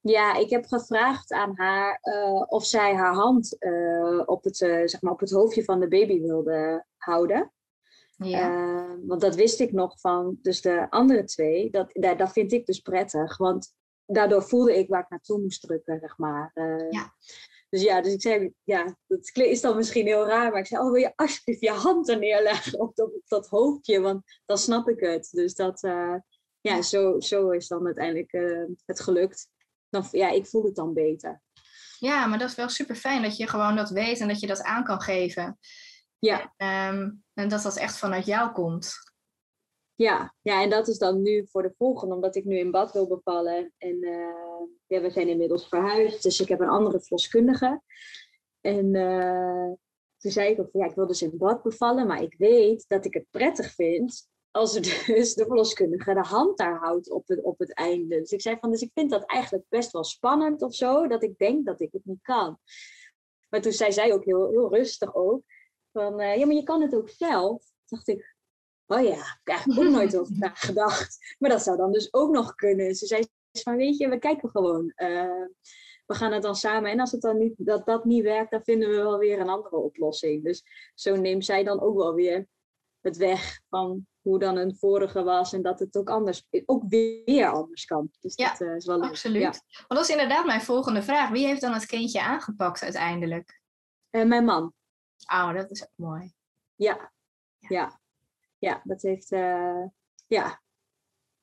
Ja, 0.00 0.34
ik 0.34 0.50
heb 0.50 0.66
gevraagd 0.66 1.32
aan 1.32 1.52
haar 1.54 1.98
uh, 2.02 2.42
of 2.46 2.66
zij 2.66 2.94
haar 2.94 3.14
hand 3.14 3.56
op, 4.26 4.44
het, 4.44 4.56
zeg 4.56 5.00
maar 5.00 5.12
op 5.12 5.20
het 5.20 5.30
hoofdje 5.30 5.64
van 5.64 5.80
de 5.80 5.88
baby 5.88 6.20
wilde 6.20 6.84
houden. 6.96 7.52
Ja. 8.24 8.98
want 9.06 9.20
dat 9.20 9.34
wist 9.34 9.60
ik 9.60 9.72
nog 9.72 10.00
van 10.00 10.38
dus 10.42 10.60
de 10.60 10.90
andere 10.90 11.24
twee. 11.24 11.70
Dat, 11.70 11.90
dat, 11.92 12.18
dat 12.18 12.32
vind 12.32 12.52
ik 12.52 12.66
dus 12.66 12.80
prettig. 12.80 13.36
Want 13.36 13.74
daardoor 14.06 14.42
voelde 14.42 14.78
ik 14.78 14.88
waar 14.88 15.02
ik 15.02 15.08
naartoe 15.08 15.40
moest 15.40 15.62
drukken, 15.62 15.98
zeg 16.00 16.18
maar. 16.18 16.50
ja. 16.90 17.14
Dus 17.68 17.82
ja, 17.82 18.00
dus 18.00 18.12
ik 18.12 18.22
zei, 18.22 18.52
ja, 18.64 18.96
dat 19.06 19.30
is 19.32 19.60
dan 19.60 19.76
misschien 19.76 20.06
heel 20.06 20.26
raar, 20.26 20.50
maar 20.50 20.60
ik 20.60 20.66
zei, 20.66 20.82
oh, 20.82 20.90
wil 20.90 21.00
je 21.00 21.12
alsjeblieft 21.16 21.60
je 21.60 21.70
hand 21.70 22.08
er 22.08 22.18
neerleggen 22.18 22.80
op 22.80 22.96
dat, 22.96 23.14
op 23.14 23.28
dat 23.28 23.48
hoofdje, 23.48 24.00
want 24.00 24.22
dan 24.46 24.58
snap 24.58 24.88
ik 24.88 25.00
het. 25.00 25.28
Dus 25.30 25.54
dat, 25.54 25.80
ja, 26.60 26.82
zo, 26.82 27.20
zo 27.20 27.50
is 27.50 27.68
dan 27.68 27.86
uiteindelijk 27.86 28.32
het 28.84 29.00
gelukt 29.00 29.48
dan, 29.90 30.08
ja, 30.10 30.30
ik 30.30 30.46
voel 30.46 30.64
het 30.64 30.74
dan 30.74 30.92
beter. 30.92 31.42
Ja, 31.98 32.26
maar 32.26 32.38
dat 32.38 32.48
is 32.48 32.54
wel 32.54 32.68
super 32.68 32.96
fijn 32.96 33.22
dat 33.22 33.36
je 33.36 33.46
gewoon 33.46 33.76
dat 33.76 33.90
weet 33.90 34.20
en 34.20 34.28
dat 34.28 34.40
je 34.40 34.46
dat 34.46 34.62
aan 34.62 34.84
kan 34.84 35.00
geven. 35.00 35.58
Ja. 36.20 36.54
Ehm, 36.56 37.10
en 37.34 37.48
dat 37.48 37.62
dat 37.62 37.76
echt 37.76 37.98
vanuit 37.98 38.26
jou 38.26 38.52
komt. 38.52 38.92
Ja, 39.94 40.34
ja, 40.42 40.62
en 40.62 40.70
dat 40.70 40.88
is 40.88 40.98
dan 40.98 41.22
nu 41.22 41.46
voor 41.50 41.62
de 41.62 41.74
volgende, 41.76 42.14
omdat 42.14 42.36
ik 42.36 42.44
nu 42.44 42.58
in 42.58 42.70
bad 42.70 42.92
wil 42.92 43.06
bevallen. 43.06 43.72
En 43.78 44.04
uh, 44.04 44.62
ja, 44.86 45.00
we 45.00 45.10
zijn 45.10 45.28
inmiddels 45.28 45.68
verhuisd, 45.68 46.22
dus 46.22 46.40
ik 46.40 46.48
heb 46.48 46.60
een 46.60 46.68
andere 46.68 47.00
verloskundige. 47.00 47.82
En 48.60 48.94
uh, 48.94 49.72
toen 50.16 50.30
zei 50.30 50.50
ik 50.50 50.60
ook, 50.60 50.68
ja, 50.72 50.84
ik 50.84 50.94
wil 50.94 51.06
dus 51.06 51.22
in 51.22 51.36
bad 51.36 51.62
bevallen, 51.62 52.06
maar 52.06 52.22
ik 52.22 52.34
weet 52.38 52.84
dat 52.88 53.04
ik 53.04 53.14
het 53.14 53.26
prettig 53.30 53.74
vind 53.74 54.28
als 54.50 54.74
er 54.74 54.82
dus 55.06 55.34
de 55.34 55.44
verloskundige 55.46 56.14
de 56.14 56.20
hand 56.20 56.58
daar 56.58 56.78
houdt 56.78 57.10
op 57.10 57.28
het, 57.28 57.42
op 57.42 57.58
het 57.58 57.74
einde. 57.74 58.18
Dus 58.18 58.32
ik 58.32 58.40
zei 58.40 58.56
van, 58.60 58.70
dus 58.70 58.82
ik 58.82 58.90
vind 58.94 59.10
dat 59.10 59.24
eigenlijk 59.24 59.64
best 59.68 59.90
wel 59.90 60.04
spannend 60.04 60.62
of 60.62 60.74
zo, 60.74 61.06
dat 61.06 61.22
ik 61.22 61.38
denk 61.38 61.66
dat 61.66 61.80
ik 61.80 61.92
het 61.92 62.04
niet 62.04 62.22
kan. 62.22 62.58
Maar 63.48 63.60
toen 63.60 63.72
zei 63.72 63.92
zij 63.92 64.12
ook 64.12 64.24
heel, 64.24 64.50
heel 64.50 64.74
rustig 64.74 65.14
ook, 65.14 65.42
van, 65.92 66.20
uh, 66.20 66.36
ja, 66.36 66.46
maar 66.46 66.54
je 66.54 66.62
kan 66.62 66.82
het 66.82 66.94
ook 66.94 67.08
zelf. 67.08 67.64
Dacht 67.86 68.08
ik, 68.08 68.36
oh 68.86 69.02
ja, 69.02 69.14
ik 69.14 69.40
heb 69.44 69.56
eigenlijk 69.56 69.80
ook 69.80 69.94
nooit 69.94 70.16
over 70.16 70.38
nagedacht. 70.48 71.36
Maar 71.38 71.50
dat 71.50 71.62
zou 71.62 71.76
dan 71.76 71.92
dus 71.92 72.12
ook 72.12 72.30
nog 72.30 72.54
kunnen. 72.54 72.94
Ze 72.94 73.06
zei 73.06 73.26
van, 73.52 73.76
weet 73.76 73.96
je, 73.96 74.08
we 74.08 74.18
kijken 74.18 74.50
gewoon. 74.50 74.92
Uh, 74.96 75.44
we 76.06 76.16
gaan 76.16 76.32
het 76.32 76.42
dan 76.42 76.56
samen. 76.56 76.90
En 76.90 77.00
als 77.00 77.12
het 77.12 77.20
dan 77.20 77.38
niet, 77.38 77.54
dat, 77.56 77.86
dat 77.86 78.04
niet 78.04 78.22
werkt, 78.22 78.50
dan 78.50 78.62
vinden 78.62 78.88
we 78.88 78.96
wel 78.96 79.18
weer 79.18 79.40
een 79.40 79.48
andere 79.48 79.76
oplossing. 79.76 80.44
Dus 80.44 80.64
zo 80.94 81.16
neemt 81.16 81.44
zij 81.44 81.64
dan 81.64 81.80
ook 81.80 81.96
wel 81.96 82.14
weer 82.14 82.48
het 83.00 83.16
weg 83.16 83.60
van 83.68 84.06
hoe 84.20 84.38
dan 84.38 84.56
een 84.56 84.76
vorige 84.76 85.22
was 85.22 85.52
en 85.52 85.62
dat 85.62 85.78
het 85.78 85.96
ook 85.96 86.10
anders, 86.10 86.46
ook 86.66 86.82
weer 86.88 87.50
anders 87.50 87.84
kan. 87.84 88.10
Dus 88.20 88.34
ja, 88.34 88.50
dat 88.50 88.60
uh, 88.60 88.76
is 88.76 88.86
wel 88.86 88.98
leuk. 88.98 89.08
absoluut. 89.08 89.42
Ja. 89.42 89.50
Want 89.76 89.88
dat 89.88 90.02
is 90.02 90.10
inderdaad 90.10 90.46
mijn 90.46 90.60
volgende 90.60 91.02
vraag. 91.02 91.30
Wie 91.30 91.46
heeft 91.46 91.60
dan 91.60 91.72
het 91.72 91.86
kindje 91.86 92.22
aangepakt 92.22 92.82
uiteindelijk? 92.82 93.60
Uh, 94.10 94.24
mijn 94.24 94.44
man. 94.44 94.72
Oh, 95.32 95.54
dat 95.54 95.70
is 95.70 95.82
ook 95.82 95.92
mooi. 95.94 96.32
Ja, 96.74 97.12
ja, 97.58 98.00
ja, 98.58 98.80
dat 98.84 99.02
heeft, 99.02 99.32
uh, 99.32 99.84
ja. 100.26 100.62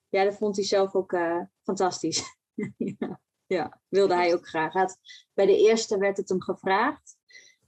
ja, 0.10 0.24
dat 0.24 0.38
vond 0.38 0.56
hij 0.56 0.66
zelf 0.66 0.96
ook 0.96 1.18
fantastisch. 1.64 2.38
ja, 3.00 3.22
ja, 3.48 3.82
wilde 3.88 4.16
hij 4.16 4.34
ook 4.34 4.48
graag. 4.48 4.74
Had, 4.74 4.98
bij 5.34 5.46
de 5.46 5.58
eerste 5.58 5.98
werd 5.98 6.18
het 6.18 6.30
hem 6.30 6.42
gevraagd. 6.42 7.17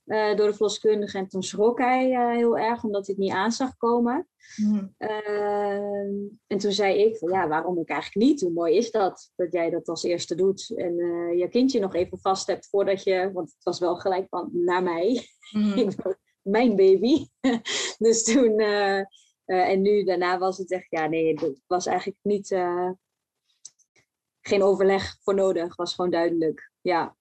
Uh, 0.09 0.35
door 0.35 0.47
de 0.47 0.53
verloskundige. 0.53 1.17
En 1.17 1.27
toen 1.27 1.43
schrok 1.43 1.79
hij 1.79 2.11
uh, 2.11 2.35
heel 2.35 2.57
erg, 2.57 2.83
omdat 2.83 3.05
hij 3.05 3.15
het 3.15 3.23
niet 3.23 3.33
aan 3.33 3.51
zag 3.51 3.77
komen. 3.77 4.27
Mm. 4.55 4.95
Uh, 4.97 6.01
en 6.47 6.57
toen 6.57 6.71
zei 6.71 7.03
ik, 7.03 7.17
van, 7.17 7.31
ja, 7.31 7.47
waarom 7.47 7.79
ik 7.79 7.89
eigenlijk 7.89 8.25
niet? 8.29 8.41
Hoe 8.41 8.51
mooi 8.51 8.75
is 8.75 8.91
dat, 8.91 9.31
dat 9.35 9.51
jij 9.51 9.69
dat 9.69 9.87
als 9.87 10.03
eerste 10.03 10.35
doet? 10.35 10.73
En 10.75 10.95
je 11.37 11.47
kindje 11.49 11.79
nog 11.79 11.95
even 11.95 12.19
vast 12.19 12.47
hebt 12.47 12.69
voordat 12.69 13.03
je... 13.03 13.31
Want 13.33 13.49
het 13.49 13.63
was 13.63 13.79
wel 13.79 13.95
gelijk 13.95 14.27
van, 14.29 14.49
naar 14.51 14.83
mij. 14.83 15.21
Mm. 15.51 15.89
Mijn 16.41 16.75
baby. 16.75 17.27
dus 17.97 18.23
toen... 18.23 18.59
en 19.45 19.81
nu, 19.81 20.03
daarna 20.03 20.37
was 20.37 20.57
het 20.57 20.71
echt, 20.71 20.87
ja, 20.89 21.07
nee, 21.07 21.33
het 21.33 21.61
was 21.67 21.85
eigenlijk 21.85 22.19
niet... 22.21 22.47
geen 24.41 24.63
overleg 24.63 25.17
voor 25.21 25.35
nodig, 25.35 25.75
was 25.75 25.95
gewoon 25.95 26.11
duidelijk. 26.11 26.71
Ja, 26.81 27.17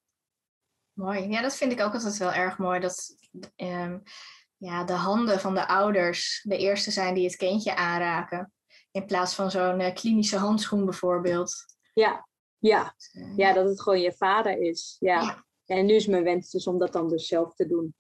Mooi. 0.98 1.28
Ja, 1.28 1.42
dat 1.42 1.56
vind 1.56 1.72
ik 1.72 1.80
ook 1.80 1.92
altijd 1.92 2.16
wel 2.16 2.32
erg 2.32 2.58
mooi. 2.58 2.80
Dat 2.80 3.16
um, 3.56 4.02
ja, 4.56 4.84
de 4.84 4.92
handen 4.92 5.40
van 5.40 5.54
de 5.54 5.66
ouders 5.66 6.40
de 6.42 6.56
eerste 6.56 6.90
zijn 6.90 7.14
die 7.14 7.24
het 7.24 7.37
kindje 7.37 7.76
aanraken. 7.76 8.52
In 8.90 9.06
plaats 9.06 9.34
van 9.34 9.50
zo'n 9.50 9.80
uh, 9.80 9.94
klinische 9.94 10.37
handschoen 10.37 10.84
bijvoorbeeld. 10.84 11.54
Ja, 11.94 12.28
ja. 12.58 12.94
Dus, 12.96 13.14
uh, 13.22 13.37
ja, 13.37 13.52
dat 13.52 13.68
het 13.68 13.80
gewoon 13.80 14.00
je 14.00 14.12
vader 14.16 14.58
is. 14.61 14.96
Ja. 14.98 15.22
ja. 15.22 15.44
En 15.66 15.87
nu 15.87 15.94
is 15.94 16.06
mijn 16.06 16.24
wens 16.24 16.50
dus 16.50 16.66
om 16.66 16.78
dat 16.78 16.92
dan 16.92 17.08
dus 17.08 17.26
zelf 17.26 17.54
te 17.54 17.66
doen. 17.66 17.94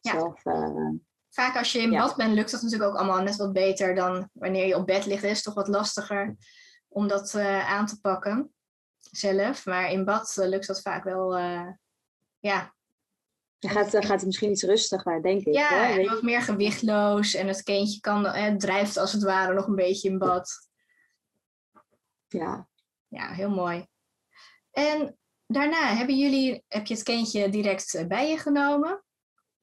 Ja. 0.00 0.12
Zelf, 0.12 0.44
uh, 0.44 0.90
Vaak 1.30 1.56
als 1.56 1.72
je 1.72 1.78
in 1.78 1.90
bad 1.90 2.16
bent, 2.16 2.34
lukt 2.34 2.50
dat 2.50 2.62
natuurlijk 2.62 2.90
ook 2.90 2.96
allemaal 2.96 3.22
net 3.22 3.36
wat 3.36 3.52
beter 3.52 3.94
dan 3.94 4.30
wanneer 4.32 4.66
je 4.66 4.76
op 4.76 4.86
bed 4.86 5.06
ligt. 5.06 5.22
Het 5.22 5.30
is 5.30 5.42
toch 5.42 5.54
wat 5.54 5.68
lastiger 5.68 6.36
om 6.88 7.08
dat 7.08 7.34
aan 7.66 7.86
te 7.86 8.00
pakken 8.00 8.54
zelf. 8.98 9.66
Maar 9.66 9.90
in 9.90 10.04
bad 10.04 10.36
lukt 10.36 10.66
dat 10.66 10.80
vaak 10.80 11.04
wel 11.04 11.36
ja. 12.38 12.76
Dan 13.58 13.70
gaat, 13.70 13.90
dan 13.90 14.02
gaat 14.02 14.16
het 14.16 14.26
misschien 14.26 14.50
iets 14.50 14.62
rustiger, 14.62 15.22
denk 15.22 15.44
ik. 15.44 15.54
Ja, 15.54 15.68
hè? 15.68 16.04
wat 16.04 16.22
meer 16.22 16.42
gewichtloos. 16.42 17.34
En 17.34 17.46
het 17.46 17.62
kindje 17.62 18.00
kan, 18.00 18.26
het 18.26 18.60
drijft 18.60 18.96
als 18.96 19.12
het 19.12 19.22
ware 19.22 19.54
nog 19.54 19.66
een 19.66 19.74
beetje 19.74 20.08
in 20.08 20.18
bad. 20.18 20.68
Ja. 22.28 22.68
Ja, 23.08 23.32
heel 23.32 23.50
mooi. 23.50 23.86
En 24.70 25.18
daarna, 25.46 25.94
hebben 25.94 26.18
jullie, 26.18 26.64
heb 26.68 26.86
je 26.86 26.94
het 26.94 27.02
kindje 27.02 27.48
direct 27.48 27.94
eh, 27.94 28.06
bij 28.06 28.30
je 28.30 28.38
genomen? 28.38 29.04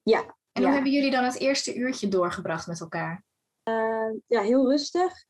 Ja. 0.02 0.36
En 0.52 0.62
hoe 0.62 0.72
hebben 0.72 0.92
jullie 0.92 1.10
dan 1.10 1.24
het 1.24 1.38
eerste 1.38 1.74
uurtje 1.74 2.08
doorgebracht 2.08 2.66
met 2.66 2.80
elkaar? 2.80 3.24
Uh, 3.64 4.14
ja, 4.26 4.42
heel 4.42 4.70
rustig. 4.70 5.24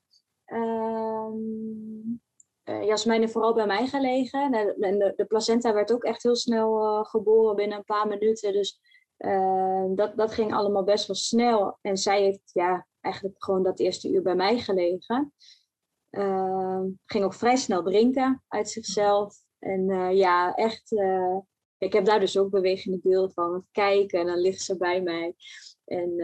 Uh, 0.46 1.30
uh, 2.68 2.84
Jasmijn 2.84 3.22
is 3.22 3.32
vooral 3.32 3.54
bij 3.54 3.66
mij 3.66 3.86
gelegen. 3.86 4.52
En 4.52 4.98
de, 4.98 5.12
de, 5.16 5.24
placenta 5.24 5.74
werd 5.74 5.92
ook 5.92 6.04
echt 6.04 6.22
heel 6.22 6.36
snel 6.36 6.82
uh, 6.82 7.04
geboren 7.04 7.56
binnen 7.56 7.78
een 7.78 7.84
paar 7.84 8.06
minuten. 8.06 8.52
Dus 8.52 8.80
dat, 9.94 10.16
dat 10.16 10.32
ging 10.32 10.54
allemaal 10.54 10.84
best 10.84 11.06
wel 11.06 11.16
snel. 11.16 11.78
En 11.80 11.96
zij 11.96 12.22
heeft 12.22 12.50
ja, 12.52 12.86
eigenlijk 13.00 13.44
gewoon 13.44 13.62
dat 13.62 13.78
eerste 13.78 14.08
uur 14.08 14.22
bij 14.22 14.34
mij 14.34 14.58
gelegen. 14.58 15.32
Ging 17.04 17.24
ook 17.24 17.34
vrij 17.34 17.56
snel 17.56 17.82
drinken 17.82 18.42
uit 18.48 18.68
zichzelf. 18.68 19.36
En 19.58 19.90
eh, 19.90 20.16
ja, 20.16 20.54
echt. 20.54 20.92
Ik 21.78 21.92
heb 21.92 22.04
daar 22.04 22.20
dus 22.20 22.38
ook 22.38 22.50
bewegende 22.50 22.98
beelden 23.02 23.32
van. 23.32 23.66
Kijken 23.72 24.20
en 24.20 24.26
dan 24.26 24.38
ligt 24.38 24.60
ze 24.60 24.76
bij 24.76 25.02
mij. 25.02 25.34
En 25.84 26.16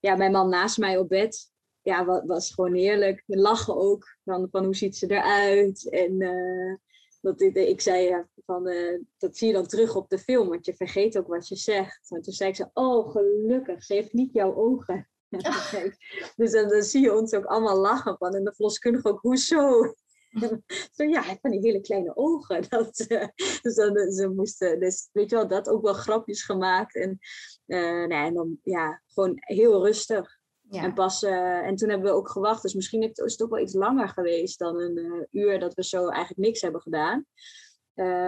ja, 0.00 0.16
mijn 0.16 0.32
man 0.32 0.48
naast 0.48 0.78
mij 0.78 0.98
op 0.98 1.08
bed. 1.08 1.54
Ja, 1.86 2.04
was, 2.04 2.22
was 2.24 2.54
gewoon 2.54 2.74
heerlijk. 2.74 3.22
Lachen 3.26 3.76
ook. 3.76 4.16
Van, 4.24 4.48
van 4.50 4.64
hoe 4.64 4.76
ziet 4.76 4.96
ze 4.96 5.06
eruit? 5.06 5.88
En 5.90 6.20
uh, 6.20 6.74
dat, 7.20 7.40
ik 7.40 7.80
zei 7.80 8.24
van, 8.46 8.70
dat 9.18 9.36
zie 9.36 9.46
je 9.46 9.52
dan 9.52 9.66
terug 9.66 9.96
op 9.96 10.08
de 10.08 10.18
film, 10.18 10.48
want 10.48 10.66
je 10.66 10.74
vergeet 10.74 11.18
ook 11.18 11.26
wat 11.26 11.48
je 11.48 11.56
zegt. 11.56 12.10
En 12.10 12.22
toen 12.22 12.32
zei 12.32 12.50
ik 12.50 12.56
ze, 12.56 12.70
oh 12.72 13.10
gelukkig, 13.10 13.82
ze 13.82 13.94
heeft 13.94 14.12
niet 14.12 14.32
jouw 14.32 14.54
ogen. 14.54 15.08
dus 16.36 16.52
dan, 16.52 16.68
dan, 16.68 16.82
zie 16.82 17.02
je 17.02 17.16
ons 17.16 17.34
ook 17.34 17.44
allemaal 17.44 17.78
lachen 17.78 18.16
van. 18.18 18.34
En 18.34 18.44
de 18.44 18.54
verloskundige 18.54 19.08
ook, 19.08 19.20
hoezo? 19.20 19.94
Zo 20.96 21.04
ja, 21.04 21.22
hij 21.22 21.38
van 21.40 21.50
die 21.50 21.60
hele 21.60 21.80
kleine 21.80 22.16
ogen. 22.16 22.64
Dat, 22.68 23.04
uh, 23.08 23.26
dus 23.62 23.74
dan, 23.74 24.10
ze 24.10 24.32
moesten, 24.34 24.80
dus 24.80 25.08
weet 25.12 25.30
je 25.30 25.36
wel, 25.36 25.48
dat 25.48 25.68
ook 25.68 25.82
wel 25.82 25.92
grapjes 25.92 26.42
gemaakt. 26.42 26.94
En, 26.94 27.18
uh, 27.66 28.06
nee, 28.06 28.26
en 28.26 28.34
dan 28.34 28.58
ja, 28.62 29.02
gewoon 29.06 29.32
heel 29.34 29.84
rustig. 29.84 30.35
Ja. 30.70 30.82
En, 30.82 30.94
pas, 30.94 31.22
uh, 31.22 31.66
en 31.66 31.76
toen 31.76 31.88
hebben 31.88 32.10
we 32.10 32.16
ook 32.16 32.30
gewacht. 32.30 32.62
Dus 32.62 32.74
misschien 32.74 33.02
is 33.02 33.32
het 33.32 33.42
ook 33.42 33.50
wel 33.50 33.62
iets 33.62 33.74
langer 33.74 34.08
geweest 34.08 34.58
dan 34.58 34.80
een 34.80 35.26
uur 35.30 35.58
dat 35.58 35.74
we 35.74 35.84
zo 35.84 36.08
eigenlijk 36.08 36.48
niks 36.48 36.60
hebben 36.60 36.80
gedaan. 36.80 37.26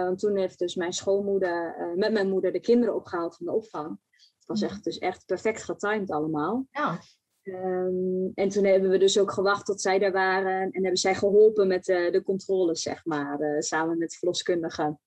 want 0.05 0.19
toen 0.19 0.37
heeft 0.37 0.59
dus 0.59 0.75
mijn 0.75 0.93
schoonmoeder 0.93 1.75
met 1.95 2.11
mijn 2.11 2.29
moeder 2.29 2.51
de 2.51 2.59
kinderen 2.59 2.95
opgehaald 2.95 3.35
van 3.35 3.45
de 3.45 3.51
opvang 3.51 3.99
was 4.49 4.61
echt, 4.61 4.83
dus 4.83 4.97
echt 4.97 5.25
perfect 5.25 5.63
getimed 5.63 6.11
allemaal. 6.11 6.67
Ja. 6.71 6.99
Um, 7.43 8.31
en 8.33 8.49
toen 8.49 8.65
hebben 8.65 8.89
we 8.89 8.97
dus 8.97 9.19
ook 9.19 9.31
gewacht 9.31 9.65
tot 9.65 9.81
zij 9.81 9.99
daar 9.99 10.11
waren. 10.11 10.61
En 10.61 10.81
hebben 10.81 10.97
zij 10.97 11.15
geholpen 11.15 11.67
met 11.67 11.85
de, 11.85 12.09
de 12.11 12.23
controles, 12.23 12.81
zeg 12.81 13.05
maar. 13.05 13.41
Uh, 13.41 13.59
samen 13.59 13.97
met 13.97 14.15
verloskundigen. 14.15 14.99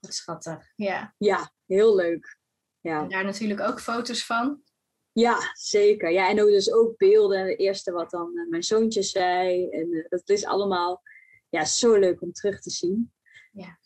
Schattig, 0.00 0.72
ja. 0.76 1.14
Ja, 1.18 1.52
heel 1.66 1.94
leuk. 1.94 2.38
Ja. 2.80 3.02
En 3.02 3.08
daar 3.08 3.24
natuurlijk 3.24 3.60
ook 3.60 3.80
foto's 3.80 4.26
van. 4.26 4.62
Ja, 5.12 5.38
zeker. 5.52 6.10
Ja, 6.10 6.28
en 6.28 6.42
ook 6.42 6.48
dus 6.48 6.72
ook 6.72 6.96
beelden. 6.96 7.48
Het 7.48 7.58
eerste 7.58 7.92
wat 7.92 8.10
dan 8.10 8.30
uh, 8.34 8.50
mijn 8.50 8.62
zoontje 8.62 9.02
zei. 9.02 9.70
En 9.70 9.92
uh, 9.92 10.08
dat 10.08 10.28
is 10.28 10.44
allemaal 10.44 11.02
ja, 11.48 11.64
zo 11.64 11.98
leuk 11.98 12.22
om 12.22 12.32
terug 12.32 12.60
te 12.60 12.70
zien. 12.70 13.12
Ja. 13.52 13.78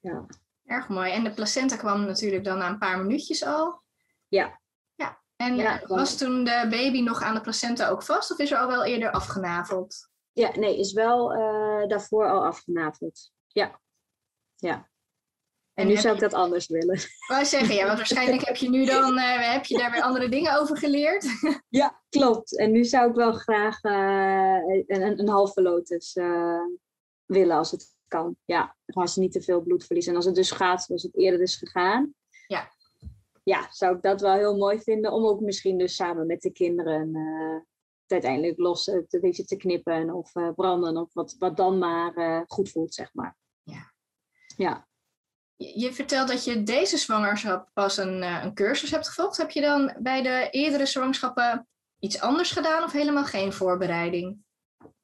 ja. 0.00 0.26
Erg 0.64 0.88
mooi. 0.88 1.12
En 1.12 1.24
de 1.24 1.34
placenta 1.34 1.76
kwam 1.76 2.04
natuurlijk 2.04 2.44
dan 2.44 2.58
na 2.58 2.68
een 2.68 2.78
paar 2.78 2.98
minuutjes 2.98 3.44
al. 3.44 3.82
Ja. 4.28 4.60
Ja. 4.94 5.22
En 5.36 5.86
was 5.86 6.16
toen 6.16 6.44
de 6.44 6.66
baby 6.70 7.00
nog 7.00 7.22
aan 7.22 7.34
de 7.34 7.40
placenta 7.40 7.88
ook 7.88 8.02
vast 8.02 8.32
of 8.32 8.38
is 8.38 8.50
er 8.50 8.58
al 8.58 8.68
wel 8.68 8.84
eerder 8.84 9.10
afgenaveld? 9.10 10.10
Ja, 10.32 10.56
nee, 10.56 10.78
is 10.78 10.92
wel 10.92 11.34
uh, 11.34 11.88
daarvoor 11.88 12.30
al 12.30 12.44
afgenaveld. 12.44 13.32
Ja. 13.46 13.80
Ja. 14.56 14.88
En, 15.78 15.86
nu 15.86 15.96
zou 15.96 16.14
ik 16.14 16.20
dat 16.20 16.34
anders 16.34 16.66
willen. 16.66 16.98
Wou 17.26 17.44
zeggen, 17.44 17.74
ja, 17.74 17.86
want 17.86 17.96
waarschijnlijk 17.96 18.44
heb 18.44 18.56
je 18.56 18.70
nu 18.70 18.84
dan 18.94 19.18
uh, 19.18 19.52
heb 19.52 19.64
je 19.64 19.78
daar 19.78 19.90
weer 19.90 20.02
andere 20.02 20.28
dingen 20.28 20.60
over 20.60 20.76
geleerd. 20.76 21.26
ja, 21.68 22.02
klopt. 22.08 22.58
En 22.58 22.72
nu 22.72 22.84
zou 22.84 23.10
ik 23.10 23.16
wel 23.16 23.32
graag 23.32 23.82
uh, 23.82 24.82
een, 24.86 25.18
een 25.18 25.28
halve 25.28 25.62
lotus 25.62 26.12
willen 27.26 27.56
als 27.56 27.70
het 27.70 27.96
kan. 28.08 28.36
Ja, 28.44 28.76
als 28.86 29.12
ze 29.12 29.20
niet 29.20 29.32
te 29.32 29.42
veel 29.42 29.62
bloed 29.62 29.84
verliezen. 29.84 30.10
En 30.10 30.16
als 30.16 30.26
het 30.26 30.34
dus 30.34 30.50
gaat 30.50 30.82
zoals 30.82 31.02
het 31.02 31.16
eerder 31.16 31.40
is 31.40 31.56
gegaan. 31.56 32.14
Ja. 32.46 32.70
Ja, 33.42 33.66
zou 33.70 33.96
ik 33.96 34.02
dat 34.02 34.20
wel 34.20 34.34
heel 34.34 34.56
mooi 34.56 34.80
vinden. 34.80 35.12
Om 35.12 35.26
ook 35.26 35.40
misschien 35.40 35.78
dus 35.78 35.94
samen 35.94 36.26
met 36.26 36.40
de 36.40 36.52
kinderen 36.52 37.14
het 38.02 38.12
uiteindelijk 38.12 38.58
los 38.58 38.86
een 38.86 39.06
beetje 39.20 39.44
te 39.44 39.56
knippen 39.56 40.14
of 40.14 40.32
branden. 40.54 40.96
Of 40.96 41.14
wat, 41.14 41.36
wat 41.38 41.56
dan 41.56 41.78
maar 41.78 42.44
goed 42.46 42.70
voelt, 42.70 42.94
zeg 42.94 43.14
maar. 43.14 43.36
Ja. 43.62 43.92
Ja. 44.56 44.87
Je, 45.58 45.92
vertelt 45.92 46.28
dat 46.28 46.44
je 46.44 46.62
deze 46.62 46.96
zwangerschap 46.96 47.68
pas 47.72 47.96
een, 47.96 48.22
een 48.22 48.54
cursus 48.54 48.90
hebt 48.90 49.08
gevolgd. 49.08 49.36
Heb 49.36 49.50
je 49.50 49.60
dan 49.60 49.94
bij 49.98 50.22
de 50.22 50.48
eerdere 50.50 50.86
zwangerschappen 50.86 51.68
iets 51.98 52.20
anders 52.20 52.50
gedaan 52.50 52.84
of 52.84 52.92
helemaal 52.92 53.24
geen 53.24 53.52
voorbereiding? 53.52 54.38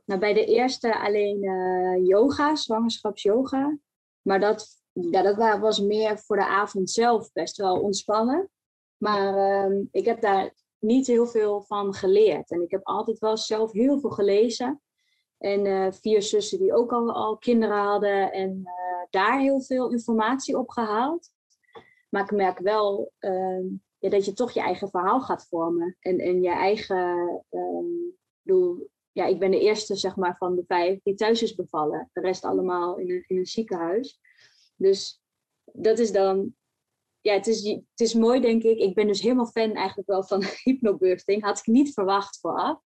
Nou, 0.05 0.21
bij 0.21 0.35
de 0.35 0.45
eerste 0.45 0.99
alleen 0.99 1.45
uh, 1.45 2.07
yoga, 2.07 2.57
zwangerschapsyoga. 2.57 3.79
Maar 4.23 4.41
dat, 4.41 4.67
ja, 4.93 5.23
dat 5.23 5.59
was 5.61 5.81
meer 5.81 6.19
voor 6.19 6.37
de 6.37 6.47
avond 6.47 6.91
zelf 6.91 7.33
best 7.33 7.57
wel 7.57 7.81
ontspannen. 7.81 8.51
Maar 8.97 9.35
uh, 9.71 9.83
ik 9.91 10.05
heb 10.05 10.21
daar 10.21 10.55
niet 10.79 11.07
heel 11.07 11.27
veel 11.27 11.63
van 11.63 11.95
geleerd. 11.95 12.51
En 12.51 12.63
ik 12.63 12.71
heb 12.71 12.87
altijd 12.87 13.19
wel 13.19 13.37
zelf 13.37 13.73
heel 13.73 14.01
veel 14.01 14.11
gelezen. 14.11 14.83
En 15.39 15.65
uh, 15.65 15.93
vier 15.93 16.23
zussen 16.23 16.59
die 16.59 16.75
ook 16.75 16.93
al, 16.93 17.13
al 17.13 17.39
kinderen 17.39 17.79
hadden. 17.79 18.33
En 18.33 18.63
uh, 18.65 19.07
daar 19.11 19.41
heel 19.41 19.61
veel 19.61 19.91
informatie 19.91 20.59
op 20.59 20.71
gehaald. 20.71 21.33
Maar 22.09 22.23
ik 22.23 22.31
merk 22.31 22.59
wel 22.59 23.13
ehm, 23.19 23.65
ja, 23.99 24.09
dat 24.09 24.25
je 24.25 24.33
toch 24.33 24.51
je 24.51 24.61
eigen 24.61 24.89
verhaal 24.89 25.21
gaat 25.21 25.47
vormen. 25.49 25.97
En, 26.01 26.19
en 26.19 26.43
je 26.43 26.51
eigen... 26.51 27.45
ehm, 27.51 28.13
ja, 29.15 29.27
ik 29.27 29.39
ben 29.39 29.51
de 29.51 29.61
eerste 29.61 29.97
zeg 29.97 30.17
maar, 30.17 30.37
van 30.37 30.55
de 30.57 30.65
vijf 30.67 31.01
die 31.03 31.15
thuis 31.15 31.43
is 31.43 31.55
bevallen. 31.55 32.11
De 32.13 32.21
rest 32.21 32.45
allemaal 32.45 32.99
in 32.99 33.11
een, 33.11 33.25
in 33.27 33.37
een 33.37 33.47
ziekenhuis. 33.47 34.21
Dus 34.77 35.23
dat 35.65 35.99
is 35.99 36.13
dan. 36.13 36.55
Ja, 37.21 37.33
het 37.33 37.47
is, 37.47 37.65
het 37.69 38.01
is 38.01 38.15
mooi, 38.15 38.41
denk 38.41 38.63
ik. 38.63 38.79
Ik 38.79 38.95
ben 38.95 39.07
dus 39.07 39.21
helemaal 39.21 39.47
fan 39.47 39.73
eigenlijk 39.73 40.09
wel 40.09 40.25
van 40.25 40.43
hypnobirthing. 40.63 41.43
Had 41.43 41.59
ik 41.59 41.67
niet 41.67 41.93
verwacht 41.93 42.41
vooraf. 42.41 42.81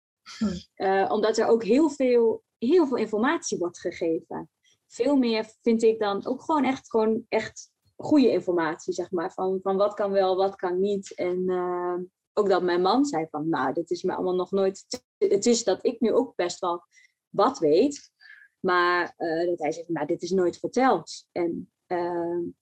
Uh, 0.77 1.11
omdat 1.11 1.39
er 1.39 1.47
ook 1.47 1.65
heel 1.65 1.91
veel, 1.91 2.43
heel 2.59 2.87
veel 2.87 2.97
informatie 2.97 3.59
wordt 3.59 3.79
gegeven. 3.79 4.51
Veel 4.87 5.17
meer 5.17 5.55
vind 5.63 5.83
ik 5.83 5.99
dan 5.99 6.27
ook 6.27 6.43
gewoon 6.43 6.65
echt, 6.65 6.91
gewoon 6.91 7.25
echt 7.29 7.71
goede 7.97 8.31
informatie, 8.31 8.93
zeg 8.93 9.11
maar. 9.11 9.33
Van, 9.33 9.61
van 9.63 9.77
wat 9.77 9.95
kan 9.95 10.11
wel, 10.11 10.37
wat 10.37 10.57
kan 10.57 10.81
niet. 10.81 11.15
En 11.15 11.51
uh, 11.51 11.97
ook 12.33 12.49
dat 12.49 12.63
mijn 12.63 12.83
man 12.83 13.05
zei 13.05 13.27
van, 13.31 13.49
nou, 13.49 13.73
dit 13.73 13.91
is 13.91 14.03
me 14.03 14.15
allemaal 14.15 14.35
nog 14.35 14.51
nooit... 14.51 15.03
Het 15.19 15.47
is 15.47 15.65
dat 15.65 15.85
ik 15.85 16.01
nu 16.01 16.13
ook 16.13 16.35
best 16.37 16.59
wel 16.59 16.83
wat 17.29 17.59
weet. 17.59 18.13
Maar 18.61 19.15
uh, 19.19 19.47
dat 19.47 19.59
hij 19.59 19.73
zegt, 19.73 19.89
nou, 19.89 20.07
dit 20.07 20.23
is 20.23 20.31
nooit 20.31 20.59
verteld. 20.59 21.27
En 21.33 21.73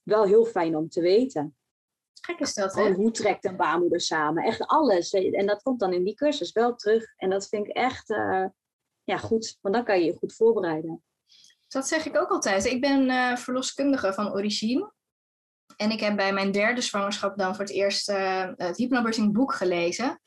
wel 0.02 0.24
heel 0.24 0.44
fijn 0.44 0.76
om 0.76 0.88
te 0.88 1.00
weten. 1.00 1.56
Gek 2.20 2.38
is 2.38 2.54
dat, 2.54 2.74
hè? 2.74 2.92
Hoe 2.92 3.10
trekt 3.10 3.44
een 3.44 3.56
baarmoeder 3.56 4.00
samen? 4.00 4.44
Echt 4.44 4.66
alles. 4.66 5.12
En 5.12 5.46
dat 5.46 5.62
komt 5.62 5.80
dan 5.80 5.92
in 5.92 6.04
die 6.04 6.14
cursus 6.14 6.52
wel 6.52 6.74
terug. 6.74 7.14
En 7.16 7.30
dat 7.30 7.48
vind 7.48 7.66
ik 7.66 7.76
echt 7.76 8.10
uh, 8.10 8.46
ja, 9.04 9.16
goed. 9.16 9.58
Want 9.60 9.74
dan 9.74 9.84
kan 9.84 9.98
je 9.98 10.04
je 10.04 10.16
goed 10.16 10.34
voorbereiden. 10.34 11.02
Dat 11.68 11.88
zeg 11.88 12.06
ik 12.06 12.16
ook 12.16 12.30
altijd. 12.30 12.64
Ik 12.64 12.80
ben 12.80 13.38
verloskundige 13.38 14.12
van 14.12 14.32
origine. 14.32 14.92
En 15.76 15.90
ik 15.90 16.00
heb 16.00 16.16
bij 16.16 16.32
mijn 16.32 16.52
derde 16.52 16.80
zwangerschap 16.80 17.38
dan 17.38 17.54
voor 17.54 17.64
het 17.64 17.72
eerst 17.72 18.10
uh, 18.10 18.48
het 18.56 18.76
hypnobirthing 18.76 19.32
boek 19.32 19.54
gelezen, 19.54 20.20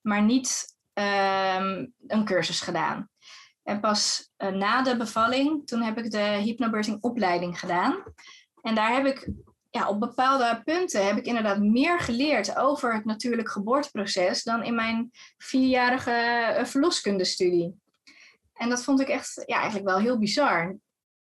maar 0.00 0.22
niet 0.22 0.76
uh, 0.94 1.84
een 2.06 2.24
cursus 2.24 2.60
gedaan. 2.60 3.08
En 3.62 3.80
pas 3.80 4.30
na 4.36 4.82
de 4.82 4.96
bevalling, 4.96 5.66
toen 5.66 5.82
heb 5.82 5.98
ik 5.98 6.10
de 6.10 6.18
hypnobirthing 6.18 7.02
opleiding 7.02 7.60
gedaan. 7.60 8.02
En 8.62 8.74
daar 8.74 8.92
heb 8.92 9.06
ik 9.06 9.30
ja, 9.70 9.88
op 9.88 10.00
bepaalde 10.00 10.62
punten 10.64 11.06
heb 11.06 11.16
ik 11.16 11.26
inderdaad 11.26 11.58
meer 11.58 12.00
geleerd 12.00 12.56
over 12.56 12.94
het 12.94 13.04
natuurlijk 13.04 13.50
geboorteproces 13.50 14.42
dan 14.42 14.62
in 14.64 14.74
mijn 14.74 15.10
vierjarige 15.38 16.10
eh, 16.10 16.64
verloskundestudie. 16.64 17.80
En 18.54 18.68
dat 18.68 18.84
vond 18.84 19.00
ik 19.00 19.08
echt 19.08 19.42
ja, 19.46 19.56
eigenlijk 19.56 19.88
wel 19.88 19.98
heel 19.98 20.18
bizar 20.18 20.78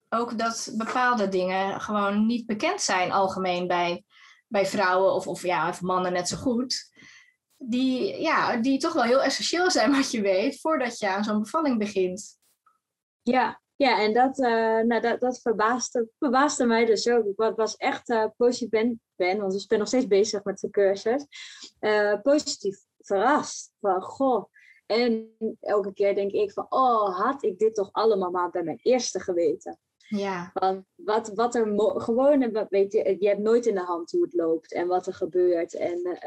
ook 0.08 0.38
dat 0.38 0.72
bepaalde 0.76 1.28
dingen 1.28 1.80
gewoon 1.80 2.26
niet 2.26 2.46
bekend 2.46 2.80
zijn 2.80 3.12
algemeen 3.12 3.66
bij, 3.66 4.04
bij 4.46 4.66
vrouwen 4.66 5.14
of, 5.14 5.26
of, 5.26 5.42
ja, 5.42 5.68
of 5.68 5.80
mannen 5.80 6.12
net 6.12 6.28
zo 6.28 6.36
goed. 6.36 6.90
Die, 7.56 8.20
ja, 8.20 8.56
die 8.56 8.78
toch 8.78 8.92
wel 8.92 9.02
heel 9.02 9.22
essentieel 9.22 9.70
zijn 9.70 9.92
wat 9.96 10.10
je 10.10 10.20
weet 10.20 10.60
voordat 10.60 10.98
je 10.98 11.08
aan 11.08 11.24
zo'n 11.24 11.42
bevalling 11.42 11.78
begint. 11.78 12.38
Ja, 13.22 13.60
ja 13.78 14.00
en 14.00 14.14
dat, 14.14 14.38
uh, 14.38 14.80
nou, 14.80 15.00
dat, 15.00 15.20
dat 15.20 15.40
verbaasde, 15.40 16.08
verbaasde 16.18 16.66
mij 16.66 16.84
dus 16.84 17.08
ook. 17.08 17.24
Ik 17.24 17.56
was 17.56 17.76
echt 17.76 18.08
uh, 18.08 18.24
positief, 18.36 18.68
ben, 18.68 19.00
ben, 19.16 19.40
want 19.40 19.54
ik 19.54 19.68
ben 19.68 19.78
nog 19.78 19.88
steeds 19.88 20.06
bezig 20.06 20.44
met 20.44 20.60
de 20.60 20.70
cursus, 20.70 21.26
uh, 21.80 22.20
positief 22.22 22.78
verrast. 22.98 23.72
Van, 23.80 24.02
goh, 24.02 24.44
en 24.86 25.36
elke 25.60 25.92
keer 25.92 26.14
denk 26.14 26.32
ik 26.32 26.52
van, 26.52 26.66
oh, 26.68 27.18
had 27.18 27.42
ik 27.42 27.58
dit 27.58 27.74
toch 27.74 27.88
allemaal 27.92 28.30
maar 28.30 28.50
bij 28.50 28.62
mijn 28.62 28.80
eerste 28.82 29.20
geweten. 29.20 29.78
Ja. 29.96 30.50
Van 30.54 30.86
wat, 30.94 31.28
wat 31.34 31.54
er 31.54 31.72
gewoon, 32.00 32.66
weet 32.68 32.92
je, 32.92 33.16
je 33.18 33.28
hebt 33.28 33.40
nooit 33.40 33.66
in 33.66 33.74
de 33.74 33.80
hand 33.80 34.10
hoe 34.10 34.22
het 34.22 34.34
loopt 34.34 34.72
en 34.72 34.86
wat 34.86 35.06
er 35.06 35.14
gebeurt. 35.14 35.74
En 35.74 36.18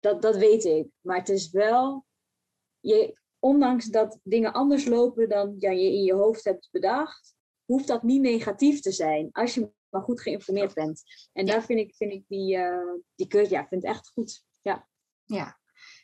dat, 0.00 0.22
dat 0.22 0.36
weet 0.36 0.64
ik. 0.64 0.88
Maar 1.00 1.16
het 1.16 1.28
is 1.28 1.50
wel, 1.50 2.04
je, 2.80 3.18
ondanks 3.40 3.84
dat 3.84 4.18
dingen 4.22 4.52
anders 4.52 4.84
lopen 4.84 5.28
dan 5.28 5.54
ja, 5.58 5.70
je 5.70 5.84
in 5.84 6.02
je 6.02 6.14
hoofd 6.14 6.44
hebt 6.44 6.68
bedacht, 6.70 7.34
hoeft 7.64 7.86
dat 7.86 8.02
niet 8.02 8.20
negatief 8.20 8.80
te 8.80 8.92
zijn. 8.92 9.28
Als 9.32 9.54
je 9.54 9.70
maar 9.90 10.02
goed 10.02 10.20
geïnformeerd 10.20 10.74
bent. 10.74 11.02
En 11.32 11.46
daar 11.46 11.62
vind 11.62 11.78
ik, 11.78 11.94
vind 11.94 12.12
ik 12.12 12.24
die, 12.28 12.56
uh, 12.56 12.92
die 13.14 13.26
cursus, 13.26 13.50
ja, 13.50 13.66
vind 13.68 13.82
het 13.82 13.92
echt 13.92 14.08
goed. 14.08 14.44
Ja. 14.60 14.88
Ja, 15.24 15.58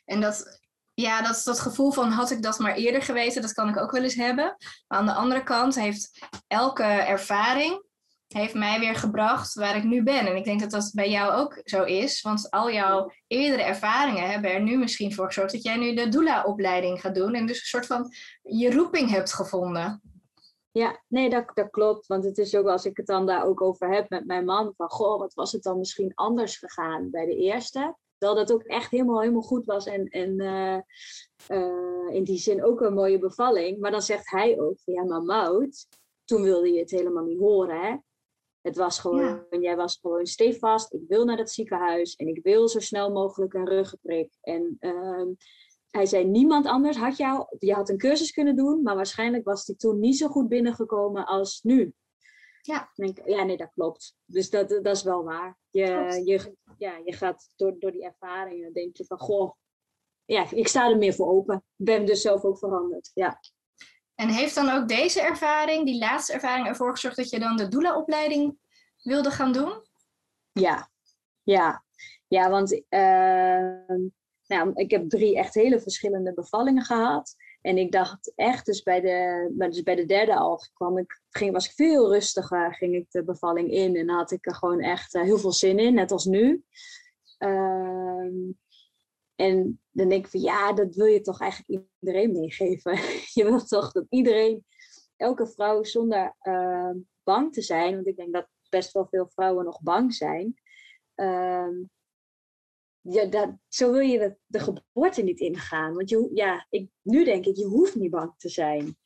en 0.05 0.21
dat 0.21 0.59
ja, 1.01 1.21
dat, 1.21 1.41
dat 1.43 1.59
gevoel 1.59 1.91
van 1.91 2.11
had 2.11 2.31
ik 2.31 2.41
dat 2.41 2.59
maar 2.59 2.75
eerder 2.75 3.01
geweten, 3.01 3.41
dat 3.41 3.53
kan 3.53 3.69
ik 3.69 3.77
ook 3.77 3.91
wel 3.91 4.03
eens 4.03 4.15
hebben. 4.15 4.55
Maar 4.87 4.99
aan 4.99 5.05
de 5.05 5.13
andere 5.13 5.43
kant 5.43 5.75
heeft 5.75 6.27
elke 6.47 6.83
ervaring 6.83 7.83
heeft 8.27 8.53
mij 8.53 8.79
weer 8.79 8.95
gebracht 8.95 9.53
waar 9.53 9.75
ik 9.75 9.83
nu 9.83 10.03
ben. 10.03 10.25
En 10.25 10.35
ik 10.35 10.43
denk 10.43 10.59
dat 10.59 10.71
dat 10.71 10.91
bij 10.93 11.09
jou 11.09 11.33
ook 11.33 11.61
zo 11.63 11.83
is. 11.83 12.21
Want 12.21 12.49
al 12.51 12.71
jouw 12.71 13.11
eerdere 13.27 13.63
ervaringen 13.63 14.29
hebben 14.29 14.51
er 14.51 14.61
nu 14.61 14.77
misschien 14.77 15.13
voor 15.13 15.25
gezorgd 15.25 15.51
dat 15.51 15.63
jij 15.63 15.77
nu 15.77 15.93
de 15.93 16.09
doula-opleiding 16.09 17.01
gaat 17.01 17.15
doen. 17.15 17.33
En 17.33 17.45
dus 17.45 17.59
een 17.59 17.65
soort 17.65 17.85
van 17.85 18.11
je 18.41 18.71
roeping 18.71 19.09
hebt 19.09 19.33
gevonden. 19.33 20.01
Ja, 20.71 21.03
nee, 21.07 21.29
dat, 21.29 21.51
dat 21.53 21.69
klopt. 21.69 22.07
Want 22.07 22.23
het 22.23 22.37
is 22.37 22.55
ook 22.55 22.67
als 22.67 22.85
ik 22.85 22.97
het 22.97 23.05
dan 23.05 23.25
daar 23.25 23.45
ook 23.45 23.61
over 23.61 23.93
heb 23.93 24.09
met 24.09 24.25
mijn 24.25 24.45
man. 24.45 24.73
Van, 24.77 24.89
goh, 24.89 25.19
wat 25.19 25.33
was 25.33 25.51
het 25.51 25.63
dan 25.63 25.77
misschien 25.77 26.11
anders 26.15 26.57
gegaan 26.57 27.09
bij 27.09 27.25
de 27.25 27.35
eerste? 27.35 27.95
Terwijl 28.17 28.45
dat 28.45 28.55
ook 28.55 28.63
echt 28.63 28.91
helemaal, 28.91 29.19
helemaal 29.19 29.41
goed 29.41 29.65
was. 29.65 29.85
En, 29.85 30.05
en 30.05 30.41
uh, 30.41 30.77
uh, 31.57 32.15
in 32.15 32.23
die 32.23 32.37
zin 32.37 32.63
ook 32.63 32.81
een 32.81 32.93
mooie 32.93 33.19
bevalling. 33.19 33.79
Maar 33.79 33.91
dan 33.91 34.01
zegt 34.01 34.29
hij 34.29 34.59
ook 34.59 34.77
ja, 34.85 35.03
maar 35.03 35.21
Mout, 35.21 35.87
toen 36.25 36.41
wilde 36.41 36.71
je 36.71 36.79
het 36.79 36.91
helemaal 36.91 37.23
niet 37.23 37.39
horen, 37.39 37.81
hè? 37.81 37.95
Het 38.67 38.75
was 38.75 38.99
gewoon, 38.99 39.45
ja. 39.49 39.59
jij 39.59 39.75
was 39.75 39.97
gewoon 40.01 40.25
stevast. 40.25 40.93
Ik 40.93 41.01
wil 41.07 41.25
naar 41.25 41.37
dat 41.37 41.51
ziekenhuis 41.51 42.15
en 42.15 42.27
ik 42.27 42.43
wil 42.43 42.67
zo 42.67 42.79
snel 42.79 43.11
mogelijk 43.11 43.53
een 43.53 43.67
ruggenprik. 43.67 44.37
En 44.41 44.77
uh, 44.79 45.27
hij 45.89 46.05
zei, 46.05 46.25
niemand 46.25 46.65
anders 46.65 46.97
had 46.97 47.17
jou, 47.17 47.45
je 47.59 47.73
had 47.73 47.89
een 47.89 47.97
cursus 47.97 48.31
kunnen 48.31 48.55
doen, 48.55 48.81
maar 48.81 48.95
waarschijnlijk 48.95 49.45
was 49.45 49.65
die 49.65 49.75
toen 49.75 49.99
niet 49.99 50.17
zo 50.17 50.27
goed 50.27 50.47
binnengekomen 50.47 51.25
als 51.25 51.61
nu. 51.63 51.93
Ja. 52.61 52.91
Denk, 52.93 53.17
ja, 53.25 53.43
nee, 53.43 53.57
dat 53.57 53.71
klopt. 53.73 54.15
Dus 54.25 54.49
dat, 54.49 54.69
dat 54.69 54.95
is 54.95 55.03
wel 55.03 55.23
waar. 55.23 55.57
Je, 55.69 56.21
je, 56.25 56.55
ja, 56.77 56.97
je 57.05 57.13
gaat 57.13 57.49
door, 57.55 57.79
door 57.79 57.91
die 57.91 58.03
ervaringen, 58.03 58.73
denk 58.73 58.97
je 58.97 59.05
van, 59.05 59.19
goh, 59.19 59.51
ja, 60.25 60.51
ik 60.51 60.67
sta 60.67 60.89
er 60.89 60.97
meer 60.97 61.13
voor 61.13 61.27
open. 61.27 61.55
Ik 61.55 61.85
ben 61.85 62.05
dus 62.05 62.21
zelf 62.21 62.43
ook 62.43 62.57
veranderd, 62.57 63.11
ja. 63.13 63.39
En 64.17 64.29
heeft 64.29 64.55
dan 64.55 64.69
ook 64.69 64.87
deze 64.87 65.21
ervaring, 65.21 65.85
die 65.85 65.97
laatste 65.97 66.33
ervaring, 66.33 66.67
ervoor 66.67 66.91
gezorgd 66.91 67.17
dat 67.17 67.29
je 67.29 67.39
dan 67.39 67.57
de 67.57 67.67
doula-opleiding 67.67 68.57
wilde 69.03 69.31
gaan 69.31 69.51
doen? 69.51 69.73
Ja, 70.51 70.89
ja. 71.43 71.83
Ja, 72.27 72.49
want 72.49 72.71
uh, 72.73 73.97
nou, 74.47 74.71
ik 74.73 74.91
heb 74.91 75.09
drie 75.09 75.37
echt 75.37 75.53
hele 75.53 75.81
verschillende 75.81 76.33
bevallingen 76.33 76.83
gehad. 76.83 77.35
En 77.61 77.77
ik 77.77 77.91
dacht 77.91 78.31
echt, 78.35 78.65
dus 78.65 78.83
bij 78.83 79.01
de, 79.01 79.53
dus 79.57 79.83
bij 79.83 79.95
de 79.95 80.05
derde 80.05 80.35
al 80.35 80.61
kwam 80.73 80.97
ik, 80.97 81.21
ging, 81.29 81.51
was 81.51 81.65
ik 81.65 81.71
veel 81.71 82.13
rustiger, 82.13 82.75
ging 82.75 82.95
ik 82.95 83.11
de 83.11 83.23
bevalling 83.23 83.71
in 83.71 83.95
en 83.95 84.09
had 84.09 84.31
ik 84.31 84.45
er 84.45 84.55
gewoon 84.55 84.79
echt 84.79 85.15
uh, 85.15 85.21
heel 85.21 85.37
veel 85.37 85.51
zin 85.51 85.79
in, 85.79 85.93
net 85.93 86.11
als 86.11 86.25
nu. 86.25 86.63
Uh, 87.39 88.53
en 89.37 89.81
dan 89.91 90.09
denk 90.09 90.25
ik 90.25 90.31
van 90.31 90.41
ja, 90.41 90.73
dat 90.73 90.95
wil 90.95 91.05
je 91.05 91.21
toch 91.21 91.41
eigenlijk 91.41 91.85
iedereen 91.99 92.31
meegeven. 92.31 92.91
je 93.37 93.43
wilt 93.43 93.67
toch 93.67 93.91
dat 93.91 94.05
iedereen, 94.09 94.65
elke 95.15 95.47
vrouw 95.47 95.83
zonder 95.83 96.35
uh, 96.41 96.91
bang 97.23 97.53
te 97.53 97.61
zijn, 97.61 97.93
want 97.95 98.07
ik 98.07 98.15
denk 98.15 98.33
dat 98.33 98.47
best 98.69 98.91
wel 98.91 99.07
veel 99.09 99.29
vrouwen 99.29 99.65
nog 99.65 99.81
bang 99.81 100.13
zijn. 100.13 100.61
Uh, 101.15 101.69
ja, 103.01 103.25
dat, 103.25 103.49
zo 103.67 103.91
wil 103.91 104.01
je 104.01 104.19
de, 104.19 104.37
de 104.45 104.59
geboorte 104.59 105.21
niet 105.21 105.39
ingaan. 105.39 105.93
Want 105.93 106.09
je, 106.09 106.29
ja, 106.33 106.65
ik, 106.69 106.89
nu 107.01 107.23
denk 107.23 107.45
ik, 107.45 107.55
je 107.55 107.65
hoeft 107.65 107.95
niet 107.95 108.11
bang 108.11 108.33
te 108.37 108.49
zijn. 108.49 108.97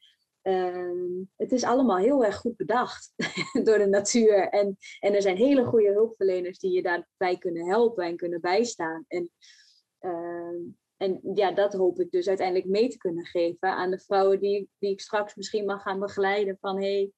Uh, 0.44 1.22
het 1.36 1.52
is 1.52 1.64
allemaal 1.64 1.98
heel 1.98 2.26
erg 2.26 2.36
goed 2.36 2.56
bedacht 2.56 3.14
door 3.66 3.78
de 3.78 3.88
natuur. 3.88 4.50
En, 4.50 4.78
en 5.00 5.14
er 5.14 5.22
zijn 5.22 5.38
hele 5.38 5.66
goede 5.66 5.92
hulpverleners 5.92 6.60
die 6.60 6.72
je 6.72 6.82
daarbij 6.82 7.38
kunnen 7.38 7.66
helpen 7.66 8.06
en 8.06 8.16
kunnen 8.16 8.42
bijstaan. 8.42 9.06
En, 9.08 9.32
uh, 10.02 10.74
en 10.98 11.20
ja, 11.34 11.52
dat 11.52 11.74
hoop 11.74 12.00
ik 12.00 12.12
dus 12.12 12.28
uiteindelijk 12.28 12.68
mee 12.68 12.90
te 12.90 12.98
kunnen 12.98 13.26
geven 13.26 13.70
aan 13.70 13.92
de 13.92 14.00
vrouwen 14.00 14.40
die, 14.40 14.70
die 14.80 14.92
ik 14.92 15.02
straks 15.02 15.36
misschien 15.36 15.66
mag 15.66 15.82
gaan 15.82 16.00
begeleiden. 16.00 16.58
Van 16.60 16.78
hey, 16.78 17.12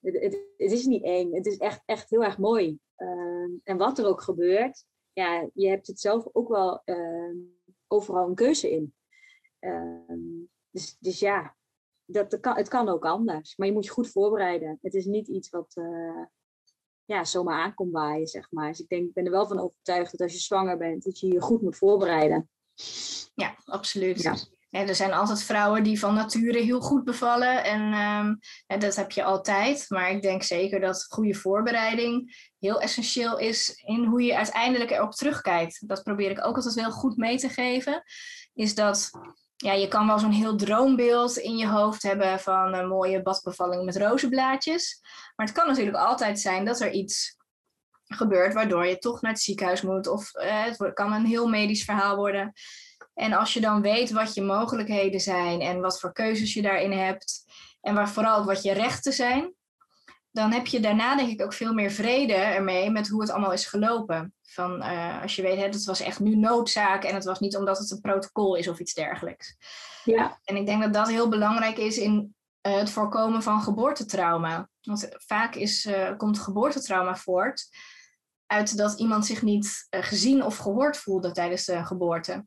het, 0.00 0.44
is 0.56 0.86
niet 0.86 1.02
eng. 1.02 1.34
Het 1.34 1.46
is 1.46 1.56
echt, 1.56 1.82
echt 1.84 2.10
heel 2.10 2.24
erg 2.24 2.38
mooi. 2.38 2.78
Uh, 2.96 3.60
en 3.64 3.76
wat 3.76 3.98
er 3.98 4.06
ook 4.06 4.20
gebeurt, 4.20 4.84
ja, 5.12 5.48
je 5.54 5.68
hebt 5.68 5.86
het 5.86 6.00
zelf 6.00 6.28
ook 6.32 6.48
wel 6.48 6.82
uh, 6.84 7.34
overal 7.86 8.28
een 8.28 8.34
keuze 8.34 8.70
in. 8.70 8.94
Dus, 10.70 10.96
dus 10.98 11.18
ja, 11.18 11.56
dat, 12.04 12.40
kan, 12.40 12.56
het 12.56 12.68
kan 12.68 12.88
ook 12.88 13.04
anders. 13.04 13.56
Maar 13.56 13.66
je 13.66 13.72
moet 13.72 13.84
je 13.84 13.90
goed 13.90 14.10
voorbereiden. 14.10 14.78
Het 14.82 14.94
is 14.94 15.04
niet 15.04 15.28
iets 15.28 15.50
wat 15.50 15.76
uh, 15.76 16.24
ja, 17.04 17.24
zomaar 17.24 17.62
aankomt 17.62 17.92
waaien, 17.92 18.26
zeg 18.26 18.46
maar. 18.50 18.68
Dus 18.68 18.80
ik 18.80 18.88
denk, 18.88 19.08
ik 19.08 19.14
ben 19.14 19.24
er 19.24 19.30
wel 19.30 19.46
van 19.46 19.60
overtuigd 19.60 20.10
dat 20.10 20.20
als 20.20 20.32
je 20.32 20.38
zwanger 20.38 20.78
bent, 20.78 21.04
dat 21.04 21.20
je 21.20 21.26
je 21.26 21.40
goed 21.40 21.62
moet 21.62 21.76
voorbereiden. 21.76 22.50
Ja, 23.34 23.56
absoluut. 23.64 24.22
Ja. 24.22 24.36
Ja, 24.72 24.86
er 24.86 24.94
zijn 24.94 25.12
altijd 25.12 25.42
vrouwen 25.42 25.82
die 25.82 25.98
van 25.98 26.14
nature 26.14 26.58
heel 26.58 26.80
goed 26.80 27.04
bevallen. 27.04 27.64
En 27.64 27.80
um, 27.80 28.38
ja, 28.66 28.76
dat 28.78 28.96
heb 28.96 29.10
je 29.10 29.24
altijd. 29.24 29.84
Maar 29.88 30.10
ik 30.10 30.22
denk 30.22 30.42
zeker 30.42 30.80
dat 30.80 31.06
goede 31.08 31.34
voorbereiding 31.34 32.36
heel 32.58 32.80
essentieel 32.80 33.38
is 33.38 33.82
in 33.84 34.04
hoe 34.04 34.22
je 34.22 34.36
uiteindelijk 34.36 34.90
erop 34.90 35.12
terugkijkt. 35.12 35.88
Dat 35.88 36.02
probeer 36.02 36.30
ik 36.30 36.44
ook 36.44 36.56
altijd 36.56 36.74
heel 36.74 36.90
goed 36.90 37.16
mee 37.16 37.38
te 37.38 37.48
geven. 37.48 38.02
Is 38.54 38.74
dat 38.74 39.10
ja, 39.62 39.72
je 39.72 39.88
kan 39.88 40.06
wel 40.06 40.18
zo'n 40.18 40.30
heel 40.30 40.56
droombeeld 40.56 41.36
in 41.36 41.56
je 41.56 41.68
hoofd 41.68 42.02
hebben 42.02 42.40
van 42.40 42.74
een 42.74 42.88
mooie 42.88 43.22
badbevalling 43.22 43.84
met 43.84 43.96
rozenblaadjes. 43.96 45.00
Maar 45.36 45.46
het 45.46 45.54
kan 45.54 45.66
natuurlijk 45.66 45.96
altijd 45.96 46.40
zijn 46.40 46.64
dat 46.64 46.80
er 46.80 46.90
iets 46.90 47.36
gebeurt 48.04 48.54
waardoor 48.54 48.86
je 48.86 48.98
toch 48.98 49.20
naar 49.20 49.32
het 49.32 49.40
ziekenhuis 49.40 49.82
moet. 49.82 50.06
Of 50.06 50.34
eh, 50.34 50.64
het 50.64 50.92
kan 50.94 51.12
een 51.12 51.24
heel 51.24 51.48
medisch 51.48 51.84
verhaal 51.84 52.16
worden. 52.16 52.52
En 53.14 53.32
als 53.32 53.54
je 53.54 53.60
dan 53.60 53.82
weet 53.82 54.10
wat 54.10 54.34
je 54.34 54.42
mogelijkheden 54.42 55.20
zijn 55.20 55.60
en 55.60 55.80
wat 55.80 56.00
voor 56.00 56.12
keuzes 56.12 56.54
je 56.54 56.62
daarin 56.62 56.92
hebt, 56.92 57.44
en 57.80 57.94
waar 57.94 58.08
vooral 58.08 58.44
wat 58.44 58.62
je 58.62 58.72
rechten 58.72 59.12
zijn, 59.12 59.54
dan 60.32 60.52
heb 60.52 60.66
je 60.66 60.80
daarna 60.80 61.16
denk 61.16 61.30
ik 61.30 61.42
ook 61.42 61.52
veel 61.52 61.72
meer 61.72 61.90
vrede 61.90 62.34
ermee 62.34 62.90
met 62.90 63.08
hoe 63.08 63.20
het 63.20 63.30
allemaal 63.30 63.52
is 63.52 63.66
gelopen. 63.66 64.34
Van 64.42 64.82
uh, 64.82 65.22
als 65.22 65.36
je 65.36 65.42
weet, 65.42 65.56
hè, 65.56 65.62
het 65.62 65.84
was 65.84 66.00
echt 66.00 66.20
nu 66.20 66.36
noodzaak 66.36 67.04
en 67.04 67.14
het 67.14 67.24
was 67.24 67.40
niet 67.40 67.56
omdat 67.56 67.78
het 67.78 67.90
een 67.90 68.00
protocol 68.00 68.54
is 68.54 68.68
of 68.68 68.78
iets 68.78 68.94
dergelijks. 68.94 69.56
Ja. 70.04 70.40
En 70.44 70.56
ik 70.56 70.66
denk 70.66 70.82
dat 70.82 70.94
dat 70.94 71.08
heel 71.08 71.28
belangrijk 71.28 71.76
is 71.78 71.98
in 71.98 72.34
uh, 72.66 72.74
het 72.74 72.90
voorkomen 72.90 73.42
van 73.42 73.62
geboortetrauma. 73.62 74.68
Want 74.82 75.08
vaak 75.10 75.54
is, 75.54 75.86
uh, 75.86 76.16
komt 76.16 76.38
geboortetrauma 76.38 77.16
voort 77.16 77.68
uit 78.46 78.76
dat 78.76 78.98
iemand 78.98 79.26
zich 79.26 79.42
niet 79.42 79.86
gezien 79.90 80.44
of 80.44 80.56
gehoord 80.56 80.96
voelde 80.96 81.30
tijdens 81.30 81.64
de 81.64 81.84
geboorte. 81.84 82.44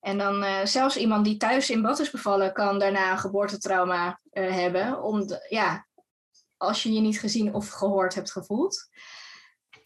En 0.00 0.18
dan 0.18 0.42
uh, 0.42 0.64
zelfs 0.64 0.96
iemand 0.96 1.24
die 1.24 1.36
thuis 1.36 1.70
in 1.70 1.82
bad 1.82 1.98
is 1.98 2.10
bevallen, 2.10 2.52
kan 2.52 2.78
daarna 2.78 3.10
een 3.10 3.18
geboortetrauma 3.18 4.20
uh, 4.32 4.52
hebben. 4.52 5.02
Om 5.02 5.26
de, 5.26 5.46
ja, 5.48 5.86
als 6.66 6.82
je 6.82 6.92
je 6.92 7.00
niet 7.00 7.18
gezien 7.18 7.54
of 7.54 7.68
gehoord 7.68 8.14
hebt 8.14 8.32
gevoeld. 8.32 8.88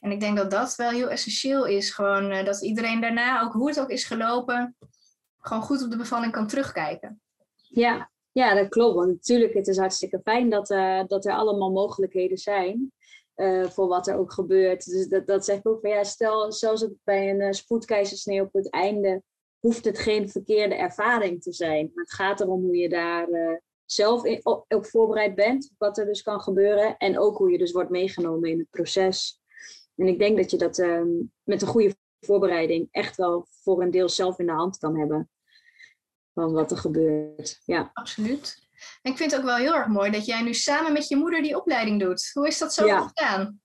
En 0.00 0.10
ik 0.10 0.20
denk 0.20 0.36
dat 0.36 0.50
dat 0.50 0.74
wel 0.74 0.90
heel 0.90 1.08
essentieel 1.08 1.66
is. 1.66 1.90
Gewoon 1.90 2.32
uh, 2.32 2.44
dat 2.44 2.62
iedereen 2.62 3.00
daarna, 3.00 3.42
ook 3.42 3.52
hoe 3.52 3.68
het 3.68 3.80
ook 3.80 3.90
is 3.90 4.04
gelopen, 4.04 4.76
gewoon 5.38 5.62
goed 5.62 5.84
op 5.84 5.90
de 5.90 5.96
bevalling 5.96 6.32
kan 6.32 6.46
terugkijken. 6.46 7.20
Ja, 7.68 8.10
ja 8.32 8.54
dat 8.54 8.68
klopt. 8.68 8.94
Want 8.94 9.08
natuurlijk, 9.08 9.54
het 9.54 9.68
is 9.68 9.78
hartstikke 9.78 10.20
fijn 10.24 10.50
dat, 10.50 10.66
dat 11.08 11.24
er 11.24 11.32
allemaal 11.32 11.70
mogelijkheden 11.70 12.38
zijn. 12.38 12.92
voor 13.68 13.88
wat 13.88 14.06
er 14.06 14.16
ook 14.16 14.32
gebeurt. 14.32 14.84
Dus 14.84 15.08
dat, 15.08 15.26
dat 15.26 15.44
zeg 15.44 15.58
ik 15.58 15.68
ook 15.68 15.80
van 15.80 15.90
ja, 15.90 16.04
stel 16.04 16.52
zelfs 16.52 16.86
bij 17.04 17.30
een 17.30 17.54
spoedkeizersnee 17.54 18.42
op 18.42 18.52
het 18.52 18.70
einde 18.70 19.22
hoeft 19.58 19.84
het 19.84 19.98
geen 19.98 20.28
verkeerde 20.28 20.74
ervaring 20.74 21.42
te 21.42 21.52
zijn. 21.52 21.90
Maar 21.94 22.04
het 22.04 22.12
gaat 22.12 22.40
erom 22.40 22.62
hoe 22.62 22.76
je 22.76 22.88
daar 22.88 23.28
zelf 23.90 24.24
in, 24.24 24.40
op, 24.42 24.64
op, 24.68 24.86
voorbereid 24.86 25.34
bent, 25.34 25.70
wat 25.78 25.98
er 25.98 26.06
dus 26.06 26.22
kan 26.22 26.40
gebeuren. 26.40 26.96
En 26.96 27.18
ook 27.18 27.36
hoe 27.36 27.50
je 27.50 27.58
dus 27.58 27.72
wordt 27.72 27.90
meegenomen 27.90 28.50
in 28.50 28.58
het 28.58 28.70
proces. 28.70 29.40
En 29.96 30.06
ik 30.06 30.18
denk 30.18 30.36
dat 30.36 30.50
je 30.50 30.56
dat 30.56 30.78
uh, 30.78 31.02
met 31.42 31.62
een 31.62 31.68
goede 31.68 31.96
voorbereiding 32.20 32.88
echt 32.90 33.16
wel 33.16 33.46
voor 33.62 33.82
een 33.82 33.90
deel 33.90 34.08
zelf 34.08 34.38
in 34.38 34.46
de 34.46 34.52
hand 34.52 34.78
kan 34.78 34.98
hebben. 34.98 35.30
Van 36.34 36.52
wat 36.52 36.70
er 36.70 36.76
gebeurt. 36.76 37.60
Ja. 37.64 37.90
Absoluut. 37.92 38.66
En 39.02 39.10
ik 39.10 39.16
vind 39.16 39.30
het 39.30 39.40
ook 39.40 39.46
wel 39.46 39.56
heel 39.56 39.74
erg 39.74 39.86
mooi 39.86 40.10
dat 40.10 40.26
jij 40.26 40.42
nu 40.42 40.54
samen 40.54 40.92
met 40.92 41.08
je 41.08 41.16
moeder 41.16 41.42
die 41.42 41.56
opleiding 41.56 42.00
doet. 42.00 42.30
Hoe 42.32 42.46
is 42.46 42.58
dat 42.58 42.74
zo 42.74 42.86
ja. 42.86 43.06
gedaan? 43.06 43.60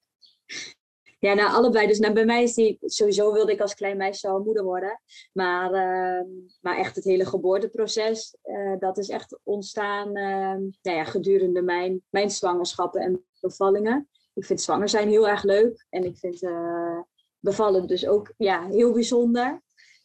Ja, 1.24 1.34
nou 1.34 1.52
allebei. 1.52 1.88
Dus 1.88 2.00
nou, 2.00 2.14
bij 2.14 2.26
mij 2.26 2.44
is 2.44 2.54
die, 2.54 2.78
sowieso 2.82 3.34
wilde 3.34 3.52
ik 3.52 3.62
als 3.62 3.74
klein 3.74 3.98
meisje 3.98 4.28
al 4.28 4.44
moeder 4.44 4.64
worden. 4.64 5.02
Maar, 5.34 5.66
uh, 5.66 6.26
maar 6.62 6.78
echt 6.78 6.96
het 6.96 7.04
hele 7.04 7.26
geboorteproces, 7.26 8.38
uh, 8.44 8.80
dat 8.80 8.98
is 8.98 9.10
echt 9.10 9.40
ontstaan 9.44 10.18
uh, 10.18 10.56
nou 10.82 10.98
ja, 10.98 11.04
gedurende 11.04 11.62
mijn, 11.62 12.02
mijn 12.10 12.32
zwangerschappen 12.32 13.02
en 13.02 13.26
bevallingen. 13.40 14.10
Ik 14.34 14.46
vind 14.46 14.62
zwanger 14.62 14.90
zijn 14.90 15.08
heel 15.08 15.28
erg 15.28 15.44
leuk. 15.44 15.86
En 15.90 16.04
ik 16.04 16.18
vind 16.18 16.44
eh, 16.44 17.00
bevallen 17.40 17.88
dus 17.88 18.08
ook 18.08 18.34
ja, 18.38 18.68
heel 18.68 18.94
bijzonder. 18.94 19.62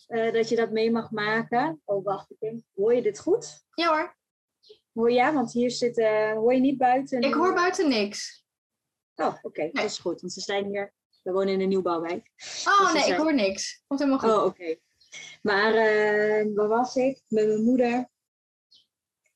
dat 0.07 0.49
je 0.49 0.57
dat 0.57 0.71
mee 0.71 0.91
mag 0.91 1.11
maken. 1.11 1.81
Oh, 1.85 2.05
wacht, 2.05 2.31
ik 2.31 2.37
denk, 2.39 2.63
hoor 2.75 2.95
je 2.95 3.03
dit 3.03 3.19
goed? 3.19 3.65
Ja 3.75 3.89
hoor. 3.89 4.17
Hoor 4.93 5.11
ja, 5.11 5.35
want 5.35 5.53
hier 5.53 5.71
zit, 5.71 5.97
hoor 6.35 6.55
je 6.55 6.61
niet 6.61 6.79
buiten? 6.79 7.21
Ik 7.21 7.35
hoor 7.35 7.55
buiten 7.55 7.89
niks. 7.89 8.47
Oh, 9.15 9.27
oké, 9.27 9.39
okay. 9.43 9.71
dat 9.73 9.85
is 9.85 9.99
goed. 9.99 10.21
Want 10.21 10.33
ze 10.33 10.41
zijn 10.41 10.67
hier 10.67 10.97
we 11.29 11.35
wonen 11.35 11.55
in 11.55 11.61
een 11.61 11.69
nieuwbouwwijk. 11.69 12.31
Oh 12.65 12.93
dus 12.93 12.93
nee, 12.93 13.13
ik 13.13 13.19
hoor 13.19 13.35
niks. 13.35 13.83
Komt 13.87 14.01
helemaal 14.01 14.21
goed. 14.21 14.31
Oh, 14.31 14.45
oké. 14.45 14.47
Okay. 14.47 14.81
Maar 15.43 15.75
uh, 15.75 16.55
waar 16.55 16.69
was 16.69 16.97
ik? 16.97 17.23
Met 17.29 17.47
mijn 17.47 17.65
moeder. 17.65 18.09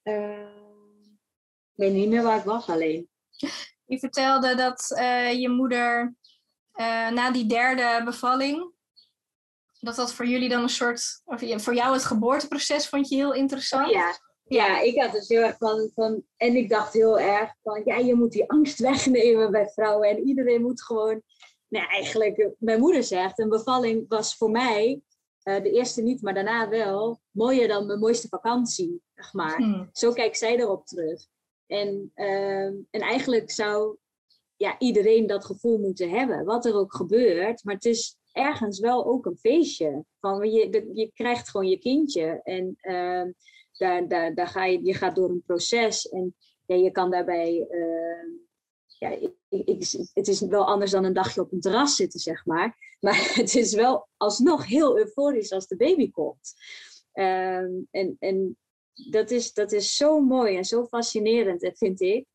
Uh, 0.02 0.38
ik 1.72 1.78
weet 1.78 1.92
niet 1.92 2.08
meer 2.08 2.22
waar 2.22 2.38
ik 2.38 2.44
was 2.44 2.68
alleen. 2.68 3.08
Je 3.84 3.98
vertelde 3.98 4.54
dat 4.54 4.94
uh, 4.98 5.32
je 5.32 5.48
moeder 5.48 6.14
na 7.12 7.30
die 7.30 7.46
derde 7.46 8.04
bevalling, 8.04 8.72
dat 9.80 9.96
dat 9.96 10.12
voor 10.12 10.26
jullie 10.26 10.48
dan 10.48 10.62
een 10.62 10.68
soort, 10.68 11.22
of 11.24 11.62
voor 11.62 11.74
jou 11.74 11.92
het 11.92 12.04
geboorteproces 12.04 12.88
vond 12.88 13.08
je 13.08 13.16
heel 13.16 13.34
interessant? 13.34 13.90
Ja, 13.90 14.18
ja, 14.44 14.80
ik 14.80 15.00
had 15.02 15.12
dus 15.12 15.28
heel 15.28 15.42
erg 15.42 15.56
van, 15.56 15.90
van, 15.94 16.24
en 16.36 16.56
ik 16.56 16.68
dacht 16.68 16.92
heel 16.92 17.20
erg 17.20 17.54
van, 17.62 17.82
ja, 17.84 17.96
je 17.96 18.14
moet 18.14 18.32
die 18.32 18.50
angst 18.50 18.78
wegnemen 18.78 19.50
bij 19.50 19.68
vrouwen 19.68 20.08
en 20.08 20.26
iedereen 20.26 20.62
moet 20.62 20.82
gewoon, 20.82 21.22
nou 21.72 21.86
eigenlijk, 21.86 22.50
mijn 22.58 22.80
moeder 22.80 23.02
zegt, 23.02 23.38
een 23.38 23.48
bevalling 23.48 24.04
was 24.08 24.36
voor 24.36 24.50
mij, 24.50 25.00
uh, 25.44 25.62
de 25.62 25.70
eerste 25.70 26.02
niet, 26.02 26.22
maar 26.22 26.34
daarna 26.34 26.68
wel, 26.68 27.20
mooier 27.30 27.68
dan 27.68 27.86
mijn 27.86 27.98
mooiste 27.98 28.28
vakantie, 28.28 29.02
zeg 29.14 29.32
maar. 29.32 29.56
Hmm. 29.56 29.88
Zo 29.92 30.12
kijkt 30.12 30.38
zij 30.38 30.58
erop 30.58 30.86
terug. 30.86 31.26
En, 31.66 32.12
uh, 32.14 32.64
en 32.66 32.86
eigenlijk 32.90 33.50
zou 33.50 33.96
ja, 34.56 34.78
iedereen 34.78 35.26
dat 35.26 35.44
gevoel 35.44 35.78
moeten 35.78 36.10
hebben, 36.10 36.44
wat 36.44 36.64
er 36.64 36.74
ook 36.74 36.94
gebeurt, 36.94 37.64
maar 37.64 37.74
het 37.74 37.84
is 37.84 38.16
ergens 38.32 38.78
wel 38.80 39.06
ook 39.06 39.26
een 39.26 39.38
feestje. 39.38 40.04
Van, 40.20 40.50
je, 40.50 40.90
je 40.94 41.10
krijgt 41.14 41.50
gewoon 41.50 41.68
je 41.68 41.78
kindje 41.78 42.40
en... 42.42 42.76
Uh, 42.82 43.32
daar, 43.72 44.08
daar, 44.08 44.34
daar 44.34 44.46
ga 44.46 44.64
je, 44.64 44.84
je 44.84 44.94
gaat 44.94 45.14
door 45.14 45.30
een 45.30 45.42
proces 45.46 46.08
en 46.08 46.34
ja, 46.66 46.74
je 46.74 46.90
kan 46.90 47.10
daarbij, 47.10 47.66
uh, 47.70 48.40
ja, 49.02 49.18
het 50.12 50.28
is 50.28 50.40
wel 50.40 50.66
anders 50.66 50.90
dan 50.90 51.04
een 51.04 51.12
dagje 51.12 51.40
op 51.40 51.52
een 51.52 51.60
terras 51.60 51.96
zitten, 51.96 52.20
zeg 52.20 52.46
maar. 52.46 52.96
Maar 53.00 53.32
het 53.40 53.54
is 53.54 53.74
wel 53.74 54.08
alsnog 54.16 54.66
heel 54.66 54.98
euforisch 54.98 55.52
als 55.52 55.66
de 55.66 55.76
baby 55.76 56.10
komt. 56.10 56.54
Uh, 57.14 57.56
en 57.90 58.16
en 58.18 58.56
dat, 59.10 59.30
is, 59.30 59.52
dat 59.52 59.72
is 59.72 59.96
zo 59.96 60.20
mooi 60.20 60.56
en 60.56 60.64
zo 60.64 60.84
fascinerend, 60.84 61.70
vind 61.74 62.00
ik. 62.00 62.26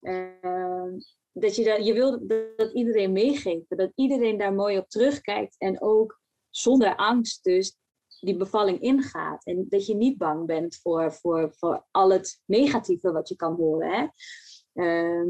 Uh, 0.00 0.92
dat 1.32 1.56
je, 1.56 1.64
dat, 1.64 1.86
je 1.86 1.92
wil 1.92 2.26
dat 2.56 2.72
iedereen 2.72 3.12
meegeeft, 3.12 3.76
dat 3.76 3.92
iedereen 3.94 4.38
daar 4.38 4.54
mooi 4.54 4.78
op 4.78 4.88
terugkijkt 4.88 5.54
en 5.58 5.82
ook 5.82 6.20
zonder 6.50 6.96
angst 6.96 7.44
dus 7.44 7.76
die 8.20 8.36
bevalling 8.36 8.80
ingaat. 8.80 9.44
En 9.44 9.66
dat 9.68 9.86
je 9.86 9.94
niet 9.94 10.18
bang 10.18 10.46
bent 10.46 10.76
voor, 10.76 11.12
voor, 11.12 11.52
voor 11.54 11.86
al 11.90 12.10
het 12.10 12.42
negatieve 12.44 13.12
wat 13.12 13.28
je 13.28 13.36
kan 13.36 13.54
horen. 13.54 13.90
Hè? 13.92 14.06
Ehm, 14.72 15.28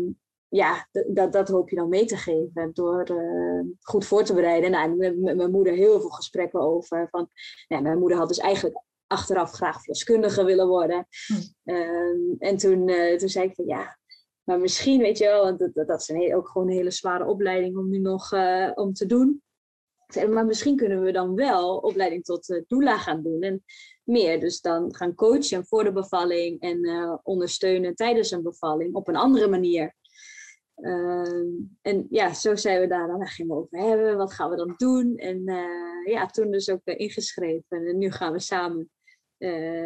ja, 0.55 0.89
dat, 1.09 1.33
dat 1.33 1.49
hoop 1.49 1.69
je 1.69 1.77
dan 1.77 1.89
mee 1.89 2.05
te 2.05 2.17
geven 2.17 2.71
door 2.73 3.11
uh, 3.11 3.63
goed 3.81 4.07
voor 4.07 4.25
te 4.25 4.35
bereiden. 4.35 4.71
Nou, 4.71 4.97
met, 4.97 5.19
met, 5.19 5.37
mijn 5.37 5.51
moeder 5.51 5.73
heel 5.73 6.01
veel 6.01 6.11
gesprekken 6.11 6.61
over. 6.61 7.09
Van, 7.11 7.29
nou, 7.69 7.83
mijn 7.83 7.99
moeder 7.99 8.19
had 8.19 8.29
dus 8.29 8.39
eigenlijk 8.39 8.83
achteraf 9.07 9.51
graag 9.51 9.79
verloskundige 9.79 10.45
willen 10.45 10.69
worden. 10.69 11.07
Hm. 11.27 11.71
Ehm, 11.71 12.19
en 12.39 12.57
toen, 12.57 12.89
uh, 12.89 13.17
toen 13.17 13.29
zei 13.29 13.49
ik 13.49 13.55
van 13.55 13.67
ja, 13.67 13.99
maar 14.45 14.61
misschien 14.61 15.01
weet 15.01 15.19
je 15.19 15.25
wel, 15.25 15.43
want 15.43 15.59
dat, 15.59 15.87
dat 15.87 16.01
is 16.01 16.09
een 16.09 16.35
ook 16.35 16.49
gewoon 16.49 16.69
een 16.69 16.77
hele 16.77 16.91
zware 16.91 17.27
opleiding 17.27 17.77
om 17.77 17.89
nu 17.89 17.99
nog 17.99 18.33
uh, 18.33 18.71
om 18.75 18.93
te 18.93 19.07
doen 19.07 19.43
maar 20.31 20.47
misschien 20.47 20.77
kunnen 20.77 21.03
we 21.03 21.13
dan 21.13 21.35
wel 21.35 21.77
opleiding 21.77 22.25
tot 22.25 22.49
uh, 22.49 22.63
doula 22.67 22.99
gaan 22.99 23.23
doen. 23.23 23.43
En 23.43 23.65
meer 24.03 24.41
dus 24.41 24.61
dan 24.61 24.95
gaan 24.95 25.15
coachen 25.15 25.67
voor 25.67 25.85
de 25.85 25.93
bevalling 25.93 26.61
en 26.61 27.21
ondersteunen 27.23 27.95
tijdens 27.95 28.31
een 28.31 28.43
bevalling 28.43 28.95
op 28.95 29.09
een 29.09 29.17
andere 29.17 29.49
manier. 29.49 29.95
Uh, 30.77 31.63
en 31.83 32.07
ja, 32.11 32.33
zo 32.33 32.57
zijn 32.57 32.81
we 32.81 32.87
daar 32.87 33.07
dan 33.07 33.19
waar 33.19 33.29
gaan 33.29 33.47
we 33.47 33.55
over 33.55 33.79
hebben. 33.79 34.17
Wat 34.17 34.33
gaan 34.33 34.51
we 34.51 34.57
dan 34.57 34.75
doen? 34.77 35.17
En 35.17 35.43
uh, 35.51 36.13
ja, 36.13 36.27
toen 36.27 36.51
dus 36.51 36.71
ook 36.71 36.81
ingeschreven. 36.85 37.87
En 37.87 37.99
nu 37.99 38.11
gaan 38.11 38.33
we 38.33 38.41
samen 38.41 38.91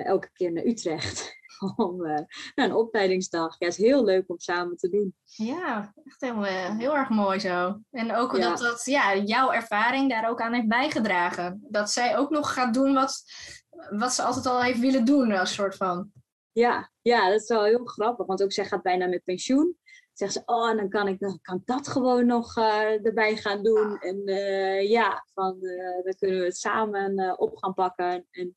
elke 0.03 0.31
keer 0.33 0.53
naar 0.53 0.65
Utrecht. 0.65 1.37
om 1.77 2.05
uh, 2.05 2.19
een 2.55 2.75
opleidingsdag. 2.75 3.57
Ja, 3.59 3.67
het 3.67 3.79
is 3.79 3.85
heel 3.85 4.05
leuk 4.05 4.25
om 4.31 4.39
samen 4.39 4.77
te 4.77 4.89
doen. 4.89 5.15
Ja, 5.25 5.93
echt 6.05 6.21
heel, 6.21 6.43
heel 6.43 6.97
erg 6.97 7.09
mooi 7.09 7.41
zo. 7.41 7.81
En 7.91 8.15
ook 8.15 8.41
dat, 8.41 8.59
dat 8.59 8.85
ja, 8.85 9.17
jouw 9.17 9.53
ervaring 9.53 10.11
daar 10.11 10.29
ook 10.29 10.41
aan 10.41 10.53
heeft 10.53 10.69
bijgedragen. 10.69 11.67
Dat 11.69 11.91
zij 11.91 12.17
ook 12.17 12.31
nog 12.31 12.53
gaat 12.53 12.75
doen 12.75 12.95
wat, 12.95 13.23
wat 13.91 14.13
ze 14.13 14.23
altijd 14.23 14.47
al 14.47 14.63
heeft 14.63 14.81
willen 14.81 15.05
doen, 15.05 15.33
als 15.33 15.55
soort 15.55 15.77
van. 15.77 16.13
Ja, 16.53 16.91
ja, 17.03 17.31
dat 17.31 17.41
is 17.41 17.49
wel 17.49 17.65
heel 17.65 17.85
grappig. 17.85 18.27
Want 18.27 18.43
ook 18.43 18.53
zij 18.53 18.65
gaat 18.65 18.83
bijna 18.83 19.07
met 19.07 19.25
pensioen. 19.25 19.78
Zegt 20.19 20.33
ze, 20.33 20.43
oh, 20.45 20.77
dan 20.77 20.89
kan 20.89 21.09
ik, 21.09 21.19
dan 21.21 21.39
kan 21.43 21.63
dat 21.65 21.89
gewoon 21.89 22.27
nog 22.27 22.57
uh, 22.57 23.07
erbij 23.07 23.37
gaan 23.37 23.63
doen. 23.63 23.99
En 23.99 24.23
uh, 24.25 24.91
ja, 24.91 25.27
van, 25.35 25.61
dan 26.05 26.15
kunnen 26.19 26.39
we 26.39 26.45
het 26.45 26.57
samen 26.57 27.39
op 27.39 27.57
gaan 27.57 27.75
pakken. 27.75 28.27
En 28.31 28.57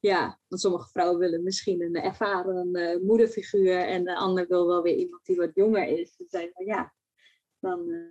ja, 0.00 0.40
want 0.48 0.60
sommige 0.60 0.88
vrouwen 0.88 1.18
willen 1.18 1.42
misschien 1.42 1.82
een 1.82 1.94
ervaren 1.94 2.70
moederfiguur 3.06 3.78
en 3.78 4.04
de 4.04 4.16
ander 4.16 4.46
wil 4.46 4.66
wel 4.66 4.82
weer 4.82 4.94
iemand 4.94 5.24
die 5.24 5.36
wat 5.36 5.50
jonger 5.54 5.86
is. 5.86 6.16
Dus 6.16 6.30
zijn 6.30 6.50
van 6.52 6.64
ja, 6.64 6.94
dan 7.58 8.10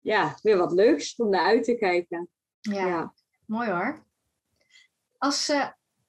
ja, 0.00 0.38
weer 0.42 0.56
wat 0.56 0.72
leuks 0.72 1.16
om 1.16 1.28
naar 1.28 1.44
uit 1.46 1.64
te 1.64 1.74
kijken. 1.74 2.28
Ja, 2.60 2.86
ja. 2.86 3.14
mooi 3.46 3.70
hoor. 3.70 4.04
Als 5.18 5.52